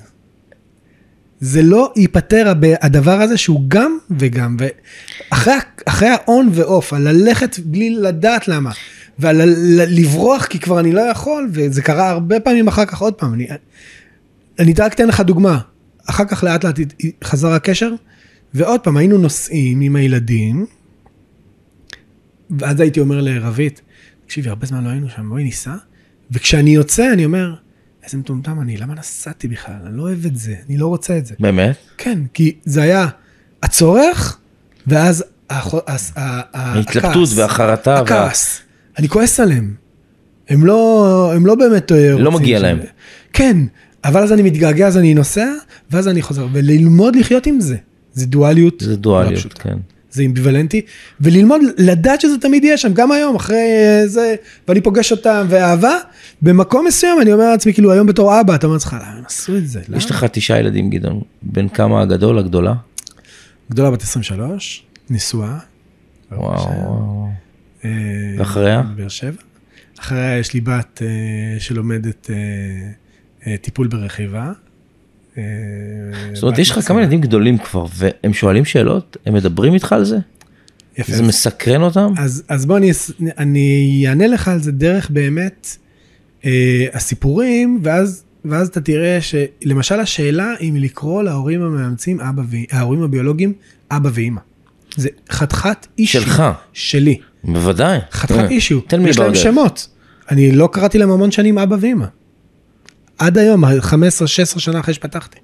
זה 1.39 1.61
לא 1.61 1.93
ייפתר 1.95 2.53
הדבר 2.81 3.21
הזה 3.21 3.37
שהוא 3.37 3.63
גם 3.67 3.97
וגם, 4.17 4.57
ואחרי 4.59 5.53
אחרי 5.85 6.07
האון 6.07 6.49
ואוף, 6.53 6.93
על 6.93 7.11
ללכת 7.11 7.59
בלי 7.59 7.89
לדעת 7.89 8.47
למה, 8.47 8.71
ועל 9.19 9.41
לברוח 9.87 10.45
כי 10.45 10.59
כבר 10.59 10.79
אני 10.79 10.91
לא 10.91 11.01
יכול, 11.01 11.49
וזה 11.51 11.81
קרה 11.81 12.09
הרבה 12.09 12.39
פעמים 12.39 12.67
אחר 12.67 12.85
כך 12.85 13.01
עוד 13.01 13.13
פעם. 13.13 13.33
אני, 13.33 13.47
אני 14.59 14.73
רק 14.79 14.93
אתן 14.93 15.07
לך 15.07 15.21
דוגמה, 15.21 15.59
אחר 16.05 16.25
כך 16.25 16.43
לאט 16.43 16.63
לאט 16.63 16.79
חזר 17.23 17.51
הקשר, 17.51 17.91
ועוד 18.53 18.79
פעם 18.79 18.97
היינו 18.97 19.17
נוסעים 19.17 19.81
עם 19.81 19.95
הילדים, 19.95 20.65
ואז 22.59 22.79
הייתי 22.79 22.99
אומר 22.99 23.21
לרבית, 23.21 23.81
תקשיבי, 24.25 24.49
הרבה 24.49 24.65
זמן 24.65 24.83
לא 24.83 24.89
היינו 24.89 25.09
שם, 25.09 25.29
בואי 25.29 25.43
ניסע, 25.43 25.75
וכשאני 26.31 26.69
יוצא 26.69 27.13
אני 27.13 27.25
אומר, 27.25 27.53
איזה 28.09 28.17
מטומטם 28.17 28.61
אני, 28.61 28.77
למה 28.77 28.93
נסעתי 28.95 29.47
בכלל? 29.47 29.73
אני 29.85 29.97
לא 29.97 30.01
אוהב 30.03 30.25
את 30.25 30.35
זה, 30.37 30.55
אני 30.69 30.77
לא 30.77 30.87
רוצה 30.87 31.17
את 31.17 31.25
זה. 31.25 31.35
באמת? 31.39 31.75
כן, 31.97 32.19
כי 32.33 32.55
זה 32.65 32.81
היה 32.81 33.07
הצורך, 33.63 34.37
ואז 34.87 35.23
הח- 35.49 35.73
הס- 35.87 36.11
ה- 36.15 36.21
ה- 36.21 36.41
ההתלבטות 36.53 37.11
הכעס. 37.11 37.37
והחרטה. 37.37 37.89
וה- 37.91 37.99
הכעס. 37.99 38.59
אני 38.99 39.07
כועס 39.09 39.39
עליהם. 39.39 39.73
הם 40.49 40.65
לא, 40.65 41.31
הם 41.35 41.45
לא 41.45 41.55
באמת 41.55 41.91
אה, 41.91 42.09
רוצים. 42.11 42.25
לא 42.25 42.31
מגיע 42.31 42.59
להם. 42.59 42.79
כן, 43.33 43.57
אבל 44.03 44.23
אז 44.23 44.31
אני 44.33 44.41
מתגעגע, 44.41 44.87
אז 44.87 44.97
אני 44.97 45.13
נוסע, 45.13 45.47
ואז 45.91 46.07
אני 46.07 46.21
חוזר, 46.21 46.47
וללמוד 46.53 47.15
לחיות 47.15 47.45
עם 47.47 47.59
זה. 47.59 47.75
זה 48.13 48.25
דואליות. 48.25 48.79
זה 48.79 48.89
לא 48.89 48.95
דואליות, 48.95 49.39
פשוטה. 49.39 49.63
כן. 49.63 49.77
זה 50.11 50.23
אמביוולנטי, 50.23 50.81
וללמוד, 51.21 51.61
לדעת 51.77 52.21
שזה 52.21 52.37
תמיד 52.37 52.63
יהיה 52.63 52.77
שם, 52.77 52.93
גם 52.93 53.11
היום, 53.11 53.35
אחרי 53.35 53.57
אה, 53.57 54.07
זה, 54.07 54.35
ואני 54.67 54.81
פוגש 54.81 55.11
אותם, 55.11 55.45
ואהבה, 55.49 55.95
במקום 56.41 56.87
מסוים 56.87 57.21
אני 57.21 57.33
אומר 57.33 57.49
לעצמי, 57.49 57.73
כאילו, 57.73 57.91
היום 57.91 58.07
בתור 58.07 58.41
אבא, 58.41 58.55
אתה 58.55 58.67
אומר 58.67 58.75
לעצמך, 58.75 58.97
למה 59.01 59.17
הם 59.17 59.23
עשו 59.25 59.57
את 59.57 59.67
זה? 59.67 59.79
יש 59.79 59.87
למה?" 59.89 59.97
לך 59.97 60.25
תשעה 60.31 60.59
ילדים, 60.59 60.89
גדעון. 60.89 61.21
בן 61.41 61.67
כמה 61.67 62.01
הגדול, 62.01 62.39
הגדולה? 62.39 62.73
גדולה 63.71 63.91
בת 63.91 64.01
23, 64.01 64.83
נשואה. 65.09 65.57
וואו, 66.31 66.41
וואו. 66.41 67.27
אה, 67.85 67.89
ואחריה? 68.37 68.81
בבאר 68.81 69.07
שבע. 69.07 69.41
אחריה 69.99 70.37
יש 70.37 70.53
לי 70.53 70.61
בת 70.61 71.01
אה, 71.01 71.59
שלומדת 71.59 72.29
טיפול 73.61 73.87
ברכיבה. 73.87 74.51
אה, 75.39 76.35
זאת 76.35 76.43
אומרת, 76.43 76.57
יש 76.57 76.71
לך 76.71 76.87
כמה. 76.87 77.01
ילדים 77.01 77.21
גדולים 77.21 77.57
כבר, 77.57 77.85
והם 77.95 78.33
שואלים 78.33 78.65
שאלות? 78.65 79.17
הם 79.25 79.33
מדברים 79.33 79.73
איתך 79.73 79.93
על 79.93 80.03
זה? 80.03 80.17
יפה. 80.97 81.11
זה 81.11 81.23
מסקרן 81.23 81.81
אותם? 81.81 82.13
אז, 82.17 82.43
אז 82.47 82.65
בוא 82.65 82.77
אני, 82.77 82.91
אני 83.37 84.05
אענה 84.07 84.27
לך 84.27 84.47
על 84.47 84.59
זה 84.59 84.71
דרך 84.71 85.09
באמת 85.09 85.77
אה, 86.45 86.85
הסיפורים, 86.93 87.79
ואז, 87.83 88.23
ואז 88.45 88.67
אתה 88.67 88.81
תראה 88.81 89.19
שלמשל 89.21 89.99
השאלה 89.99 90.53
אם 90.61 90.75
לקרוא 90.79 91.23
להורים 91.23 91.61
המאמצים 91.61 92.19
אבא 92.19 92.41
ו... 92.41 92.55
ההורים 92.71 93.03
הביולוגיים 93.03 93.53
אבא 93.91 94.09
ואימא. 94.13 94.41
זה 94.95 95.09
חתיכת 95.31 95.87
אישיו. 95.97 96.21
שלך. 96.21 96.43
שלי. 96.73 97.17
בוודאי. 97.43 97.99
חתיכת 98.11 98.49
אישיו. 98.49 98.79
תן 98.81 99.01
לי 99.01 99.09
יש 99.09 99.19
להם. 99.19 99.35
שמות. 99.35 99.87
אני 100.31 100.51
לא 100.51 100.69
קראתי 100.71 100.97
להם 100.97 101.11
המון 101.11 101.31
שנים 101.31 101.57
אבא 101.57 101.75
ואימא. 101.79 102.05
עד 103.19 103.37
היום, 103.37 103.65
15-16 103.65 103.69
שנה 104.45 104.79
אחרי 104.79 104.93
שפתחתי. 104.93 105.39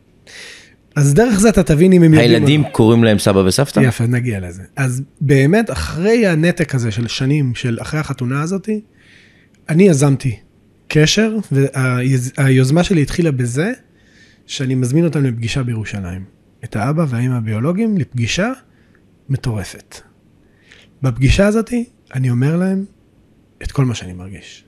אז 0.96 1.14
דרך 1.14 1.40
זה 1.40 1.50
אתה 1.50 1.64
תבין 1.64 1.94
אם 1.94 2.04
הם 2.04 2.14
יודעים... 2.14 2.32
הילדים 2.32 2.64
קוראים 2.72 3.04
להם 3.04 3.20
סבא 3.20 3.40
וסבתא? 3.40 3.80
יפה, 3.80 4.06
נגיע 4.06 4.40
לזה. 4.40 4.64
אז 4.76 5.02
באמת, 5.22 5.72
אחרי 5.72 6.28
הנתק 6.28 6.76
הזה 6.76 6.92
של 6.92 7.08
שנים, 7.08 7.56
של 7.56 7.78
אחרי 7.82 8.00
החתונה 8.00 8.42
הזאתי, 8.42 8.82
אני 9.70 9.84
יזמתי 9.84 10.40
קשר, 10.88 11.38
והיוזמה 12.38 12.84
שלי 12.84 13.02
התחילה 13.02 13.32
בזה 13.32 13.72
שאני 14.46 14.76
מזמין 14.76 15.06
אותם 15.06 15.24
לפגישה 15.24 15.64
בירושלים. 15.64 16.26
את 16.64 16.76
האבא 16.76 17.06
והאמא 17.10 17.36
הביולוגיים 17.36 17.98
לפגישה 17.98 18.52
מטורפת. 19.30 20.02
בפגישה 21.02 21.48
הזאתי, 21.48 21.86
אני 22.14 22.30
אומר 22.30 22.58
להם 22.58 22.86
את 23.64 23.72
כל 23.72 23.86
מה 23.86 23.96
שאני 23.96 24.14
מרגיש. 24.14 24.66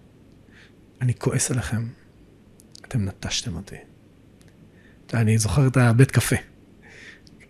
אני 1.02 1.14
כועס 1.14 1.52
עליכם, 1.52 1.84
אתם 2.88 3.06
נטשתם 3.06 3.56
אותי. 3.56 3.76
אני 5.14 5.38
זוכר 5.38 5.68
את 5.68 5.78
הבית 5.78 6.12
קפה. 6.12 6.36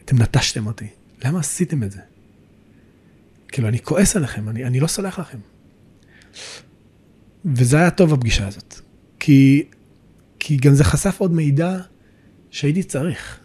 אתם 0.06 0.22
נטשתם 0.22 0.68
אותי. 0.68 0.88
למה 1.26 1.40
עשיתם 1.40 1.84
את 1.84 1.92
זה? 1.92 2.00
כאילו, 3.48 3.68
אני 3.68 3.80
כועס 3.80 4.16
עליכם, 4.16 4.50
אני, 4.50 4.66
אני 4.66 4.80
לא 4.80 4.88
סולח 4.88 5.20
לכם. 5.20 5.38
וזה 7.46 7.78
היה 7.78 7.92
טוב 7.92 8.16
בפגישה 8.16 8.48
הזאת. 8.48 8.76
כי, 9.20 9.68
כי 10.40 10.58
גם 10.58 10.74
זה 10.74 10.84
חשף 10.84 11.16
עוד 11.20 11.32
מידע 11.32 11.78
שהייתי 12.52 12.84
צריך. 12.84 13.40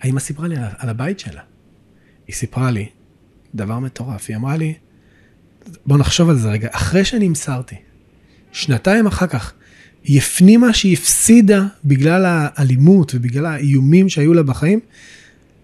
האמא 0.00 0.20
סיפרה 0.20 0.48
לי 0.48 0.56
על, 0.56 0.64
על 0.78 0.88
הבית 0.88 1.20
שלה. 1.20 1.42
היא 2.26 2.36
סיפרה 2.36 2.70
לי 2.70 2.88
דבר 3.54 3.78
מטורף. 3.78 4.24
היא 4.28 4.36
אמרה 4.36 4.56
לי, 4.56 4.74
בוא 5.86 5.98
נחשוב 5.98 6.30
על 6.30 6.36
זה 6.36 6.50
רגע, 6.50 6.68
אחרי 6.72 7.04
שנמסרתי, 7.04 7.76
שנתיים 8.52 9.06
אחר 9.06 9.26
כך, 9.26 9.54
היא 10.04 10.18
הפנימה 10.18 10.72
שהיא 10.72 10.92
הפסידה 10.92 11.66
בגלל 11.84 12.24
האלימות 12.26 13.14
ובגלל 13.14 13.46
האיומים 13.46 14.08
שהיו 14.08 14.34
לה 14.34 14.42
בחיים, 14.42 14.80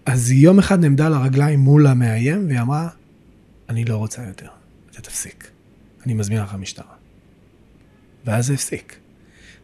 אז 0.05 0.29
היא 0.29 0.39
יום 0.39 0.59
אחד 0.59 0.79
נעמדה 0.79 1.05
על 1.05 1.13
הרגליים 1.13 1.59
מול 1.59 1.87
המאיים, 1.87 2.47
והיא 2.47 2.59
אמרה, 2.59 2.89
אני 3.69 3.85
לא 3.85 3.95
רוצה 3.95 4.21
יותר, 4.27 4.47
אתה 4.91 5.01
תפסיק. 5.01 5.47
אני 6.05 6.13
מזמין 6.13 6.41
לך 6.41 6.53
משטרה. 6.53 6.93
ואז 8.25 8.45
זה 8.45 8.53
הפסיק. 8.53 8.95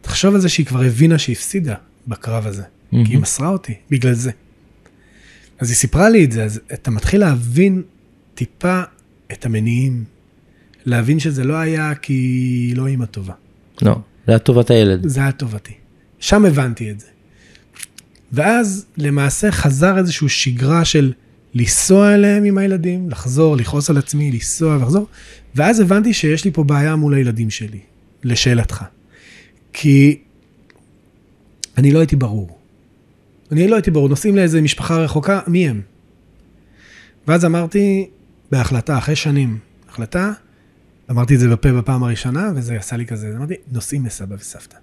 תחשוב 0.00 0.34
על 0.34 0.40
זה 0.40 0.48
שהיא 0.48 0.66
כבר 0.66 0.82
הבינה 0.82 1.18
שהיא 1.18 1.36
הפסידה 1.36 1.74
בקרב 2.08 2.46
הזה. 2.46 2.62
Mm. 2.62 2.96
כי 3.06 3.12
היא 3.12 3.18
מסרה 3.18 3.48
אותי, 3.48 3.74
בגלל 3.90 4.12
זה. 4.12 4.30
אז 5.58 5.68
היא 5.68 5.76
סיפרה 5.76 6.08
לי 6.08 6.24
את 6.24 6.32
זה, 6.32 6.44
אז 6.44 6.60
אתה 6.72 6.90
מתחיל 6.90 7.20
להבין 7.20 7.82
טיפה 8.34 8.82
את 9.32 9.46
המניעים, 9.46 10.04
להבין 10.84 11.18
שזה 11.18 11.44
לא 11.44 11.54
היה 11.54 11.94
כי 11.94 12.12
היא 12.12 12.76
לא 12.76 12.86
אימא 12.86 13.04
טובה. 13.04 13.34
לא, 13.82 13.98
זה 14.26 14.32
היה 14.32 14.38
טובת 14.38 14.70
הילד. 14.70 15.08
זה 15.08 15.20
היה 15.20 15.32
טובתי. 15.32 15.72
שם 16.18 16.44
הבנתי 16.44 16.90
את 16.90 17.00
זה. 17.00 17.06
ואז 18.32 18.86
למעשה 18.96 19.52
חזר 19.52 19.98
איזושהי 19.98 20.28
שגרה 20.28 20.84
של 20.84 21.12
לנסוע 21.54 22.14
אליהם 22.14 22.44
עם 22.44 22.58
הילדים, 22.58 23.10
לחזור, 23.10 23.56
לכעוס 23.56 23.90
על 23.90 23.98
עצמי, 23.98 24.32
לנסוע 24.32 24.76
ולחזור, 24.76 25.06
ואז 25.54 25.80
הבנתי 25.80 26.12
שיש 26.12 26.44
לי 26.44 26.50
פה 26.50 26.64
בעיה 26.64 26.96
מול 26.96 27.14
הילדים 27.14 27.50
שלי, 27.50 27.80
לשאלתך. 28.24 28.84
כי 29.72 30.18
אני 31.78 31.92
לא 31.92 31.98
הייתי 31.98 32.16
ברור. 32.16 32.58
אני 33.52 33.68
לא 33.68 33.74
הייתי 33.74 33.90
ברור, 33.90 34.08
נוסעים 34.08 34.36
לאיזה 34.36 34.60
משפחה 34.60 34.98
רחוקה, 34.98 35.40
מי 35.46 35.68
הם? 35.68 35.80
ואז 37.28 37.44
אמרתי, 37.44 38.08
בהחלטה, 38.50 38.98
אחרי 38.98 39.16
שנים, 39.16 39.58
החלטה, 39.88 40.32
אמרתי 41.10 41.34
את 41.34 41.40
זה 41.40 41.48
בפה 41.48 41.72
בפעם 41.72 42.04
הראשונה, 42.04 42.50
וזה 42.56 42.76
עשה 42.76 42.96
לי 42.96 43.06
כזה, 43.06 43.32
אמרתי, 43.36 43.54
נוסעים 43.72 44.06
לסבא 44.06 44.34
וסבתא. 44.38 44.76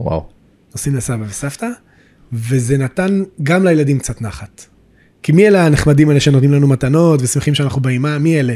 וואו. 0.00 0.26
נוסעים 0.72 0.96
לסבא 0.96 1.24
וסבתא, 1.28 1.68
וזה 2.32 2.78
נתן 2.78 3.22
גם 3.42 3.64
לילדים 3.64 3.98
קצת 3.98 4.22
נחת. 4.22 4.64
כי 5.22 5.32
מי 5.32 5.46
אלה 5.48 5.66
הנחמדים 5.66 6.08
האלה 6.08 6.20
שנותנים 6.20 6.52
לנו 6.52 6.68
מתנות 6.68 7.20
ושמחים 7.22 7.54
שאנחנו 7.54 7.80
באים, 7.80 8.02
מה, 8.02 8.18
מי 8.18 8.40
אלה? 8.40 8.54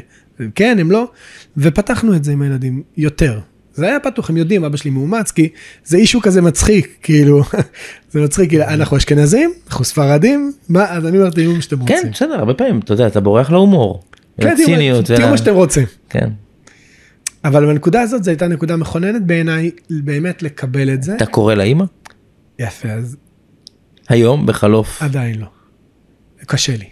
כן, 0.55 0.77
הם 0.81 0.91
לא. 0.91 1.11
ופתחנו 1.57 2.15
את 2.17 2.25
זה 2.25 2.33
עם 2.33 2.43
הילדים 2.43 2.83
יותר. 2.97 3.41
זה 3.75 3.87
היה 3.87 4.01
פתוח, 4.01 4.31
הם 4.31 4.37
יודעים, 4.37 4.65
אבא 4.65 4.77
שלי 4.77 4.91
מאומץ, 4.91 5.31
כי 5.31 5.49
זה 5.85 5.97
אישו 5.97 6.21
כזה 6.21 6.43
מצחיק, 6.43 6.97
כאילו, 7.03 7.43
זה 8.13 8.21
מצחיק, 8.21 8.49
כאילו, 8.49 8.65
אנחנו 8.65 8.97
אשכנזים, 8.97 9.53
אנחנו 9.69 9.85
ספרדים, 9.85 10.53
מה, 10.69 10.91
אז 10.91 11.07
אני 11.07 11.19
אומר, 11.19 11.31
תהיו 11.31 11.53
מה 11.53 11.63
שאתם 11.63 11.81
רוצים. 11.81 11.97
כן, 12.03 12.11
בסדר, 12.13 12.35
הרבה 12.35 12.55
פעמים, 12.55 12.79
אתה 12.79 12.93
יודע, 12.93 13.07
אתה 13.07 13.21
בורח 13.21 13.51
להומור. 13.51 14.03
כן, 14.41 14.55
ול- 15.25 15.31
מה 15.31 15.37
שאתם 15.37 15.55
רוצים. 15.55 15.87
כן. 16.09 16.29
אבל 17.49 17.67
בנקודה 17.67 18.01
הזאת 18.01 18.25
זו 18.25 18.31
הייתה 18.31 18.49
נקודה 18.49 18.77
מכוננת 18.77 19.23
בעיניי, 19.23 19.71
באמת 19.91 20.43
לקבל 20.43 20.95
את 20.95 21.03
זה. 21.03 21.17
אתה 21.17 21.27
קורא 21.27 21.55
לאימא? 21.55 21.85
יפה, 22.59 22.89
אז 22.89 23.17
היום, 24.09 24.47
בחלוף. 24.47 25.03
עדיין 25.03 25.39
לא. 25.39 25.47
קשה 26.47 26.77
לי. 26.77 26.89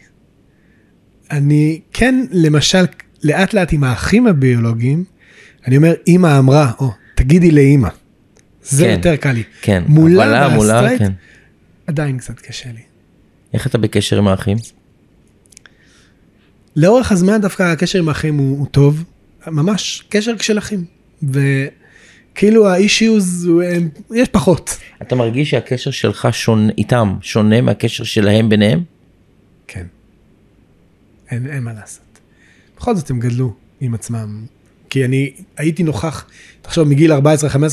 אני 1.30 1.80
כן, 1.92 2.24
למשל, 2.30 2.84
לאט 3.24 3.54
לאט 3.54 3.72
עם 3.72 3.84
האחים 3.84 4.26
הביולוגיים, 4.26 5.04
אני 5.66 5.76
אומר, 5.76 5.94
אמא 6.08 6.38
אמרה, 6.38 6.72
או, 6.78 6.90
תגידי 7.14 7.50
לאמא. 7.50 7.88
זה 8.62 8.84
כן. 8.84 8.90
יותר 8.90 9.16
קל 9.16 9.32
לי. 9.32 9.42
כן. 9.60 9.82
מולה 9.86 10.48
מולה, 10.48 10.72
וה 10.72 10.77
straight, 10.77 10.98
כן. 10.98 11.12
עדיין 11.86 12.18
קצת 12.18 12.40
קשה 12.40 12.68
לי. 12.72 12.80
איך 13.54 13.66
אתה 13.66 13.78
בקשר 13.78 14.18
עם 14.18 14.28
האחים? 14.28 14.56
לאורך 16.76 17.12
הזמן 17.12 17.40
דווקא 17.40 17.62
הקשר 17.62 17.98
עם 17.98 18.08
האחים 18.08 18.36
הוא, 18.36 18.58
הוא 18.58 18.66
טוב, 18.66 19.04
ממש 19.46 20.04
קשר 20.08 20.36
של 20.38 20.58
אחים. 20.58 20.84
וכאילו 21.22 22.68
האישיוז, 22.68 23.50
יש 24.14 24.28
פחות. 24.28 24.76
אתה 25.02 25.14
מרגיש 25.14 25.50
שהקשר 25.50 25.90
שלך 25.90 26.28
שונה, 26.32 26.72
איתם 26.78 27.14
שונה 27.22 27.60
מהקשר 27.60 28.04
שלהם 28.04 28.48
ביניהם? 28.48 28.82
כן. 29.66 29.86
אין, 31.30 31.46
אין 31.46 31.62
מה 31.62 31.72
לעשות. 31.72 32.02
בכל 32.76 32.96
זאת 32.96 33.10
הם 33.10 33.20
גדלו 33.20 33.54
עם 33.80 33.94
עצמם. 33.94 34.44
כי 34.90 35.04
אני 35.04 35.30
הייתי 35.56 35.82
נוכח, 35.82 36.26
תחשוב, 36.62 36.88
מגיל 36.88 37.12
14-15 37.12 37.16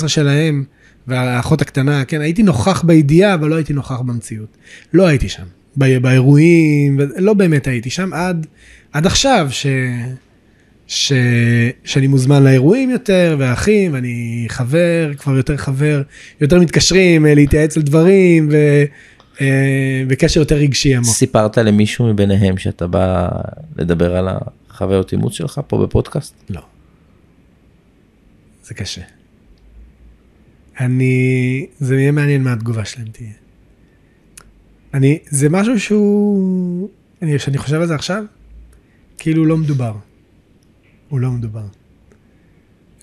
שלהם, 0.07 0.63
והאחות 1.07 1.61
הקטנה, 1.61 2.05
כן, 2.05 2.21
הייתי 2.21 2.43
נוכח 2.43 2.81
בידיעה, 2.83 3.33
אבל 3.33 3.49
לא 3.49 3.55
הייתי 3.55 3.73
נוכח 3.73 3.99
במציאות. 3.99 4.57
לא 4.93 5.07
הייתי 5.07 5.29
שם. 5.29 5.43
בא- 5.75 5.99
באירועים, 5.99 6.99
לא 7.17 7.33
באמת 7.33 7.67
הייתי 7.67 7.89
שם 7.89 8.13
עד, 8.13 8.47
עד 8.91 9.05
עכשיו, 9.05 9.47
ש, 9.51 9.65
ש, 10.93 11.11
שאני 11.83 12.07
מוזמן 12.07 12.43
לאירועים 12.43 12.89
יותר, 12.89 13.35
והאחים, 13.39 13.93
ואני 13.93 14.45
חבר, 14.47 15.11
כבר 15.17 15.37
יותר 15.37 15.57
חבר, 15.57 16.01
יותר 16.41 16.59
מתקשרים 16.59 17.25
אה, 17.25 17.33
להתייעץ 17.33 17.77
על 17.77 17.83
דברים, 17.83 18.49
ו, 18.51 18.55
אה, 19.41 20.03
וקשר 20.09 20.39
יותר 20.39 20.55
רגשי 20.55 20.95
עמוק. 20.95 21.15
סיפרת 21.15 21.57
למישהו 21.57 22.13
מביניהם 22.13 22.57
שאתה 22.57 22.87
בא 22.87 23.29
לדבר 23.77 24.15
על 24.15 24.27
החוויות 24.69 25.11
אימוץ 25.11 25.33
שלך 25.33 25.61
פה 25.67 25.83
בפודקאסט? 25.83 26.33
לא. 26.49 26.61
זה 28.63 28.73
קשה. 28.73 29.01
אני, 30.79 31.67
זה 31.79 31.95
יהיה 31.95 32.11
מעניין 32.11 32.43
מה 32.43 32.53
התגובה 32.53 32.85
שלהם 32.85 33.07
תהיה. 33.11 33.29
אני, 34.93 35.19
זה 35.25 35.49
משהו 35.49 35.79
שהוא, 35.79 36.89
אני, 37.21 37.37
כשאני 37.37 37.57
חושב 37.57 37.81
על 37.81 37.87
זה 37.87 37.95
עכשיו, 37.95 38.23
כאילו 39.17 39.45
לא 39.45 39.57
מדובר. 39.57 39.93
הוא 41.13 41.19
לא 41.19 41.31
מדובר. 41.31 41.63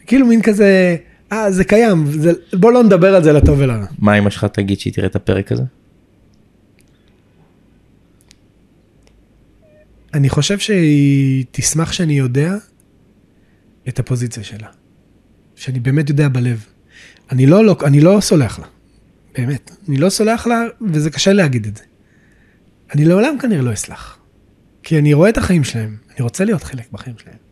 כאילו 0.06 0.26
מין 0.26 0.42
כזה, 0.42 0.96
אה, 1.32 1.52
זה 1.52 1.64
קיים, 1.64 2.06
זה, 2.06 2.32
בוא 2.52 2.72
לא 2.72 2.82
נדבר 2.82 3.14
על 3.14 3.24
זה 3.24 3.32
לטוב 3.32 3.58
ולרע. 3.58 3.86
מה 3.98 4.18
אמא 4.18 4.30
שלך 4.30 4.44
תגיד 4.44 4.80
שהיא 4.80 4.92
תראה 4.92 5.06
את 5.06 5.16
הפרק 5.16 5.52
הזה? 5.52 5.62
אני 10.14 10.28
חושב 10.28 10.58
שהיא 10.58 11.44
תשמח 11.50 11.92
שאני 11.92 12.12
יודע 12.12 12.54
את 13.88 13.98
הפוזיציה 13.98 14.42
שלה. 14.42 14.68
שאני 15.56 15.80
באמת 15.80 16.08
יודע 16.08 16.28
בלב. 16.28 16.64
אני 17.30 17.46
לא, 17.46 17.64
לא, 17.64 17.76
אני 17.84 18.00
לא 18.00 18.20
סולח 18.20 18.58
לה, 18.58 18.66
באמת. 19.38 19.70
אני 19.88 19.96
לא 19.96 20.10
סולח 20.10 20.46
לה, 20.46 20.62
וזה 20.92 21.10
קשה 21.10 21.32
להגיד 21.32 21.66
את 21.66 21.76
זה. 21.76 21.84
אני 22.94 23.04
לעולם 23.04 23.38
כנראה 23.38 23.62
לא 23.62 23.72
אסלח. 23.72 24.18
כי 24.82 24.98
אני 24.98 25.14
רואה 25.14 25.28
את 25.28 25.38
החיים 25.38 25.64
שלהם, 25.64 25.96
אני 26.10 26.22
רוצה 26.22 26.44
להיות 26.44 26.62
חלק 26.62 26.92
בחיים 26.92 27.14
שלהם. 27.18 27.49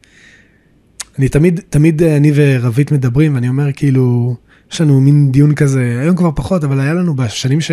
אני 1.18 1.28
תמיד, 1.28 1.60
תמיד 1.70 2.02
אה, 2.02 2.16
אני 2.16 2.32
ורבית 2.34 2.92
מדברים, 2.92 3.34
ואני 3.34 3.48
אומר 3.48 3.72
כאילו, 3.72 4.36
יש 4.72 4.80
לנו 4.80 5.00
מין 5.00 5.32
דיון 5.32 5.54
כזה, 5.54 5.98
היום 6.00 6.16
כבר 6.16 6.30
פחות, 6.34 6.64
אבל 6.64 6.80
היה 6.80 6.94
לנו 6.94 7.16
בשנים 7.16 7.60
ש, 7.60 7.70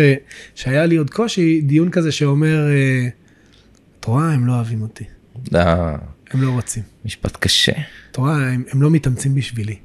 שהיה 0.54 0.86
לי 0.86 0.96
עוד 0.96 1.10
קושי, 1.10 1.60
דיון 1.60 1.90
כזה 1.90 2.12
שאומר, 2.12 2.68
אה, 2.68 3.08
את 4.00 4.04
רואה, 4.04 4.32
הם 4.32 4.46
לא 4.46 4.52
אוהבים 4.52 4.82
אותי, 4.82 5.04
אה, 5.54 5.96
הם 6.30 6.42
לא 6.42 6.50
רוצים. 6.50 6.82
משפט 7.04 7.36
קשה. 7.40 7.72
את 8.10 8.16
רואה, 8.16 8.48
הם, 8.48 8.62
הם 8.72 8.82
לא 8.82 8.90
מתאמצים 8.90 9.34
בשבילי. 9.34 9.76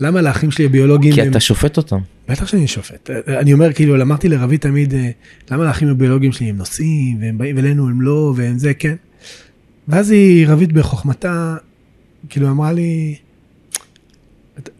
למה 0.00 0.22
לאחים 0.22 0.50
שלי 0.50 0.64
הביולוגיים 0.64 1.14
כי 1.14 1.22
הם... 1.22 1.30
אתה 1.30 1.40
שופט 1.40 1.76
אותם. 1.76 1.98
בטח 2.28 2.46
שאני 2.46 2.66
שופט. 2.66 3.10
אני 3.28 3.52
אומר, 3.52 3.72
כאילו, 3.72 4.02
אמרתי 4.02 4.28
לרבי 4.28 4.58
תמיד, 4.58 4.94
למה 5.50 5.64
לאחים 5.64 5.88
הביולוגיים 5.88 6.32
שלי 6.32 6.46
הם 6.46 6.56
נוסעים, 6.56 7.18
והם 7.20 7.38
באים 7.38 7.58
אלינו, 7.58 7.88
הם 7.88 8.00
לא, 8.00 8.32
והם 8.36 8.58
זה, 8.58 8.74
כן. 8.74 8.94
ואז 9.88 10.10
היא, 10.10 10.46
רבית 10.48 10.72
בחוכמתה, 10.72 11.56
כאילו 12.28 12.50
אמרה 12.50 12.72
לי, 12.72 13.16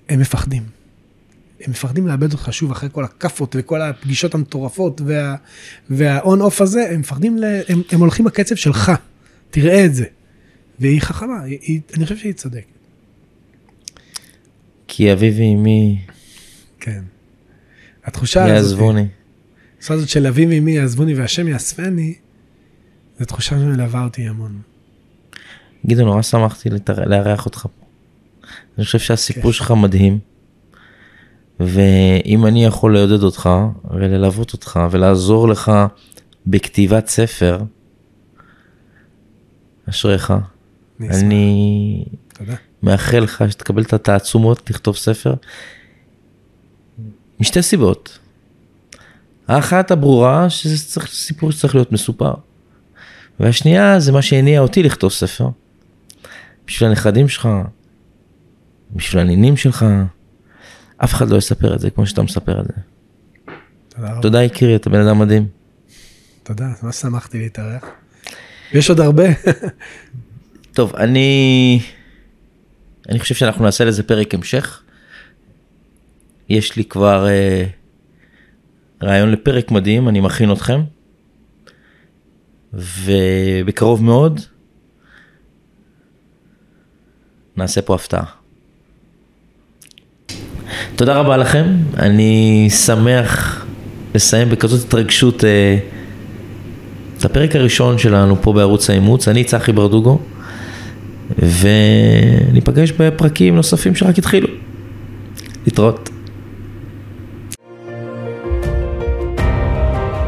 הם 0.08 0.20
מפחדים. 0.20 0.62
הם 1.60 1.70
מפחדים 1.70 2.06
לאבד 2.06 2.32
אותך 2.32 2.48
שוב 2.52 2.70
אחרי 2.70 2.88
כל 2.92 3.04
הכאפות 3.04 3.56
וכל 3.58 3.82
הפגישות 3.82 4.34
המטורפות 4.34 5.00
וה, 5.04 5.36
והאון 5.90 6.40
אוף 6.40 6.60
הזה, 6.60 6.90
הם 6.90 7.00
מפחדים, 7.00 7.38
ל, 7.38 7.44
הם, 7.68 7.82
הם 7.90 8.00
הולכים 8.00 8.24
בקצב 8.24 8.54
שלך, 8.54 8.92
תראה 9.50 9.84
את 9.84 9.94
זה. 9.94 10.04
והיא 10.80 11.00
חכמה, 11.00 11.42
היא, 11.42 11.58
היא, 11.62 11.80
אני 11.96 12.04
חושב 12.04 12.16
שהיא 12.16 12.32
צודקת. 12.32 12.64
כי 14.88 15.12
אבי 15.12 15.30
ואמי 15.30 16.00
כן. 16.80 17.02
התחושה 18.04 18.44
הזאת, 18.44 18.56
יעזבוני. 18.56 19.06
התחושה 19.78 19.94
הזאת 19.94 20.08
של 20.08 20.26
אבי 20.26 20.46
ואמי 20.46 20.72
יעזבוני 20.72 21.14
והשם 21.14 21.48
יאספני, 21.48 22.14
זו 23.18 23.24
תחושה 23.24 23.50
שמלווה 23.50 24.04
אותי 24.04 24.22
המון. 24.22 24.60
גדעון, 25.86 26.08
נורא 26.08 26.22
שמחתי 26.22 26.70
לתאר- 26.70 27.04
לארח 27.08 27.46
אותך 27.46 27.62
פה. 27.62 27.86
אני 28.78 28.84
חושב 28.84 28.98
שהסיפור 28.98 29.42
כן. 29.42 29.52
שלך 29.52 29.70
מדהים. 29.70 30.18
ואם 31.60 32.46
אני 32.46 32.64
יכול 32.64 32.94
לעודד 32.94 33.22
אותך 33.22 33.50
וללוות 33.90 34.52
אותך 34.52 34.80
ולעזור 34.90 35.48
לך 35.48 35.72
בכתיבת 36.46 37.06
ספר, 37.08 37.58
אשריך. 39.90 40.30
אני 41.00 41.08
אשמח. 41.10 41.22
אני 41.22 42.04
תודה. 42.38 42.54
מאחל 42.82 43.18
לך 43.18 43.44
שתקבל 43.50 43.82
את 43.82 43.92
התעצומות 43.92 44.70
לכתוב 44.70 44.96
ספר. 44.96 45.34
משתי 47.40 47.62
סיבות. 47.62 48.18
האחת 49.48 49.90
הברורה 49.90 50.50
שזה 50.50 50.86
צריך, 50.86 51.06
סיפור 51.06 51.50
שצריך 51.52 51.74
להיות 51.74 51.92
מסופר. 51.92 52.34
והשנייה 53.40 54.00
זה 54.00 54.12
מה 54.12 54.22
שהניע 54.22 54.60
אותי 54.60 54.82
לכתוב 54.82 55.10
ספר. 55.12 55.48
בשביל 56.66 56.88
הנכדים 56.88 57.28
שלך, 57.28 57.48
בשביל 58.92 59.22
הנינים 59.22 59.56
שלך, 59.56 59.86
אף 60.96 61.14
אחד 61.14 61.30
לא 61.30 61.36
יספר 61.36 61.74
את 61.74 61.80
זה 61.80 61.90
כמו 61.90 62.06
שאתה 62.06 62.22
מספר 62.22 62.60
את 62.60 62.64
זה. 62.64 62.72
תודה 63.88 64.10
רבה. 64.10 64.22
תודה 64.22 64.42
יקירי, 64.42 64.76
אתה 64.76 64.90
בן 64.90 65.00
אדם 65.00 65.18
מדהים. 65.18 65.46
תודה, 66.42 66.64
ממש 66.82 66.96
שמחתי 66.96 67.38
להתארח. 67.38 67.84
יש 68.72 68.90
עוד 68.90 69.00
הרבה. 69.00 69.24
טוב, 70.74 70.96
אני... 70.96 71.80
אני 73.08 73.18
חושב 73.18 73.34
שאנחנו 73.34 73.64
נעשה 73.64 73.84
לזה 73.84 74.02
פרק 74.02 74.34
המשך. 74.34 74.82
יש 76.48 76.76
לי 76.76 76.84
כבר 76.84 77.26
אה, 77.28 77.64
רעיון 79.02 79.30
לפרק 79.30 79.70
מדהים, 79.70 80.08
אני 80.08 80.20
מכין 80.20 80.52
אתכם. 80.52 80.80
ובקרוב 82.72 84.02
מאוד 84.02 84.40
נעשה 87.56 87.82
פה 87.82 87.94
הפתעה. 87.94 88.24
תודה 90.96 91.14
רבה 91.14 91.36
לכם, 91.36 91.66
אני 91.96 92.68
שמח 92.70 93.66
לסיים 94.14 94.48
בכזאת 94.48 94.86
התרגשות 94.86 95.44
אה, 95.44 95.78
את 97.18 97.24
הפרק 97.24 97.56
הראשון 97.56 97.98
שלנו 97.98 98.42
פה 98.42 98.52
בערוץ 98.52 98.90
האימוץ, 98.90 99.28
אני 99.28 99.44
צחי 99.44 99.72
ברדוגו, 99.72 100.18
וניפגש 101.38 102.92
בפרקים 102.92 103.56
נוספים 103.56 103.94
שרק 103.94 104.18
התחילו. 104.18 104.48
להתראות. 105.66 106.10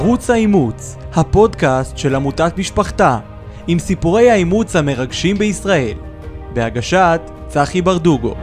ערוץ 0.01 0.31
האימוץ, 0.31 0.97
הפודקאסט 1.14 1.99
של 1.99 2.14
עמותת 2.14 2.59
משפחתה, 2.59 3.18
עם 3.66 3.79
סיפורי 3.79 4.31
האימוץ 4.31 4.77
המרגשים 4.77 5.39
בישראל, 5.39 5.95
בהגשת 6.57 7.21
צחי 7.49 7.83
ברדוגו. 7.83 8.35